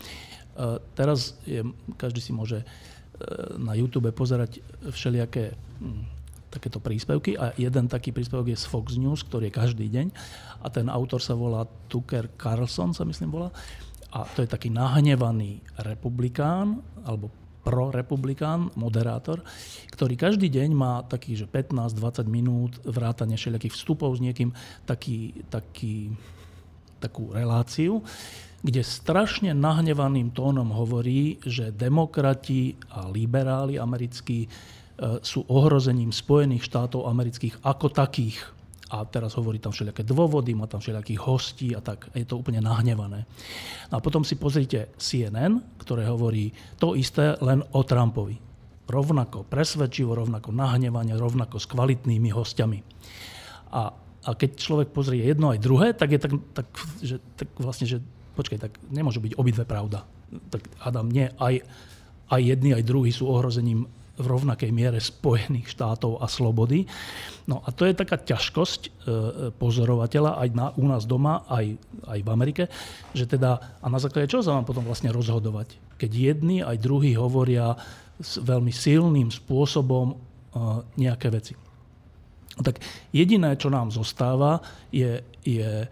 E, 0.55 0.79
teraz 0.95 1.35
je, 1.43 1.67
každý 1.99 2.23
si 2.23 2.31
môže 2.31 2.63
e, 2.63 2.67
na 3.59 3.75
YouTube 3.75 4.15
pozerať 4.15 4.63
všelijaké 4.87 5.59
hm, 5.83 6.22
takéto 6.53 6.79
príspevky 6.85 7.41
a 7.41 7.57
jeden 7.57 7.89
taký 7.89 8.13
príspevok 8.13 8.53
je 8.53 8.59
z 8.61 8.69
Fox 8.69 9.01
News, 9.01 9.25
ktorý 9.25 9.49
je 9.49 9.57
každý 9.57 9.87
deň 9.89 10.07
a 10.61 10.67
ten 10.69 10.93
autor 10.93 11.25
sa 11.25 11.33
volá 11.33 11.65
Tucker 11.89 12.29
Carlson, 12.37 12.93
sa 12.93 13.09
myslím 13.09 13.33
volá. 13.33 13.49
A 14.13 14.29
to 14.29 14.45
je 14.45 14.49
taký 14.53 14.69
nahnevaný 14.69 15.65
republikán 15.81 16.85
alebo 17.09 17.33
prorepublikán, 17.63 18.75
moderátor, 18.75 19.41
ktorý 19.95 20.19
každý 20.19 20.51
deň 20.51 20.71
má 20.75 21.01
taký, 21.07 21.39
že 21.39 21.47
15-20 21.47 22.27
minút 22.27 22.73
vrátane 22.83 23.39
všelijakých 23.39 23.75
vstupov 23.79 24.19
s 24.19 24.21
niekým, 24.21 24.51
taký, 24.83 25.47
taký, 25.47 26.11
takú 26.99 27.31
reláciu, 27.31 28.03
kde 28.63 28.83
strašne 28.83 29.55
nahnevaným 29.55 30.35
tónom 30.35 30.71
hovorí, 30.75 31.39
že 31.43 31.75
demokrati 31.75 32.79
a 32.91 33.07
liberáli 33.11 33.79
americkí 33.79 34.47
sú 35.23 35.43
ohrozením 35.51 36.15
Spojených 36.15 36.63
štátov 36.71 37.11
amerických 37.11 37.67
ako 37.67 37.91
takých. 37.91 38.39
A 38.93 39.09
teraz 39.09 39.35
hovorí 39.41 39.57
tam 39.57 39.73
všelijaké 39.73 40.05
dôvody, 40.05 40.53
má 40.53 40.69
tam 40.69 40.85
všelijakých 40.85 41.21
hostí 41.25 41.69
a 41.73 41.81
tak. 41.81 42.13
Je 42.13 42.29
to 42.29 42.37
úplne 42.37 42.61
nahnevané. 42.61 43.25
No 43.89 43.99
a 43.99 44.05
potom 44.05 44.21
si 44.21 44.37
pozrite 44.37 44.93
CNN, 45.01 45.81
ktoré 45.81 46.05
hovorí 46.05 46.53
to 46.77 46.93
isté 46.93 47.35
len 47.41 47.65
o 47.73 47.81
Trumpovi. 47.83 48.37
Rovnako 48.93 49.49
presvedčivo, 49.49 50.13
rovnako 50.13 50.53
nahnevanie, 50.53 51.17
rovnako 51.17 51.57
s 51.57 51.67
kvalitnými 51.73 52.29
hostiami. 52.37 52.79
A, 53.73 53.97
a 53.97 54.31
keď 54.37 54.51
človek 54.61 54.93
pozrie 54.93 55.25
jedno 55.25 55.49
aj 55.57 55.65
druhé, 55.65 55.97
tak 55.97 56.13
je 56.13 56.21
tak, 56.21 56.33
tak, 56.53 56.67
že, 57.01 57.17
tak 57.33 57.49
vlastne, 57.57 57.89
že 57.89 57.99
počkaj, 58.37 58.59
tak 58.61 58.73
nemôže 58.93 59.25
byť 59.25 59.41
obidve 59.41 59.65
pravda. 59.65 60.05
Tak 60.53 60.69
Adam, 60.85 61.09
nie, 61.09 61.33
aj, 61.41 61.65
aj 62.29 62.41
jedni, 62.45 62.77
aj 62.77 62.85
druhí 62.85 63.09
sú 63.09 63.25
ohrozením 63.33 63.89
v 64.13 64.27
rovnakej 64.29 64.71
miere 64.71 65.01
Spojených 65.01 65.73
štátov 65.73 66.21
a 66.21 66.29
slobody. 66.29 66.85
No 67.49 67.65
a 67.65 67.73
to 67.73 67.89
je 67.89 67.97
taká 67.97 68.21
ťažkosť 68.21 68.81
e, 68.85 68.91
pozorovateľa 69.57 70.37
aj 70.37 70.49
na, 70.53 70.67
u 70.77 70.85
nás 70.85 71.09
doma, 71.09 71.49
aj, 71.49 71.81
aj 72.05 72.19
v 72.21 72.29
Amerike, 72.29 72.65
že 73.17 73.25
teda, 73.25 73.81
a 73.81 73.87
na 73.89 73.97
základe 73.97 74.29
čo 74.29 74.45
sa 74.45 74.53
mám 74.53 74.69
potom 74.69 74.85
vlastne 74.85 75.09
rozhodovať? 75.09 75.81
Keď 75.97 76.11
jedni 76.13 76.61
aj 76.61 76.77
druhí 76.83 77.17
hovoria 77.17 77.73
s 78.21 78.37
veľmi 78.37 78.71
silným 78.71 79.33
spôsobom 79.33 80.13
e, 80.13 80.17
nejaké 81.01 81.33
veci. 81.33 81.57
Tak 82.53 82.85
jediné, 83.17 83.57
čo 83.57 83.73
nám 83.73 83.89
zostáva, 83.89 84.61
je, 84.93 85.25
je 85.41 85.71
e, 85.83 85.89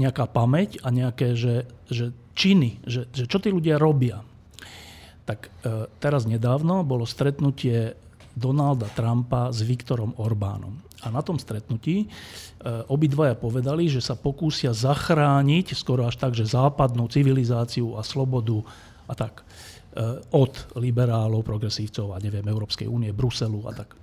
nejaká 0.00 0.24
pamäť 0.32 0.80
a 0.80 0.88
nejaké 0.88 1.36
že, 1.36 1.68
že 1.92 2.16
činy, 2.32 2.80
že, 2.88 3.12
že 3.12 3.28
čo 3.28 3.36
tí 3.36 3.52
ľudia 3.52 3.76
robia. 3.76 4.24
Tak 5.26 5.40
e, 5.42 5.50
teraz 5.98 6.22
nedávno 6.24 6.86
bolo 6.86 7.02
stretnutie 7.02 7.98
Donalda 8.36 8.86
Trumpa 8.92 9.50
s 9.50 9.64
Viktorom 9.66 10.14
Orbánom. 10.20 10.86
A 11.04 11.10
na 11.10 11.20
tom 11.20 11.36
stretnutí 11.36 12.04
e, 12.04 12.06
obidvaja 12.86 13.34
povedali, 13.34 13.90
že 13.90 13.98
sa 13.98 14.14
pokúsia 14.14 14.70
zachrániť 14.70 15.74
skoro 15.74 16.06
až 16.06 16.16
tak, 16.16 16.32
že 16.32 16.46
západnú 16.46 17.10
civilizáciu 17.10 17.98
a 17.98 18.06
slobodu 18.06 18.62
a 19.10 19.12
tak 19.18 19.42
e, 19.42 19.44
od 20.30 20.52
liberálov, 20.78 21.42
progresívcov 21.42 22.14
a 22.14 22.22
neviem, 22.22 22.46
Európskej 22.46 22.86
únie, 22.86 23.10
Bruselu 23.10 23.60
a 23.66 23.72
tak. 23.74 23.98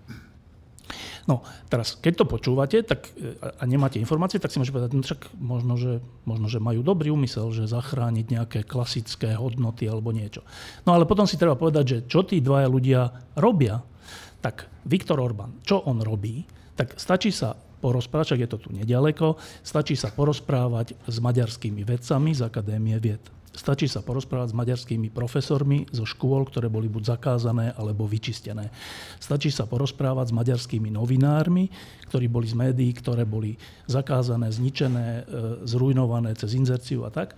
No, 1.26 1.42
teraz, 1.72 1.96
keď 1.96 2.24
to 2.24 2.26
počúvate 2.28 2.84
tak, 2.84 3.10
e, 3.16 3.36
a 3.40 3.64
nemáte 3.64 3.98
informácie, 3.98 4.38
tak 4.38 4.52
si 4.52 4.60
môžete 4.60 4.76
povedať, 4.76 4.92
no 4.94 5.04
však 5.04 5.22
možno 5.40 5.74
že, 5.80 6.04
možno, 6.28 6.52
že 6.52 6.60
majú 6.60 6.84
dobrý 6.84 7.10
úmysel, 7.16 7.50
že 7.56 7.70
zachrániť 7.70 8.26
nejaké 8.28 8.60
klasické 8.68 9.36
hodnoty 9.36 9.88
alebo 9.88 10.12
niečo. 10.12 10.44
No 10.84 10.96
ale 10.96 11.08
potom 11.08 11.24
si 11.24 11.40
treba 11.40 11.56
povedať, 11.56 11.86
že 11.88 11.98
čo 12.08 12.28
tí 12.28 12.44
dvaja 12.44 12.68
ľudia 12.68 13.02
robia, 13.40 13.80
tak 14.44 14.68
Viktor 14.84 15.24
Orbán, 15.24 15.64
čo 15.64 15.80
on 15.88 16.04
robí, 16.04 16.44
tak 16.76 17.00
stačí 17.00 17.32
sa 17.32 17.56
porozprávať, 17.56 18.40
je 18.40 18.48
to 18.48 18.58
tu 18.60 18.70
nedaleko, 18.72 19.40
stačí 19.64 19.96
sa 20.00 20.12
porozprávať 20.12 20.96
s 21.08 21.20
maďarskými 21.20 21.84
vedcami 21.84 22.32
z 22.32 22.42
Akadémie 22.48 22.96
vied. 23.00 23.24
Stačí 23.54 23.86
sa 23.86 24.02
porozprávať 24.02 24.50
s 24.50 24.58
maďarskými 24.58 25.14
profesormi 25.14 25.86
zo 25.94 26.10
škôl, 26.10 26.50
ktoré 26.50 26.74
boli 26.74 26.90
buď 26.90 27.14
zakázané 27.18 27.70
alebo 27.78 28.10
vyčistené. 28.10 28.74
Stačí 29.22 29.54
sa 29.54 29.70
porozprávať 29.70 30.34
s 30.34 30.38
maďarskými 30.38 30.90
novinármi, 30.90 31.70
ktorí 32.10 32.26
boli 32.26 32.50
z 32.50 32.58
médií, 32.58 32.90
ktoré 32.98 33.30
boli 33.30 33.54
zakázané, 33.86 34.50
zničené, 34.50 35.08
e, 35.08 35.24
zrujnované 35.70 36.34
cez 36.34 36.58
inzerciu 36.58 37.06
a 37.06 37.14
tak, 37.14 37.38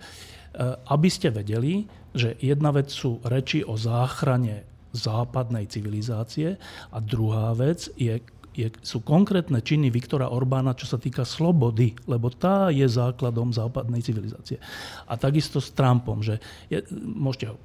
aby 0.88 1.08
ste 1.12 1.28
vedeli, 1.28 1.84
že 2.16 2.32
jedna 2.40 2.72
vec 2.72 2.88
sú 2.88 3.20
reči 3.20 3.60
o 3.60 3.76
záchrane 3.76 4.64
západnej 4.96 5.68
civilizácie 5.68 6.56
a 6.88 6.98
druhá 7.04 7.52
vec 7.52 7.92
je 8.00 8.16
je, 8.56 8.72
sú 8.80 9.04
konkrétne 9.04 9.60
činy 9.60 9.92
Viktora 9.92 10.32
Orbána, 10.32 10.72
čo 10.72 10.88
sa 10.88 10.96
týka 10.96 11.28
slobody, 11.28 11.92
lebo 12.08 12.32
tá 12.32 12.72
je 12.72 12.88
základom 12.88 13.52
západnej 13.52 14.00
civilizácie. 14.00 14.56
A 15.04 15.20
takisto 15.20 15.60
s 15.60 15.70
Trumpom, 15.76 16.24
že 16.24 16.40
je, 16.72 16.80
môžete 16.96 17.52
ho 17.52 17.56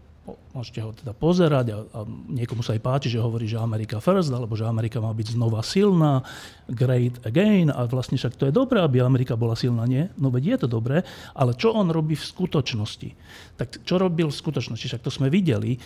môžete 0.54 0.80
ho 0.86 0.94
teda 0.94 1.18
pozerať 1.18 1.74
a, 1.74 1.78
a 1.82 2.00
niekomu 2.06 2.62
sa 2.62 2.78
aj 2.78 2.82
páči, 2.84 3.08
že 3.10 3.18
hovorí, 3.18 3.50
že 3.50 3.58
Amerika 3.58 3.98
first, 3.98 4.30
alebo 4.30 4.54
že 4.54 4.70
Amerika 4.70 5.02
má 5.02 5.10
byť 5.10 5.34
znova 5.34 5.66
silná, 5.66 6.22
great 6.70 7.18
again 7.26 7.74
a 7.74 7.89
vlastne 7.89 8.22
však 8.22 8.38
to 8.38 8.46
je 8.48 8.54
dobré, 8.54 8.86
aby 8.86 9.02
Amerika 9.02 9.34
bola 9.34 9.58
silná, 9.58 9.89
nie? 9.89 10.14
No 10.22 10.30
veď 10.30 10.44
je 10.46 10.58
to 10.62 10.68
dobré, 10.70 11.02
ale 11.34 11.58
čo 11.58 11.74
on 11.74 11.89
robí 11.89 12.14
v 12.14 12.22
skutočnosti? 12.22 13.10
Tak 13.58 13.82
čo 13.82 13.98
robil 13.98 14.30
v 14.30 14.38
skutočnosti? 14.38 14.86
Však 14.86 15.02
to 15.02 15.10
sme 15.10 15.34
videli. 15.34 15.78
E, 15.78 15.80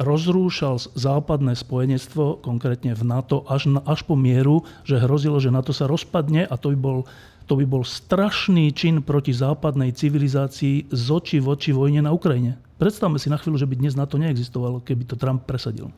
rozrúšal 0.00 0.76
západné 0.94 1.56
spojenectvo, 1.56 2.42
konkrétne 2.44 2.92
v 2.92 3.02
NATO, 3.02 3.44
až, 3.48 3.70
na, 3.70 3.80
až 3.84 4.04
po 4.04 4.14
mieru, 4.14 4.62
že 4.84 5.00
hrozilo, 5.00 5.40
že 5.40 5.54
NATO 5.54 5.72
sa 5.72 5.88
rozpadne 5.88 6.44
a 6.44 6.54
to 6.56 6.72
by 6.74 6.78
bol 6.78 6.98
to 7.44 7.60
by 7.60 7.68
bol 7.68 7.84
strašný 7.84 8.72
čin 8.72 9.04
proti 9.04 9.36
západnej 9.36 9.92
civilizácii 9.92 10.88
z 10.88 11.06
oči 11.12 11.44
v 11.44 11.52
oči 11.52 11.76
vojne 11.76 12.00
na 12.00 12.08
Ukrajine. 12.08 12.56
Predstavme 12.80 13.20
si 13.20 13.28
na 13.28 13.36
chvíľu, 13.36 13.60
že 13.60 13.68
by 13.68 13.76
dnes 13.76 13.92
na 13.92 14.08
to 14.08 14.16
neexistovalo, 14.16 14.80
keby 14.80 15.04
to 15.04 15.20
Trump 15.20 15.44
presadil. 15.44 15.92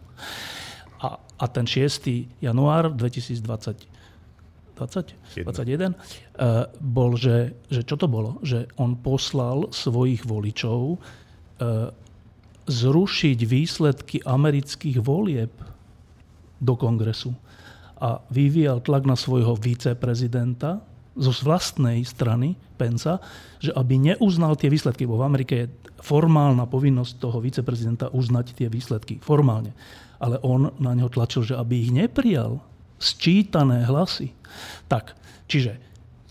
A, 0.99 1.23
a 1.23 1.45
ten 1.47 1.62
6. 1.62 2.43
január 2.43 2.91
2020 2.91 3.95
20, 4.77 5.41
21, 5.41 5.97
uh, 5.97 6.69
bol, 6.85 7.17
že, 7.17 7.57
že 7.73 7.81
čo 7.81 7.97
to 7.97 8.12
bolo? 8.12 8.37
Že 8.45 8.69
on 8.77 9.01
poslal 9.01 9.73
svojich 9.73 10.29
voličov 10.29 11.01
uh, 11.01 11.89
zrušiť 12.67 13.39
výsledky 13.47 14.17
amerických 14.27 14.99
volieb 15.03 15.55
do 16.59 16.75
kongresu 16.75 17.33
a 17.97 18.21
vyvíjal 18.29 18.85
tlak 18.85 19.09
na 19.09 19.17
svojho 19.17 19.57
viceprezidenta, 19.57 20.85
zo 21.17 21.33
vlastnej 21.33 22.05
strany 22.05 22.61
Pensa, 22.77 23.25
že 23.57 23.73
aby 23.73 23.97
neuznal 23.97 24.53
tie 24.53 24.69
výsledky, 24.69 25.09
bo 25.09 25.17
v 25.17 25.27
Amerike 25.27 25.55
je 25.64 25.73
formálna 26.05 26.69
povinnosť 26.69 27.17
toho 27.17 27.41
viceprezidenta 27.41 28.12
uznať 28.12 28.53
tie 28.53 28.69
výsledky, 28.69 29.17
formálne. 29.25 29.73
Ale 30.21 30.37
on 30.45 30.77
na 30.77 30.93
neho 30.93 31.09
tlačil, 31.09 31.41
že 31.41 31.57
aby 31.57 31.89
ich 31.89 31.93
neprijal, 31.93 32.61
sčítané 33.01 33.89
hlasy. 33.89 34.37
Tak, 34.93 35.17
čiže 35.49 35.81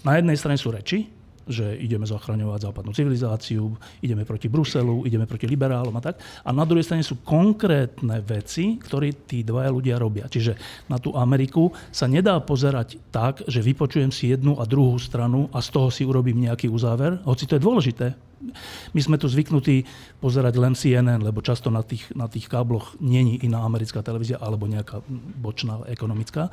na 0.05 0.21
jednej 0.21 0.37
strane 0.37 0.61
sú 0.61 0.69
reči, 0.69 1.09
že 1.45 1.77
ideme 1.77 2.09
zachraňovať 2.09 2.69
západnú 2.69 2.91
civilizáciu, 2.91 3.73
ideme 4.01 4.25
proti 4.25 4.49
Bruselu, 4.49 5.05
ideme 5.05 5.29
proti 5.29 5.45
liberálom 5.45 5.93
a 5.97 6.01
tak. 6.01 6.17
A 6.43 6.49
na 6.49 6.65
druhej 6.65 6.85
strane 6.85 7.05
sú 7.05 7.21
konkrétne 7.21 8.21
veci, 8.25 8.81
ktoré 8.81 9.13
tí 9.13 9.45
dvaja 9.45 9.69
ľudia 9.69 9.95
robia. 10.01 10.25
Čiže 10.25 10.57
na 10.89 10.97
tú 10.97 11.13
Ameriku 11.13 11.69
sa 11.93 12.09
nedá 12.09 12.37
pozerať 12.41 12.97
tak, 13.13 13.45
že 13.45 13.61
vypočujem 13.61 14.09
si 14.09 14.33
jednu 14.33 14.57
a 14.57 14.65
druhú 14.65 14.97
stranu 14.97 15.47
a 15.53 15.61
z 15.61 15.69
toho 15.69 15.87
si 15.93 16.01
urobím 16.01 16.43
nejaký 16.49 16.67
uzáver, 16.67 17.21
hoci 17.23 17.45
to 17.45 17.55
je 17.57 17.65
dôležité, 17.65 18.07
my 18.91 18.99
sme 19.01 19.15
tu 19.15 19.31
zvyknutí 19.31 19.87
pozerať 20.19 20.53
len 20.59 20.73
CNN, 20.75 21.19
lebo 21.23 21.39
často 21.39 21.71
na 21.71 21.81
tých, 21.81 22.11
na 22.13 22.27
tých 22.27 22.51
kábloch 22.51 22.99
není 22.99 23.39
iná 23.41 23.63
americká 23.63 24.03
televízia 24.03 24.39
alebo 24.39 24.67
nejaká 24.67 25.01
bočná 25.39 25.83
ekonomická. 25.87 26.51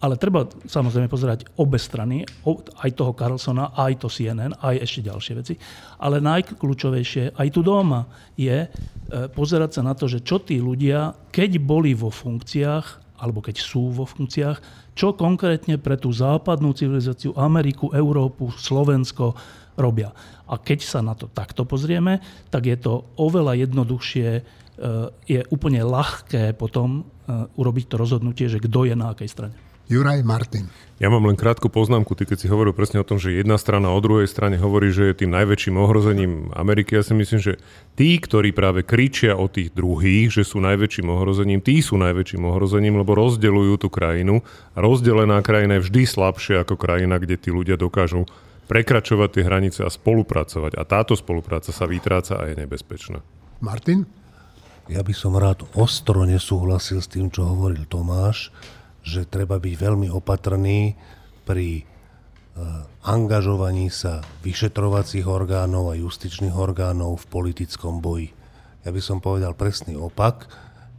Ale 0.00 0.16
treba 0.16 0.46
samozrejme 0.66 1.10
pozerať 1.10 1.50
obe 1.58 1.76
strany, 1.76 2.22
aj 2.82 2.90
toho 2.94 3.12
Carlsona, 3.12 3.74
aj 3.74 4.06
to 4.06 4.08
CNN, 4.10 4.54
aj 4.62 4.76
ešte 4.82 5.06
ďalšie 5.06 5.32
veci. 5.36 5.54
Ale 5.98 6.22
najkľúčovejšie 6.22 7.36
aj 7.36 7.48
tu 7.50 7.60
doma 7.66 8.06
je 8.38 8.66
e, 8.66 8.68
pozerať 9.30 9.80
sa 9.80 9.82
na 9.82 9.92
to, 9.98 10.06
že 10.06 10.22
čo 10.22 10.42
tí 10.42 10.62
ľudia, 10.62 11.14
keď 11.34 11.58
boli 11.60 11.92
vo 11.92 12.08
funkciách, 12.08 13.06
alebo 13.16 13.40
keď 13.40 13.56
sú 13.60 13.92
vo 13.92 14.04
funkciách, 14.04 14.86
čo 14.96 15.16
konkrétne 15.16 15.76
pre 15.80 15.96
tú 15.96 16.12
západnú 16.12 16.72
civilizáciu, 16.72 17.36
Ameriku, 17.36 17.92
Európu, 17.92 18.52
Slovensko 18.52 19.36
robia. 19.76 20.12
A 20.48 20.56
keď 20.56 20.80
sa 20.82 21.00
na 21.04 21.12
to 21.12 21.28
takto 21.30 21.68
pozrieme, 21.68 22.20
tak 22.50 22.66
je 22.66 22.76
to 22.80 23.06
oveľa 23.20 23.56
jednoduchšie, 23.68 24.28
e, 24.36 24.42
je 25.28 25.40
úplne 25.52 25.84
ľahké 25.84 26.56
potom 26.56 27.02
e, 27.02 27.46
urobiť 27.54 27.84
to 27.92 27.96
rozhodnutie, 28.00 28.48
že 28.48 28.60
kto 28.60 28.88
je 28.88 28.94
na 28.96 29.12
akej 29.12 29.28
strane. 29.28 29.56
Juraj 29.86 30.26
Martin. 30.26 30.66
Ja 30.98 31.06
mám 31.12 31.22
len 31.30 31.38
krátku 31.38 31.70
poznámku, 31.70 32.18
ty 32.18 32.26
keď 32.26 32.42
si 32.42 32.50
hovoril 32.50 32.74
presne 32.74 32.98
o 32.98 33.06
tom, 33.06 33.22
že 33.22 33.38
jedna 33.38 33.54
strana 33.54 33.94
o 33.94 34.02
druhej 34.02 34.26
strane 34.26 34.58
hovorí, 34.58 34.90
že 34.90 35.12
je 35.12 35.22
tým 35.22 35.30
najväčším 35.30 35.78
ohrozením 35.78 36.50
Ameriky. 36.58 36.98
Ja 36.98 37.06
si 37.06 37.14
myslím, 37.14 37.38
že 37.38 37.62
tí, 37.94 38.18
ktorí 38.18 38.50
práve 38.50 38.82
kričia 38.82 39.38
o 39.38 39.46
tých 39.46 39.70
druhých, 39.76 40.34
že 40.34 40.42
sú 40.42 40.58
najväčším 40.58 41.06
ohrozením, 41.06 41.62
tí 41.62 41.78
sú 41.86 42.00
najväčším 42.02 42.42
ohrozením, 42.50 42.98
lebo 42.98 43.14
rozdeľujú 43.14 43.74
tú 43.78 43.86
krajinu. 43.86 44.42
A 44.74 44.82
rozdelená 44.82 45.38
krajina 45.44 45.78
je 45.78 45.86
vždy 45.86 46.02
slabšia 46.02 46.66
ako 46.66 46.74
krajina, 46.74 47.22
kde 47.22 47.38
tí 47.38 47.54
ľudia 47.54 47.78
dokážu 47.78 48.26
prekračovať 48.66 49.28
tie 49.38 49.46
hranice 49.46 49.80
a 49.86 49.90
spolupracovať. 49.90 50.74
A 50.78 50.82
táto 50.82 51.14
spolupráca 51.14 51.70
sa 51.70 51.86
vytráca 51.86 52.38
a 52.38 52.50
je 52.50 52.54
nebezpečná. 52.58 53.22
Martin? 53.62 54.06
Ja 54.86 55.02
by 55.02 55.14
som 55.14 55.34
rád 55.34 55.66
ostro 55.74 56.22
nesúhlasil 56.22 57.02
s 57.02 57.10
tým, 57.10 57.26
čo 57.26 57.42
hovoril 57.42 57.90
Tomáš, 57.90 58.54
že 59.02 59.26
treba 59.26 59.58
byť 59.58 59.74
veľmi 59.74 60.06
opatrný 60.14 60.94
pri 61.42 61.82
uh, 61.82 62.86
angažovaní 63.02 63.90
sa 63.90 64.22
vyšetrovacích 64.46 65.26
orgánov 65.26 65.90
a 65.90 65.98
justičných 65.98 66.54
orgánov 66.54 67.22
v 67.22 67.30
politickom 67.30 67.98
boji. 67.98 68.30
Ja 68.86 68.94
by 68.94 69.02
som 69.02 69.18
povedal 69.18 69.58
presný 69.58 69.98
opak. 69.98 70.46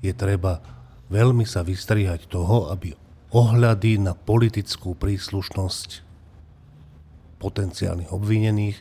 Je 0.04 0.12
treba 0.12 0.60
veľmi 1.08 1.48
sa 1.48 1.64
vystrihať 1.64 2.28
toho, 2.28 2.68
aby 2.68 2.92
ohľady 3.32 4.04
na 4.04 4.16
politickú 4.16 4.96
príslušnosť 5.00 6.07
potenciálnych 7.38 8.14
obvinených, 8.14 8.78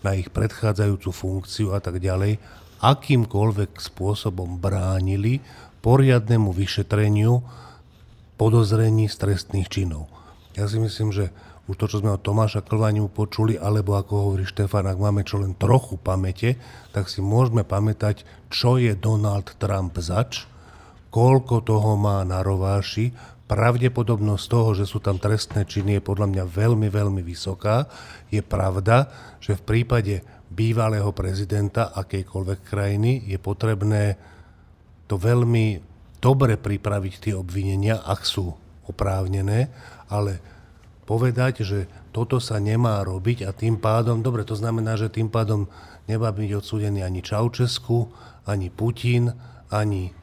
na 0.00 0.16
ich 0.16 0.32
predchádzajúcu 0.32 1.10
funkciu 1.12 1.76
a 1.76 1.80
tak 1.80 2.00
ďalej, 2.00 2.40
akýmkoľvek 2.80 3.76
spôsobom 3.76 4.56
bránili 4.56 5.44
poriadnemu 5.84 6.48
vyšetreniu 6.52 7.44
podozrení 8.40 9.04
z 9.12 9.16
trestných 9.20 9.68
činov. 9.68 10.08
Ja 10.56 10.64
si 10.64 10.80
myslím, 10.80 11.12
že 11.12 11.28
už 11.68 11.76
to, 11.76 11.86
čo 11.86 12.00
sme 12.02 12.16
od 12.16 12.24
Tomáša 12.24 12.66
Klvaniu 12.66 13.06
počuli, 13.12 13.54
alebo 13.54 13.94
ako 13.94 14.12
hovorí 14.26 14.42
Štefan, 14.48 14.90
ak 14.90 14.98
máme 14.98 15.22
čo 15.22 15.38
len 15.38 15.54
trochu 15.54 16.00
pamäte, 16.00 16.58
tak 16.90 17.06
si 17.06 17.22
môžeme 17.22 17.62
pamätať, 17.62 18.26
čo 18.50 18.80
je 18.80 18.96
Donald 18.98 19.54
Trump 19.60 19.94
zač, 20.02 20.50
koľko 21.14 21.62
toho 21.62 21.94
má 21.94 22.26
na 22.26 22.42
rováši, 22.42 23.14
pravdepodobnosť 23.50 24.44
toho, 24.46 24.70
že 24.78 24.86
sú 24.86 25.02
tam 25.02 25.18
trestné 25.18 25.66
činy, 25.66 25.98
je 25.98 26.06
podľa 26.06 26.30
mňa 26.30 26.44
veľmi, 26.46 26.86
veľmi 26.86 27.18
vysoká. 27.26 27.90
Je 28.30 28.38
pravda, 28.46 29.10
že 29.42 29.58
v 29.58 29.66
prípade 29.66 30.22
bývalého 30.46 31.10
prezidenta 31.10 31.90
akejkoľvek 31.90 32.60
krajiny 32.62 33.26
je 33.26 33.38
potrebné 33.42 34.14
to 35.10 35.18
veľmi 35.18 35.82
dobre 36.22 36.54
pripraviť 36.54 37.14
tie 37.18 37.34
obvinenia, 37.34 37.98
ak 38.06 38.22
sú 38.22 38.54
oprávnené, 38.86 39.66
ale 40.06 40.38
povedať, 41.02 41.66
že 41.66 41.90
toto 42.14 42.38
sa 42.38 42.62
nemá 42.62 43.02
robiť 43.02 43.42
a 43.42 43.50
tým 43.50 43.82
pádom, 43.82 44.22
dobre, 44.22 44.46
to 44.46 44.54
znamená, 44.54 44.94
že 44.94 45.10
tým 45.10 45.26
pádom 45.26 45.66
nemá 46.06 46.30
byť 46.30 46.50
odsúdený 46.54 47.02
ani 47.02 47.18
Čaučesku, 47.18 48.14
ani 48.46 48.70
Putin, 48.70 49.34
ani 49.74 50.14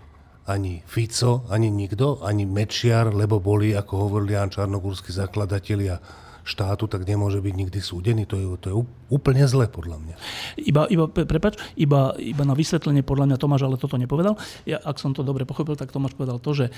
ani 0.48 0.80
Fico, 0.88 1.44
ani 1.52 1.68
nikto, 1.68 2.24
ani 2.24 2.48
Mečiar, 2.48 3.12
lebo 3.12 3.44
boli, 3.44 3.76
ako 3.76 4.08
hovorili 4.08 4.40
Jan 4.40 4.48
Čarnogórsky 4.48 5.12
zakladatelia 5.12 6.00
štátu, 6.48 6.88
tak 6.88 7.04
nemôže 7.04 7.44
byť 7.44 7.54
nikdy 7.60 7.80
súdený. 7.84 8.24
To 8.32 8.40
je, 8.40 8.46
to 8.64 8.68
je 8.72 8.76
úplne 9.12 9.44
zle, 9.44 9.68
podľa 9.68 10.00
mňa. 10.00 10.16
Iba, 10.64 10.88
iba 10.88 11.06
prepač, 11.12 11.60
iba, 11.76 12.16
iba 12.16 12.44
na 12.48 12.56
vysvetlenie, 12.56 13.04
podľa 13.04 13.28
mňa 13.28 13.38
Tomáš 13.38 13.68
ale 13.68 13.76
toto 13.76 14.00
nepovedal. 14.00 14.40
Ja, 14.64 14.80
ak 14.80 14.96
som 14.96 15.12
to 15.12 15.28
dobre 15.28 15.44
pochopil, 15.44 15.76
tak 15.76 15.92
Tomáš 15.92 16.16
povedal 16.16 16.40
to, 16.40 16.56
že 16.56 16.72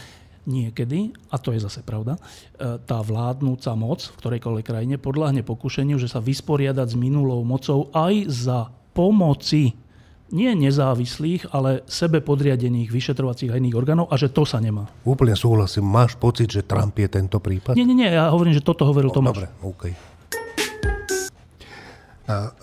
niekedy, 0.49 1.13
a 1.29 1.37
to 1.37 1.53
je 1.53 1.61
zase 1.61 1.85
pravda, 1.85 2.17
e, 2.17 2.81
tá 2.81 2.97
vládnúca 3.05 3.77
moc 3.77 4.09
v 4.09 4.17
ktorejkoľvek 4.17 4.65
krajine 4.65 4.95
podľahne 4.97 5.45
pokušeniu, 5.45 6.01
že 6.01 6.09
sa 6.09 6.17
vysporiadať 6.17 6.89
s 6.89 6.97
minulou 6.97 7.45
mocou 7.45 7.93
aj 7.93 8.25
za 8.25 8.73
pomoci 8.97 9.77
nie 10.29 10.53
nezávislých, 10.53 11.49
ale 11.53 11.81
sebe 11.89 12.21
podriadených 12.21 12.89
vyšetrovacích 12.93 13.49
a 13.49 13.57
iných 13.57 13.75
orgánov 13.77 14.05
a 14.09 14.15
že 14.17 14.29
to 14.29 14.45
sa 14.45 14.61
nemá. 14.61 14.85
Úplne 15.05 15.33
súhlasím. 15.33 15.85
Máš 15.89 16.17
pocit, 16.17 16.49
že 16.49 16.61
Trump 16.61 16.93
je 16.97 17.09
tento 17.09 17.41
prípad? 17.41 17.73
Nie, 17.73 17.85
nie, 17.85 17.97
nie. 17.97 18.09
Ja 18.09 18.29
hovorím, 18.29 18.53
že 18.53 18.61
toto 18.61 18.85
hovoril 18.85 19.09
no, 19.09 19.15
Tomáš. 19.15 19.29
Dobre, 19.33 19.47
OK. 19.65 19.83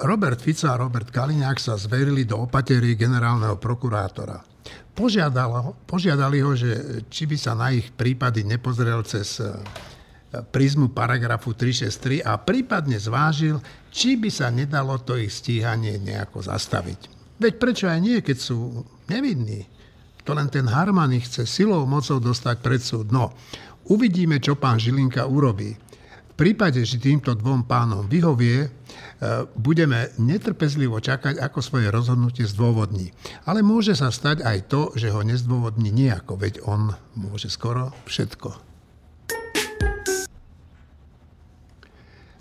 Robert 0.07 0.39
Fico 0.39 0.71
a 0.71 0.79
Robert 0.79 1.11
Kaliňák 1.11 1.59
sa 1.59 1.75
zverili 1.75 2.23
do 2.23 2.47
opatery 2.47 2.95
generálneho 2.95 3.59
prokurátora. 3.59 4.39
Požiadali, 4.95 5.75
požiadali 5.91 6.39
ho, 6.39 6.55
že 6.55 7.03
či 7.11 7.27
by 7.27 7.37
sa 7.37 7.53
na 7.59 7.75
ich 7.75 7.91
prípady 7.91 8.47
nepozrel 8.47 9.03
cez 9.03 9.43
e, 9.43 9.51
prízmu 10.41 10.95
paragrafu 10.95 11.53
363 11.53 12.23
a 12.23 12.39
prípadne 12.39 12.97
zvážil, 12.97 13.59
či 13.91 14.15
by 14.15 14.31
sa 14.31 14.55
nedalo 14.55 15.03
to 15.03 15.19
ich 15.19 15.35
stíhanie 15.35 15.99
nejako 15.99 16.47
zastaviť. 16.47 17.16
Veď 17.37 17.53
prečo 17.61 17.85
aj 17.85 18.01
nie, 18.01 18.19
keď 18.25 18.37
sú 18.41 18.85
nevinní? 19.13 19.69
To 20.25 20.35
len 20.35 20.51
ten 20.51 20.67
Harman 20.67 21.15
ich 21.15 21.29
chce 21.29 21.47
silou, 21.47 21.87
mocou 21.87 22.19
dostať 22.19 22.57
pred 22.59 22.83
súd. 22.83 23.13
No, 23.15 23.31
uvidíme, 23.87 24.43
čo 24.43 24.59
pán 24.59 24.81
Žilinka 24.81 25.29
urobí. 25.29 25.77
V 25.77 26.35
prípade, 26.35 26.83
že 26.85 27.01
týmto 27.01 27.33
dvom 27.33 27.65
pánom 27.65 28.05
vyhovie, 28.05 28.67
e, 28.67 28.69
budeme 29.57 30.13
netrpezlivo 30.21 31.01
čakať, 31.01 31.41
ako 31.41 31.59
svoje 31.65 31.89
rozhodnutie 31.89 32.45
zdôvodní. 32.45 33.15
Ale 33.49 33.65
môže 33.65 33.97
sa 33.97 34.13
stať 34.13 34.45
aj 34.45 34.59
to, 34.69 34.93
že 34.99 35.09
ho 35.15 35.25
nezdôvodní 35.25 35.89
nejako, 35.95 36.37
veď 36.37 36.61
on 36.69 36.93
môže 37.17 37.49
skoro 37.49 37.95
všetko. 38.05 38.53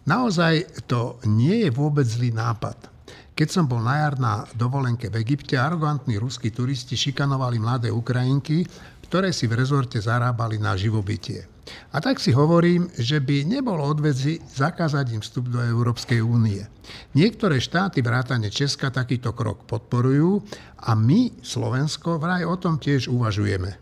Naozaj 0.05 0.85
to 0.85 1.17
nie 1.25 1.65
je 1.65 1.69
vôbec 1.73 2.05
zlý 2.05 2.29
nápad. 2.29 2.94
Keď 3.35 3.47
som 3.51 3.67
bol 3.67 3.83
na 3.83 3.99
jar 3.99 4.15
na 4.15 4.47
dovolenke 4.55 5.11
v 5.11 5.19
Egypte, 5.19 5.59
arogantní 5.59 6.15
ruskí 6.15 6.55
turisti 6.55 6.95
šikanovali 6.95 7.59
mladé 7.59 7.91
Ukrajinky, 7.91 8.63
ktoré 9.11 9.35
si 9.35 9.43
v 9.51 9.59
rezorte 9.59 9.99
zarábali 9.99 10.55
na 10.55 10.79
živobytie. 10.79 11.43
A 11.91 11.99
tak 11.99 12.23
si 12.23 12.31
hovorím, 12.31 12.87
že 12.95 13.19
by 13.19 13.43
nebolo 13.43 13.83
odvedzi 13.83 14.39
zakázať 14.39 15.05
im 15.11 15.19
vstup 15.19 15.51
do 15.51 15.59
Európskej 15.59 16.23
únie. 16.23 16.63
Niektoré 17.11 17.59
štáty 17.59 17.99
vrátane 17.99 18.47
Česka 18.47 18.87
takýto 18.87 19.35
krok 19.35 19.67
podporujú 19.67 20.39
a 20.87 20.95
my, 20.95 21.35
Slovensko, 21.43 22.15
vraj 22.15 22.47
o 22.47 22.55
tom 22.55 22.79
tiež 22.79 23.11
uvažujeme. 23.11 23.75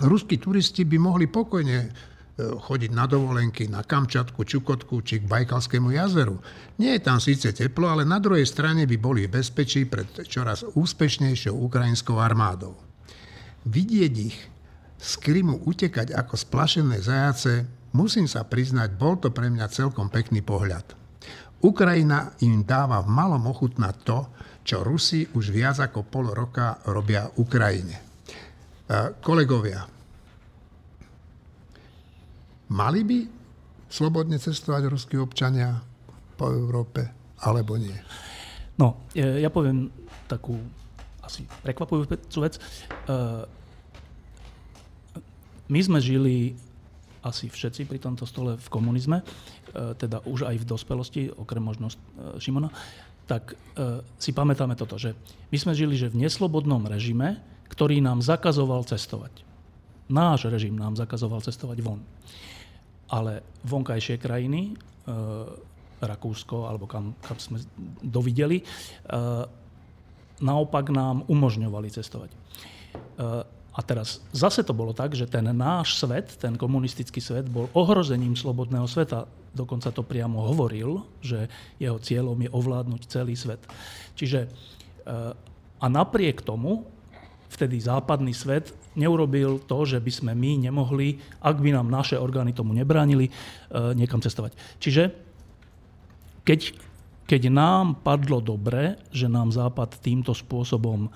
Ruskí 0.00 0.40
turisti 0.40 0.88
by 0.88 0.96
mohli 0.96 1.28
pokojne 1.28 1.92
chodiť 2.36 2.92
na 2.92 3.08
dovolenky 3.08 3.64
na 3.64 3.80
Kamčatku, 3.80 4.44
Čukotku 4.44 5.00
či 5.00 5.24
k 5.24 5.28
Bajkalskému 5.28 5.88
jazeru. 5.96 6.36
Nie 6.76 7.00
je 7.00 7.06
tam 7.08 7.16
síce 7.16 7.48
teplo, 7.56 7.88
ale 7.88 8.04
na 8.04 8.20
druhej 8.20 8.44
strane 8.44 8.84
by 8.84 8.96
boli 9.00 9.24
v 9.24 9.40
bezpečí 9.40 9.88
pred 9.88 10.04
čoraz 10.28 10.60
úspešnejšou 10.76 11.56
ukrajinskou 11.56 12.20
armádou. 12.20 12.76
Vidieť 13.64 14.14
ich 14.20 14.36
z 15.00 15.12
Krymu 15.16 15.64
utekať 15.64 16.12
ako 16.12 16.36
splašené 16.36 17.00
zajace, 17.00 17.64
musím 17.96 18.28
sa 18.28 18.44
priznať, 18.44 19.00
bol 19.00 19.16
to 19.16 19.32
pre 19.32 19.48
mňa 19.48 19.72
celkom 19.72 20.12
pekný 20.12 20.44
pohľad. 20.44 20.92
Ukrajina 21.64 22.36
im 22.44 22.68
dáva 22.68 23.00
v 23.00 23.08
malom 23.16 23.48
ochutnať 23.48 23.96
to, 24.04 24.18
čo 24.60 24.84
Rusi 24.84 25.24
už 25.32 25.56
viac 25.56 25.80
ako 25.80 26.04
pol 26.04 26.36
roka 26.36 26.84
robia 26.84 27.24
Ukrajine. 27.40 27.96
Kolegovia, 29.24 29.95
mali 32.72 33.00
by 33.06 33.18
slobodne 33.86 34.38
cestovať 34.38 34.90
ruskí 34.90 35.16
občania 35.18 35.78
po 36.34 36.50
Európe, 36.50 37.06
alebo 37.42 37.78
nie? 37.78 37.94
No, 38.76 39.06
ja 39.16 39.48
poviem 39.48 39.88
takú 40.28 40.58
asi 41.24 41.48
prekvapujúcu 41.64 42.38
vec. 42.44 42.60
My 45.66 45.80
sme 45.82 45.98
žili 45.98 46.54
asi 47.26 47.50
všetci 47.50 47.90
pri 47.90 47.98
tomto 47.98 48.22
stole 48.22 48.54
v 48.54 48.68
komunizme, 48.70 49.18
e, 49.18 49.24
teda 49.98 50.22
už 50.22 50.46
aj 50.46 50.62
v 50.62 50.68
dospelosti, 50.68 51.22
okrem 51.34 51.58
možno 51.58 51.90
e, 51.90 51.94
Šimona, 52.38 52.70
tak 53.26 53.58
e, 53.74 53.98
si 54.14 54.30
pamätáme 54.30 54.78
toto, 54.78 54.94
že 54.94 55.18
my 55.50 55.58
sme 55.58 55.74
žili 55.74 55.98
že 55.98 56.06
v 56.06 56.22
neslobodnom 56.22 56.86
režime, 56.86 57.42
ktorý 57.66 57.98
nám 57.98 58.22
zakazoval 58.22 58.86
cestovať. 58.86 59.42
Náš 60.06 60.46
režim 60.46 60.78
nám 60.78 60.94
zakazoval 60.94 61.42
cestovať 61.42 61.82
von. 61.82 61.98
Ale 63.06 63.42
vonkajšie 63.62 64.18
krajiny, 64.18 64.74
Rakúsko, 66.02 66.66
alebo 66.66 66.90
kam, 66.90 67.14
kam 67.22 67.38
sme 67.38 67.62
dovideli, 68.02 68.60
naopak 70.42 70.90
nám 70.90 71.22
umožňovali 71.30 71.88
cestovať. 71.88 72.30
A 73.76 73.80
teraz 73.84 74.24
zase 74.32 74.64
to 74.64 74.72
bolo 74.72 74.96
tak, 74.96 75.12
že 75.12 75.28
ten 75.28 75.44
náš 75.52 76.00
svet, 76.00 76.32
ten 76.40 76.56
komunistický 76.56 77.20
svet, 77.20 77.44
bol 77.44 77.68
ohrozením 77.76 78.32
slobodného 78.32 78.88
sveta. 78.88 79.28
Dokonca 79.52 79.92
to 79.92 80.00
priamo 80.00 80.40
hovoril, 80.48 81.04
že 81.20 81.52
jeho 81.76 82.00
cieľom 82.00 82.40
je 82.40 82.48
ovládnuť 82.48 83.02
celý 83.04 83.36
svet. 83.36 83.60
Čiže 84.16 84.48
eh, 84.48 85.32
a 85.76 85.86
napriek 85.92 86.40
tomu 86.40 86.88
vtedy 87.56 87.80
západný 87.80 88.36
svet 88.36 88.76
neurobil 88.92 89.64
to, 89.64 89.88
že 89.88 89.98
by 89.98 90.12
sme 90.12 90.32
my 90.36 90.68
nemohli, 90.68 91.16
ak 91.40 91.56
by 91.56 91.72
nám 91.72 91.88
naše 91.88 92.20
orgány 92.20 92.52
tomu 92.52 92.76
nebránili, 92.76 93.32
eh, 93.32 93.96
niekam 93.96 94.20
cestovať. 94.20 94.52
Čiže 94.76 95.02
keď, 96.46 96.76
keď 97.24 97.42
nám 97.50 98.04
padlo 98.04 98.38
dobre, 98.38 99.00
že 99.10 99.26
nám 99.26 99.50
Západ 99.50 99.98
týmto 99.98 100.30
spôsobom 100.30 101.10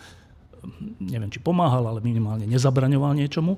neviem, 1.01 1.33
či 1.33 1.41
pomáhal, 1.41 1.89
ale 1.89 2.05
minimálne 2.05 2.45
nezabraňoval 2.45 3.17
niečomu, 3.17 3.57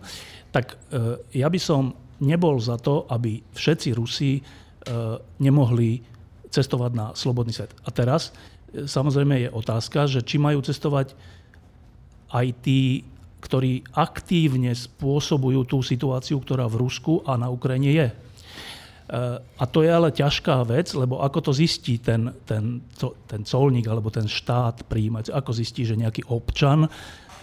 tak 0.55 0.79
e, 0.91 1.19
ja 1.35 1.51
by 1.51 1.59
som 1.59 1.99
nebol 2.23 2.59
za 2.63 2.79
to, 2.79 3.07
aby 3.11 3.43
všetci 3.55 3.89
Rusi 3.97 4.39
e, 4.39 4.43
nemohli 5.43 6.03
cestovať 6.53 6.93
na 6.95 7.07
slobodný 7.17 7.51
svet. 7.51 7.75
A 7.83 7.91
teraz 7.91 8.31
e, 8.71 8.87
samozrejme 8.87 9.49
je 9.49 9.49
otázka, 9.51 10.07
že 10.07 10.23
či 10.23 10.39
majú 10.39 10.63
cestovať 10.63 11.19
aj 12.33 12.47
tí, 12.65 13.05
ktorí 13.43 13.85
aktívne 13.93 14.73
spôsobujú 14.73 15.69
tú 15.69 15.79
situáciu, 15.85 16.41
ktorá 16.41 16.65
v 16.71 16.89
Rusku 16.89 17.21
a 17.27 17.37
na 17.37 17.53
Ukrajine 17.53 17.91
je. 17.93 18.09
A 19.59 19.65
to 19.69 19.85
je 19.85 19.93
ale 19.93 20.09
ťažká 20.09 20.65
vec, 20.65 20.89
lebo 20.97 21.21
ako 21.21 21.51
to 21.51 21.53
zistí 21.53 22.01
ten, 22.01 22.33
ten, 22.49 22.81
ten 23.29 23.43
colník 23.45 23.85
alebo 23.85 24.09
ten 24.09 24.25
štát 24.25 24.89
príjmať, 24.89 25.29
ako 25.37 25.53
zistí, 25.53 25.85
že 25.85 26.01
nejaký 26.01 26.33
občan 26.33 26.89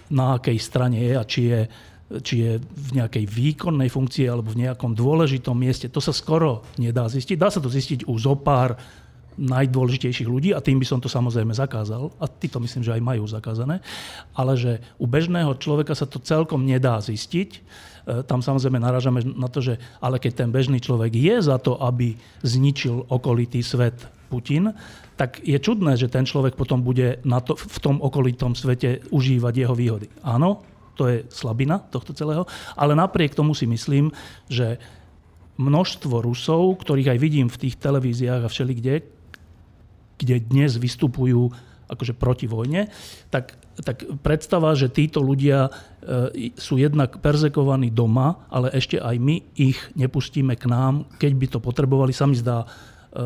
na 0.10 0.42
akej 0.42 0.58
strane 0.58 0.98
je 0.98 1.14
a 1.14 1.24
či 1.28 1.42
je, 1.46 1.62
či 2.26 2.36
je 2.42 2.52
v 2.58 2.90
nejakej 2.98 3.30
výkonnej 3.30 3.94
funkcii 3.94 4.26
alebo 4.26 4.50
v 4.50 4.66
nejakom 4.66 4.98
dôležitom 4.98 5.54
mieste. 5.54 5.94
To 5.94 6.02
sa 6.02 6.10
skoro 6.10 6.66
nedá 6.82 7.06
zistiť. 7.06 7.38
Dá 7.38 7.54
sa 7.54 7.62
to 7.62 7.70
zistiť 7.70 8.10
u 8.10 8.18
zopár 8.18 8.74
najdôležitejších 9.40 10.28
ľudí 10.28 10.52
a 10.52 10.60
tým 10.60 10.84
by 10.84 10.86
som 10.86 11.00
to 11.00 11.08
samozrejme 11.08 11.56
zakázal. 11.56 12.12
A 12.20 12.28
ty 12.28 12.52
to 12.52 12.60
myslím, 12.60 12.84
že 12.84 12.92
aj 12.92 13.02
majú 13.02 13.24
zakázané. 13.24 13.80
Ale 14.36 14.60
že 14.60 14.84
u 15.00 15.08
bežného 15.08 15.56
človeka 15.56 15.96
sa 15.96 16.04
to 16.04 16.20
celkom 16.20 16.68
nedá 16.68 17.00
zistiť 17.00 17.64
E, 18.10 18.26
tam 18.26 18.42
samozrejme 18.42 18.82
narážame 18.82 19.22
na 19.22 19.46
to, 19.46 19.62
že 19.62 19.78
ale 20.02 20.18
keď 20.18 20.46
ten 20.46 20.50
bežný 20.50 20.82
človek 20.82 21.14
je 21.14 21.36
za 21.46 21.62
to, 21.62 21.78
aby 21.78 22.18
zničil 22.42 23.06
okolitý 23.06 23.62
svet 23.62 23.96
Putin, 24.30 24.74
tak 25.18 25.42
je 25.46 25.58
čudné, 25.58 25.98
že 25.98 26.10
ten 26.10 26.26
človek 26.26 26.58
potom 26.58 26.82
bude 26.82 27.22
na 27.26 27.42
to, 27.42 27.58
v 27.58 27.78
tom 27.82 28.02
okolitom 28.02 28.54
svete 28.58 29.06
užívať 29.14 29.54
jeho 29.54 29.76
výhody. 29.76 30.08
Áno, 30.26 30.64
to 30.98 31.10
je 31.10 31.18
slabina 31.30 31.80
tohto 31.80 32.14
celého, 32.14 32.46
ale 32.78 32.98
napriek 32.98 33.34
tomu 33.34 33.54
si 33.54 33.66
myslím, 33.70 34.14
že 34.48 34.78
množstvo 35.60 36.24
Rusov, 36.24 36.80
ktorých 36.80 37.18
aj 37.18 37.20
vidím 37.20 37.48
v 37.52 37.68
tých 37.68 37.76
televíziách 37.82 38.48
a 38.48 38.52
všelikde, 38.52 39.19
kde 40.20 40.44
dnes 40.44 40.76
vystupujú 40.76 41.50
akože 41.90 42.14
proti 42.14 42.46
vojne, 42.46 42.94
tak, 43.34 43.58
tak 43.82 44.06
predstava, 44.22 44.78
že 44.78 44.94
títo 44.94 45.26
ľudia 45.26 45.68
e, 45.68 46.54
sú 46.54 46.78
jednak 46.78 47.18
perzekovaní 47.18 47.90
doma, 47.90 48.46
ale 48.54 48.70
ešte 48.78 49.02
aj 49.02 49.16
my 49.18 49.42
ich 49.58 49.80
nepustíme 49.98 50.54
k 50.54 50.70
nám, 50.70 51.10
keď 51.18 51.32
by 51.34 51.48
to 51.50 51.60
potrebovali, 51.60 52.14
sa 52.14 52.30
mi 52.30 52.38
zdá 52.38 52.62
e, 52.62 52.68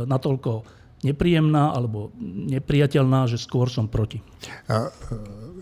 natoľko 0.08 0.64
nepríjemná 1.04 1.76
alebo 1.76 2.16
nepriateľná, 2.24 3.28
že 3.28 3.36
skôr 3.36 3.68
som 3.68 3.92
proti. 3.92 4.24
E, 4.72 4.80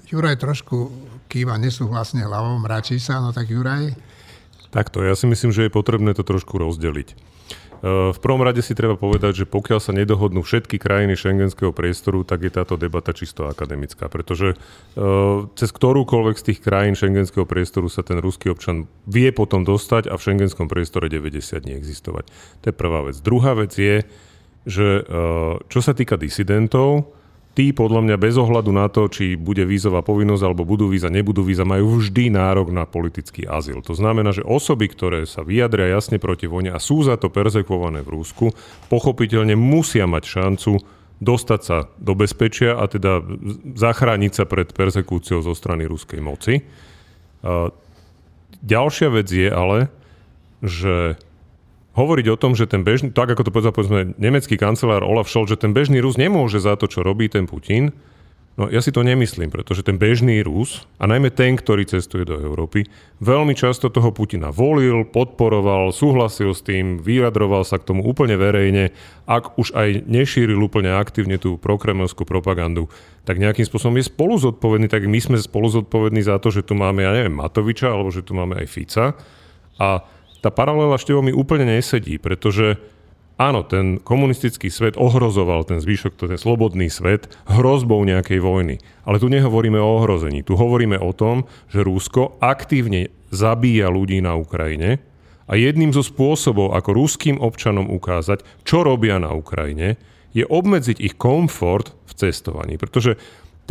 Juraj 0.05 0.37
trošku 0.37 0.93
kýva 1.25 1.57
nesúhlasne 1.57 2.21
hlavou, 2.21 2.61
mračí 2.61 3.01
sa, 3.01 3.17
no 3.17 3.33
tak 3.33 3.49
Juraj? 3.49 3.97
Takto, 4.71 5.03
ja 5.03 5.17
si 5.17 5.25
myslím, 5.27 5.51
že 5.51 5.67
je 5.67 5.73
potrebné 5.73 6.13
to 6.15 6.23
trošku 6.23 6.55
rozdeliť. 6.55 7.17
V 7.81 8.19
prvom 8.21 8.45
rade 8.45 8.61
si 8.61 8.77
treba 8.77 8.93
povedať, 8.93 9.41
že 9.41 9.49
pokiaľ 9.49 9.79
sa 9.81 9.89
nedohodnú 9.89 10.45
všetky 10.45 10.77
krajiny 10.77 11.17
šengenského 11.17 11.73
priestoru, 11.73 12.21
tak 12.21 12.45
je 12.45 12.53
táto 12.53 12.77
debata 12.77 13.09
čisto 13.09 13.49
akademická, 13.49 14.05
pretože 14.05 14.53
e, 14.53 14.55
cez 15.57 15.69
ktorúkoľvek 15.73 16.35
z 16.37 16.45
tých 16.45 16.59
krajín 16.61 16.93
šengenského 16.93 17.49
priestoru 17.49 17.89
sa 17.89 18.05
ten 18.05 18.21
ruský 18.21 18.53
občan 18.53 18.85
vie 19.09 19.33
potom 19.33 19.65
dostať 19.65 20.13
a 20.13 20.15
v 20.17 20.25
šengenskom 20.29 20.69
priestore 20.69 21.09
90 21.09 21.57
dní 21.57 21.73
existovať. 21.73 22.29
To 22.61 22.65
je 22.69 22.75
prvá 22.77 23.01
vec. 23.01 23.17
Druhá 23.17 23.57
vec 23.57 23.73
je, 23.73 24.05
že 24.69 25.01
e, 25.01 25.03
čo 25.65 25.79
sa 25.81 25.97
týka 25.97 26.21
disidentov, 26.21 27.17
tí 27.51 27.75
podľa 27.75 28.07
mňa 28.07 28.15
bez 28.15 28.39
ohľadu 28.39 28.71
na 28.71 28.87
to, 28.87 29.11
či 29.11 29.35
bude 29.35 29.67
vízová 29.67 29.99
povinnosť 29.99 30.43
alebo 30.47 30.63
budú 30.63 30.87
víza, 30.87 31.11
nebudú 31.11 31.43
víza, 31.43 31.67
majú 31.67 31.99
vždy 31.99 32.31
nárok 32.31 32.71
na 32.71 32.87
politický 32.87 33.43
azyl. 33.43 33.83
To 33.83 33.91
znamená, 33.91 34.31
že 34.31 34.45
osoby, 34.45 34.87
ktoré 34.87 35.27
sa 35.27 35.43
vyjadria 35.43 35.91
jasne 35.91 36.15
proti 36.15 36.47
vojne 36.47 36.71
a 36.71 36.79
sú 36.79 37.03
za 37.03 37.19
to 37.19 37.27
perzekvované 37.27 38.07
v 38.07 38.13
Rúsku, 38.15 38.55
pochopiteľne 38.87 39.59
musia 39.59 40.07
mať 40.07 40.23
šancu 40.23 40.79
dostať 41.21 41.61
sa 41.61 41.85
do 42.01 42.17
bezpečia 42.17 42.73
a 42.73 42.89
teda 42.89 43.21
zachrániť 43.77 44.31
sa 44.31 44.49
pred 44.49 44.73
persekúciou 44.73 45.45
zo 45.45 45.53
strany 45.53 45.85
ruskej 45.85 46.17
moci. 46.17 46.65
Ďalšia 48.61 49.09
vec 49.13 49.27
je 49.29 49.49
ale, 49.49 49.93
že 50.65 51.21
hovoriť 51.95 52.25
o 52.31 52.39
tom, 52.39 52.55
že 52.55 52.67
ten 52.67 52.83
bežný, 52.87 53.11
tak 53.11 53.31
ako 53.31 53.47
to 53.47 53.53
povedal 53.53 53.75
povedzme 53.75 54.15
nemecký 54.15 54.55
kancelár 54.55 55.03
Olaf 55.03 55.27
Scholz, 55.27 55.51
že 55.51 55.59
ten 55.59 55.75
bežný 55.75 55.99
Rus 55.99 56.15
nemôže 56.15 56.59
za 56.63 56.79
to, 56.79 56.87
čo 56.87 57.03
robí 57.03 57.27
ten 57.27 57.47
Putin, 57.47 57.91
No 58.59 58.67
ja 58.67 58.83
si 58.83 58.91
to 58.91 58.99
nemyslím, 58.99 59.47
pretože 59.47 59.79
ten 59.79 59.95
bežný 59.95 60.43
Rus, 60.43 60.83
a 60.99 61.07
najmä 61.07 61.31
ten, 61.31 61.55
ktorý 61.55 61.87
cestuje 61.87 62.27
do 62.27 62.35
Európy, 62.35 62.83
veľmi 63.23 63.55
často 63.55 63.87
toho 63.87 64.11
Putina 64.11 64.51
volil, 64.51 65.07
podporoval, 65.07 65.95
súhlasil 65.95 66.51
s 66.51 66.59
tým, 66.59 66.99
vyjadroval 66.99 67.63
sa 67.63 67.79
k 67.79 67.87
tomu 67.87 68.03
úplne 68.03 68.35
verejne, 68.35 68.91
ak 69.23 69.55
už 69.55 69.71
aj 69.71 70.03
nešíril 70.03 70.59
úplne 70.59 70.91
aktívne 70.91 71.39
tú 71.39 71.55
prokremelskú 71.55 72.27
propagandu, 72.27 72.91
tak 73.23 73.39
nejakým 73.39 73.63
spôsobom 73.63 73.95
je 74.03 74.11
spolu 74.11 74.35
zodpovedný, 74.35 74.91
tak 74.91 75.07
my 75.07 75.19
sme 75.23 75.39
spolu 75.39 75.71
zodpovední 75.71 76.19
za 76.19 76.35
to, 76.43 76.51
že 76.51 76.67
tu 76.67 76.75
máme, 76.75 77.07
ja 77.07 77.15
neviem, 77.15 77.31
Matoviča, 77.31 77.87
alebo 77.87 78.11
že 78.11 78.19
tu 78.19 78.35
máme 78.35 78.59
aj 78.59 78.67
Fica. 78.67 79.15
A 79.79 80.03
tá 80.41 80.49
paralela 80.49 80.97
števo 80.97 81.21
mi 81.21 81.31
úplne 81.31 81.69
nesedí, 81.69 82.17
pretože 82.17 82.81
Áno, 83.41 83.65
ten 83.65 83.97
komunistický 83.97 84.69
svet 84.69 84.93
ohrozoval 85.01 85.65
ten 85.65 85.81
zvyšok, 85.81 86.13
ten 86.13 86.37
slobodný 86.37 86.93
svet 86.93 87.25
hrozbou 87.49 88.05
nejakej 88.05 88.37
vojny. 88.37 88.77
Ale 89.01 89.17
tu 89.17 89.33
nehovoríme 89.33 89.81
o 89.81 89.97
ohrození. 89.97 90.45
Tu 90.45 90.53
hovoríme 90.53 91.01
o 91.01 91.09
tom, 91.09 91.49
že 91.65 91.81
Rusko 91.81 92.37
aktívne 92.37 93.09
zabíja 93.33 93.89
ľudí 93.89 94.21
na 94.21 94.37
Ukrajine 94.37 95.01
a 95.49 95.57
jedným 95.57 95.89
zo 95.89 96.05
spôsobov, 96.05 96.77
ako 96.77 96.93
ruským 96.93 97.41
občanom 97.41 97.89
ukázať, 97.89 98.45
čo 98.61 98.85
robia 98.85 99.17
na 99.17 99.33
Ukrajine, 99.33 99.97
je 100.37 100.45
obmedziť 100.45 101.01
ich 101.01 101.17
komfort 101.17 101.97
v 102.05 102.13
cestovaní. 102.13 102.77
Pretože 102.77 103.17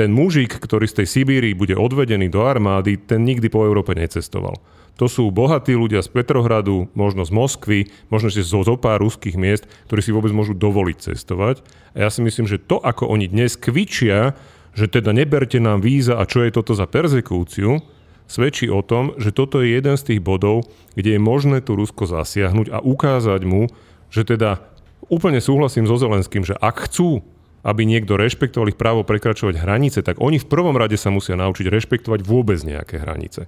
ten 0.00 0.16
mužik, 0.16 0.56
ktorý 0.56 0.88
z 0.88 1.04
tej 1.04 1.06
Sibírii 1.12 1.52
bude 1.52 1.76
odvedený 1.76 2.32
do 2.32 2.48
armády, 2.48 2.96
ten 2.96 3.20
nikdy 3.20 3.52
po 3.52 3.68
Európe 3.68 3.92
necestoval. 3.92 4.56
To 4.96 5.12
sú 5.12 5.28
bohatí 5.28 5.76
ľudia 5.76 6.00
z 6.00 6.08
Petrohradu, 6.08 6.88
možno 6.96 7.28
z 7.28 7.32
Moskvy, 7.36 7.92
možno 8.08 8.32
ešte 8.32 8.48
zo, 8.48 8.64
zo 8.64 8.80
pár 8.80 9.04
ruských 9.04 9.36
miest, 9.36 9.68
ktorí 9.92 10.00
si 10.00 10.16
vôbec 10.16 10.32
môžu 10.32 10.56
dovoliť 10.56 11.12
cestovať. 11.12 11.60
A 11.92 12.04
ja 12.04 12.08
si 12.08 12.24
myslím, 12.24 12.48
že 12.48 12.56
to, 12.56 12.80
ako 12.80 13.12
oni 13.12 13.28
dnes 13.28 13.60
kvičia, 13.60 14.32
že 14.72 14.88
teda 14.88 15.12
neberte 15.12 15.60
nám 15.60 15.84
víza 15.84 16.16
a 16.16 16.24
čo 16.24 16.48
je 16.48 16.52
toto 16.56 16.72
za 16.72 16.88
perzekúciu, 16.88 17.84
svedčí 18.24 18.72
o 18.72 18.80
tom, 18.80 19.12
že 19.20 19.36
toto 19.36 19.60
je 19.60 19.76
jeden 19.76 20.00
z 20.00 20.16
tých 20.16 20.20
bodov, 20.24 20.64
kde 20.96 21.16
je 21.16 21.20
možné 21.20 21.60
tu 21.60 21.76
Rusko 21.76 22.08
zasiahnuť 22.08 22.72
a 22.72 22.80
ukázať 22.80 23.44
mu, 23.44 23.68
že 24.08 24.24
teda 24.24 24.64
úplne 25.12 25.44
súhlasím 25.44 25.84
so 25.84 26.00
Zelenským, 26.00 26.44
že 26.44 26.56
ak 26.56 26.88
chcú, 26.88 27.20
aby 27.60 27.82
niekto 27.84 28.16
rešpektoval 28.16 28.72
ich 28.72 28.80
právo 28.80 29.04
prekračovať 29.04 29.60
hranice, 29.60 30.00
tak 30.00 30.20
oni 30.20 30.40
v 30.40 30.48
prvom 30.48 30.76
rade 30.76 30.96
sa 30.96 31.12
musia 31.12 31.36
naučiť 31.36 31.66
rešpektovať 31.68 32.20
vôbec 32.24 32.60
nejaké 32.64 33.00
hranice. 33.00 33.44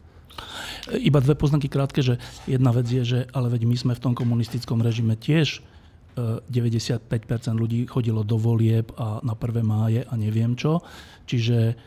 Iba 0.90 1.22
dve 1.22 1.38
poznámky 1.38 1.70
krátke, 1.70 2.02
že 2.02 2.18
jedna 2.44 2.74
vec 2.74 2.90
je, 2.90 3.02
že 3.06 3.18
ale 3.30 3.48
veď 3.48 3.62
my 3.70 3.76
sme 3.78 3.92
v 3.94 4.02
tom 4.02 4.12
komunistickom 4.18 4.82
režime 4.82 5.14
tiež 5.14 5.62
95% 6.16 6.52
e, 6.52 7.48
ľudí 7.56 7.80
chodilo 7.88 8.20
do 8.20 8.36
volieb 8.36 8.92
a 9.00 9.22
na 9.24 9.32
prvé 9.32 9.64
máje 9.64 10.04
a 10.04 10.12
neviem 10.18 10.52
čo. 10.58 10.84
Čiže... 11.24 11.78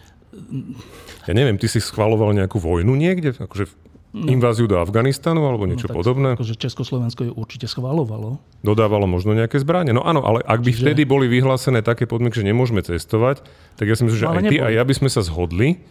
Ja 1.30 1.34
neviem, 1.36 1.62
ty 1.62 1.70
si 1.70 1.78
schvaloval 1.78 2.34
nejakú 2.34 2.58
vojnu 2.58 2.98
niekde? 2.98 3.38
Akože 3.38 3.70
no. 4.16 4.32
inváziu 4.32 4.72
do 4.72 4.80
Afganistanu 4.80 5.44
alebo 5.44 5.68
niečo 5.68 5.92
no, 5.92 6.00
podobné? 6.00 6.40
Akože 6.40 6.56
Československo 6.56 7.28
ju 7.28 7.34
určite 7.36 7.68
schvalovalo. 7.68 8.40
Dodávalo 8.64 9.04
možno 9.04 9.36
nejaké 9.36 9.60
zbranie. 9.60 9.92
No 9.92 10.08
áno, 10.08 10.24
ale 10.24 10.40
ak 10.48 10.64
by 10.64 10.72
Čiže... 10.72 10.82
vtedy 10.88 11.02
boli 11.04 11.28
vyhlásené 11.28 11.84
také 11.84 12.08
podmienky, 12.08 12.40
že 12.40 12.48
nemôžeme 12.48 12.80
cestovať, 12.80 13.44
tak 13.76 13.86
ja 13.92 14.00
si 14.00 14.08
myslím, 14.08 14.20
že 14.24 14.28
no, 14.28 14.34
aj 14.40 14.44
ty 14.48 14.58
a 14.64 14.72
ja 14.72 14.84
by 14.88 14.94
sme 14.96 15.12
sa 15.12 15.20
zhodli, 15.20 15.84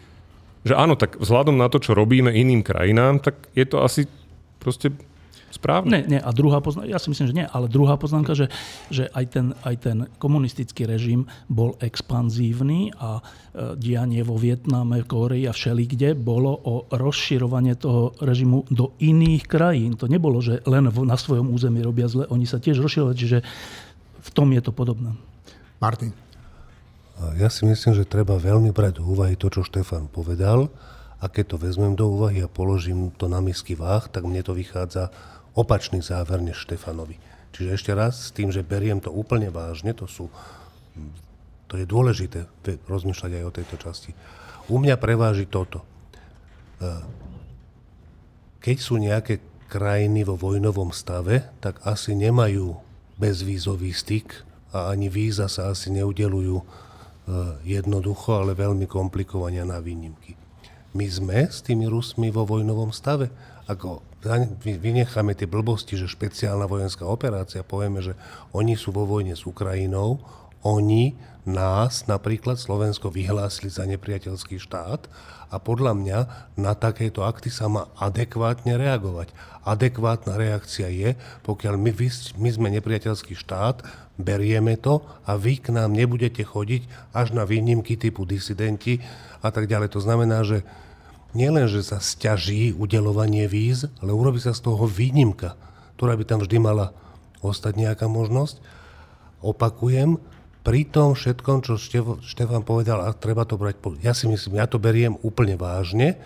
že 0.64 0.72
áno, 0.72 0.96
tak 0.96 1.20
vzhľadom 1.20 1.60
na 1.60 1.68
to, 1.68 1.76
čo 1.76 1.92
robíme 1.92 2.32
iným 2.32 2.64
krajinám, 2.64 3.20
tak 3.20 3.36
je 3.52 3.68
to 3.68 3.84
asi 3.84 4.08
proste 4.56 4.96
správne. 5.54 6.02
Nie, 6.02 6.18
nie. 6.18 6.20
A 6.20 6.34
druhá 6.34 6.58
poznámka, 6.58 6.90
ja 6.90 6.98
si 6.98 7.08
myslím, 7.14 7.26
že 7.30 7.38
nie, 7.38 7.46
ale 7.46 7.70
druhá 7.70 7.94
poznámka, 7.94 8.34
že, 8.34 8.50
že 8.90 9.06
aj, 9.14 9.24
ten, 9.30 9.46
aj 9.62 9.74
ten 9.78 9.96
komunistický 10.18 10.84
režim 10.84 11.30
bol 11.46 11.78
expanzívny 11.78 12.90
a 12.98 13.18
e, 13.18 13.22
dianie 13.78 14.26
vo 14.26 14.34
Vietname, 14.34 15.06
Koreji 15.06 15.46
a 15.46 15.54
všelikde 15.54 16.18
bolo 16.18 16.50
o 16.50 16.74
rozširovanie 16.90 17.78
toho 17.78 18.18
režimu 18.18 18.66
do 18.74 18.98
iných 18.98 19.46
krajín. 19.46 19.94
To 20.02 20.10
nebolo, 20.10 20.42
že 20.42 20.60
len 20.66 20.90
v, 20.90 21.06
na 21.06 21.14
svojom 21.14 21.54
území 21.54 21.78
robia 21.80 22.10
zle, 22.10 22.26
oni 22.26 22.44
sa 22.44 22.58
tiež 22.58 22.82
rozširovali, 22.82 23.14
čiže 23.14 23.38
v 24.24 24.30
tom 24.34 24.50
je 24.50 24.62
to 24.64 24.74
podobné. 24.74 25.14
Martin. 25.78 26.10
Ja 27.38 27.46
si 27.46 27.62
myslím, 27.62 27.94
že 27.94 28.10
treba 28.10 28.34
veľmi 28.34 28.74
brať 28.74 28.98
do 28.98 29.06
úvahy 29.06 29.38
to, 29.38 29.46
čo 29.46 29.62
Štefan 29.62 30.10
povedal 30.10 30.66
a 31.22 31.30
keď 31.30 31.54
to 31.54 31.62
vezmem 31.62 31.94
do 31.94 32.10
úvahy 32.10 32.42
a 32.42 32.50
položím 32.50 33.14
to 33.14 33.30
na 33.30 33.38
misky 33.38 33.78
váh, 33.78 34.04
tak 34.10 34.26
mne 34.26 34.42
to 34.42 34.52
vychádza 34.52 35.14
opačný 35.54 36.02
záver 36.02 36.42
než 36.42 36.62
Štefanovi. 36.66 37.18
Čiže 37.54 37.70
ešte 37.70 37.92
raz 37.94 38.28
s 38.28 38.30
tým, 38.34 38.50
že 38.50 38.66
beriem 38.66 38.98
to 38.98 39.14
úplne 39.14 39.48
vážne, 39.50 39.94
to 39.94 40.10
sú 40.10 40.26
to 41.64 41.80
je 41.80 41.86
dôležité 41.88 42.46
rozmýšľať 42.86 43.30
aj 43.40 43.44
o 43.46 43.54
tejto 43.54 43.76
časti. 43.80 44.10
U 44.70 44.78
mňa 44.78 44.94
preváži 44.94 45.48
toto. 45.48 45.82
E, 45.82 45.86
keď 48.62 48.76
sú 48.78 48.94
nejaké 49.00 49.42
krajiny 49.66 50.22
vo 50.22 50.38
vojnovom 50.38 50.94
stave, 50.94 51.50
tak 51.58 51.82
asi 51.82 52.14
nemajú 52.14 52.78
bezvízový 53.18 53.90
styk 53.90 54.44
a 54.70 54.94
ani 54.94 55.10
víza 55.10 55.50
sa 55.50 55.72
asi 55.72 55.90
neudelujú 55.90 56.62
Eh, 57.24 57.80
jednoducho, 57.80 58.36
ale 58.36 58.52
veľmi 58.52 58.84
komplikovania 58.84 59.64
na 59.64 59.80
výnimky. 59.80 60.36
My 60.92 61.08
sme 61.08 61.48
s 61.48 61.64
tými 61.64 61.88
Rusmi 61.88 62.28
vo 62.28 62.44
vojnovom 62.44 62.92
stave. 62.92 63.32
Ako 63.64 64.04
vynecháme 64.64 65.32
tie 65.32 65.48
blbosti, 65.48 65.96
že 65.96 66.08
špeciálna 66.08 66.68
vojenská 66.68 67.08
operácia, 67.08 67.64
povieme, 67.64 68.04
že 68.04 68.12
oni 68.52 68.76
sú 68.76 68.92
vo 68.92 69.08
vojne 69.08 69.32
s 69.32 69.48
Ukrajinou, 69.48 70.20
oni 70.64 71.16
nás, 71.44 72.08
napríklad 72.08 72.56
Slovensko, 72.56 73.12
vyhlásili 73.12 73.68
za 73.68 73.84
nepriateľský 73.84 74.56
štát 74.56 75.08
a 75.52 75.56
podľa 75.60 75.92
mňa 75.92 76.18
na 76.56 76.72
takéto 76.72 77.20
akty 77.20 77.52
sa 77.52 77.68
má 77.68 77.92
adekvátne 78.00 78.80
reagovať. 78.80 79.28
Adekvátna 79.64 80.40
reakcia 80.40 80.88
je, 80.88 81.16
pokiaľ 81.44 81.76
my, 81.76 81.92
my 82.40 82.48
sme 82.48 82.68
nepriateľský 82.80 83.36
štát, 83.36 83.84
berieme 84.16 84.80
to 84.80 85.04
a 85.28 85.36
vy 85.36 85.60
k 85.60 85.72
nám 85.76 85.92
nebudete 85.92 86.40
chodiť 86.40 87.12
až 87.12 87.36
na 87.36 87.44
výnimky 87.44 88.00
typu 88.00 88.24
disidenti 88.24 89.04
a 89.44 89.52
tak 89.52 89.68
ďalej. 89.68 89.92
To 89.92 90.00
znamená, 90.00 90.48
že 90.48 90.64
nielen, 91.34 91.66
že 91.66 91.82
sa 91.82 91.98
stiaží 91.98 92.72
udelovanie 92.72 93.44
víz, 93.50 93.90
ale 94.00 94.14
urobí 94.14 94.40
sa 94.40 94.54
z 94.54 94.64
toho 94.64 94.86
výnimka, 94.86 95.58
ktorá 95.98 96.14
by 96.14 96.24
tam 96.24 96.40
vždy 96.40 96.56
mala 96.62 96.94
ostať 97.44 97.76
nejaká 97.76 98.06
možnosť. 98.08 98.62
Opakujem, 99.44 100.16
pri 100.64 100.88
tom 100.88 101.12
všetkom, 101.12 101.60
čo 101.60 101.76
Štefan 102.24 102.64
povedal, 102.64 103.04
a 103.04 103.12
treba 103.12 103.44
to 103.44 103.60
brať, 103.60 103.76
ja 104.00 104.16
si 104.16 104.24
myslím, 104.24 104.56
ja 104.56 104.64
to 104.64 104.80
beriem 104.80 105.20
úplne 105.20 105.60
vážne, 105.60 106.16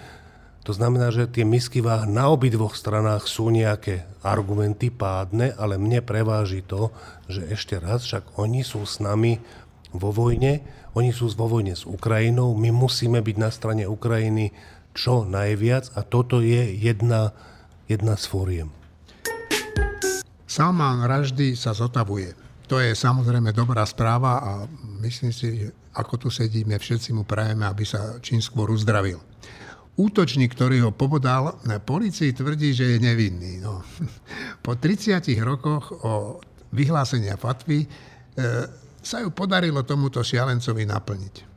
to 0.62 0.76
znamená, 0.76 1.08
že 1.08 1.26
tie 1.26 1.48
misky 1.48 1.80
váh 1.80 2.04
na 2.04 2.28
obidvoch 2.28 2.76
stranách 2.76 3.24
sú 3.24 3.48
nejaké 3.48 4.04
argumenty 4.20 4.92
pádne, 4.92 5.56
ale 5.56 5.80
mne 5.80 6.04
preváži 6.04 6.60
to, 6.60 6.92
že 7.24 7.40
ešte 7.48 7.80
raz, 7.80 8.04
však 8.04 8.36
oni 8.36 8.60
sú 8.62 8.84
s 8.84 9.00
nami 9.00 9.40
vo 9.96 10.12
vojne, 10.12 10.60
oni 10.92 11.08
sú 11.08 11.32
vo 11.32 11.48
vojne 11.48 11.72
s 11.72 11.88
Ukrajinou, 11.88 12.52
my 12.52 12.68
musíme 12.68 13.18
byť 13.18 13.36
na 13.40 13.48
strane 13.48 13.88
Ukrajiny 13.88 14.52
čo 14.98 15.22
najviac 15.22 15.94
a 15.94 16.02
toto 16.02 16.42
je 16.42 16.74
jedna, 16.74 17.30
jedna 17.86 18.18
z 18.18 18.26
fóriem. 18.26 18.68
Salman 20.50 21.06
Raždy 21.06 21.54
sa 21.54 21.70
zotavuje. 21.70 22.34
To 22.66 22.82
je 22.82 22.98
samozrejme 22.98 23.54
dobrá 23.54 23.86
správa 23.86 24.42
a 24.42 24.52
myslím 24.98 25.30
si, 25.30 25.46
že 25.62 25.68
ako 25.94 26.26
tu 26.26 26.28
sedíme, 26.34 26.74
všetci 26.74 27.14
mu 27.14 27.22
prajeme, 27.22 27.62
aby 27.62 27.86
sa 27.86 28.18
čím 28.18 28.42
skôr 28.42 28.74
uzdravil. 28.74 29.22
Útočník, 29.98 30.54
ktorý 30.54 30.86
ho 30.86 30.90
pobodal, 30.94 31.58
policii 31.82 32.34
tvrdí, 32.34 32.70
že 32.70 32.96
je 32.96 32.98
nevinný. 33.02 33.62
No. 33.62 33.82
Po 34.64 34.74
30 34.78 35.22
rokoch 35.42 35.90
o 36.02 36.38
vyhlásenia 36.70 37.34
fatvy 37.40 37.82
e, 37.82 37.88
sa 39.00 39.24
ju 39.24 39.32
podarilo 39.32 39.82
tomuto 39.82 40.20
šialencovi 40.20 40.84
naplniť. 40.84 41.47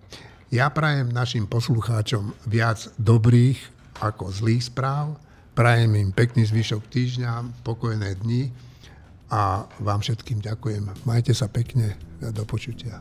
Ja 0.51 0.67
prajem 0.67 1.15
našim 1.15 1.47
poslucháčom 1.47 2.35
viac 2.43 2.91
dobrých 2.99 3.55
ako 4.03 4.35
zlých 4.35 4.67
správ. 4.67 5.15
Prajem 5.55 5.95
im 5.95 6.11
pekný 6.11 6.43
zvyšok 6.43 6.91
týždňa, 6.91 7.63
pokojné 7.63 8.19
dni 8.19 8.51
a 9.31 9.63
vám 9.79 10.03
všetkým 10.03 10.43
ďakujem. 10.43 11.07
Majte 11.07 11.31
sa 11.31 11.47
pekne. 11.47 11.95
Do 12.19 12.43
počutia. 12.43 12.99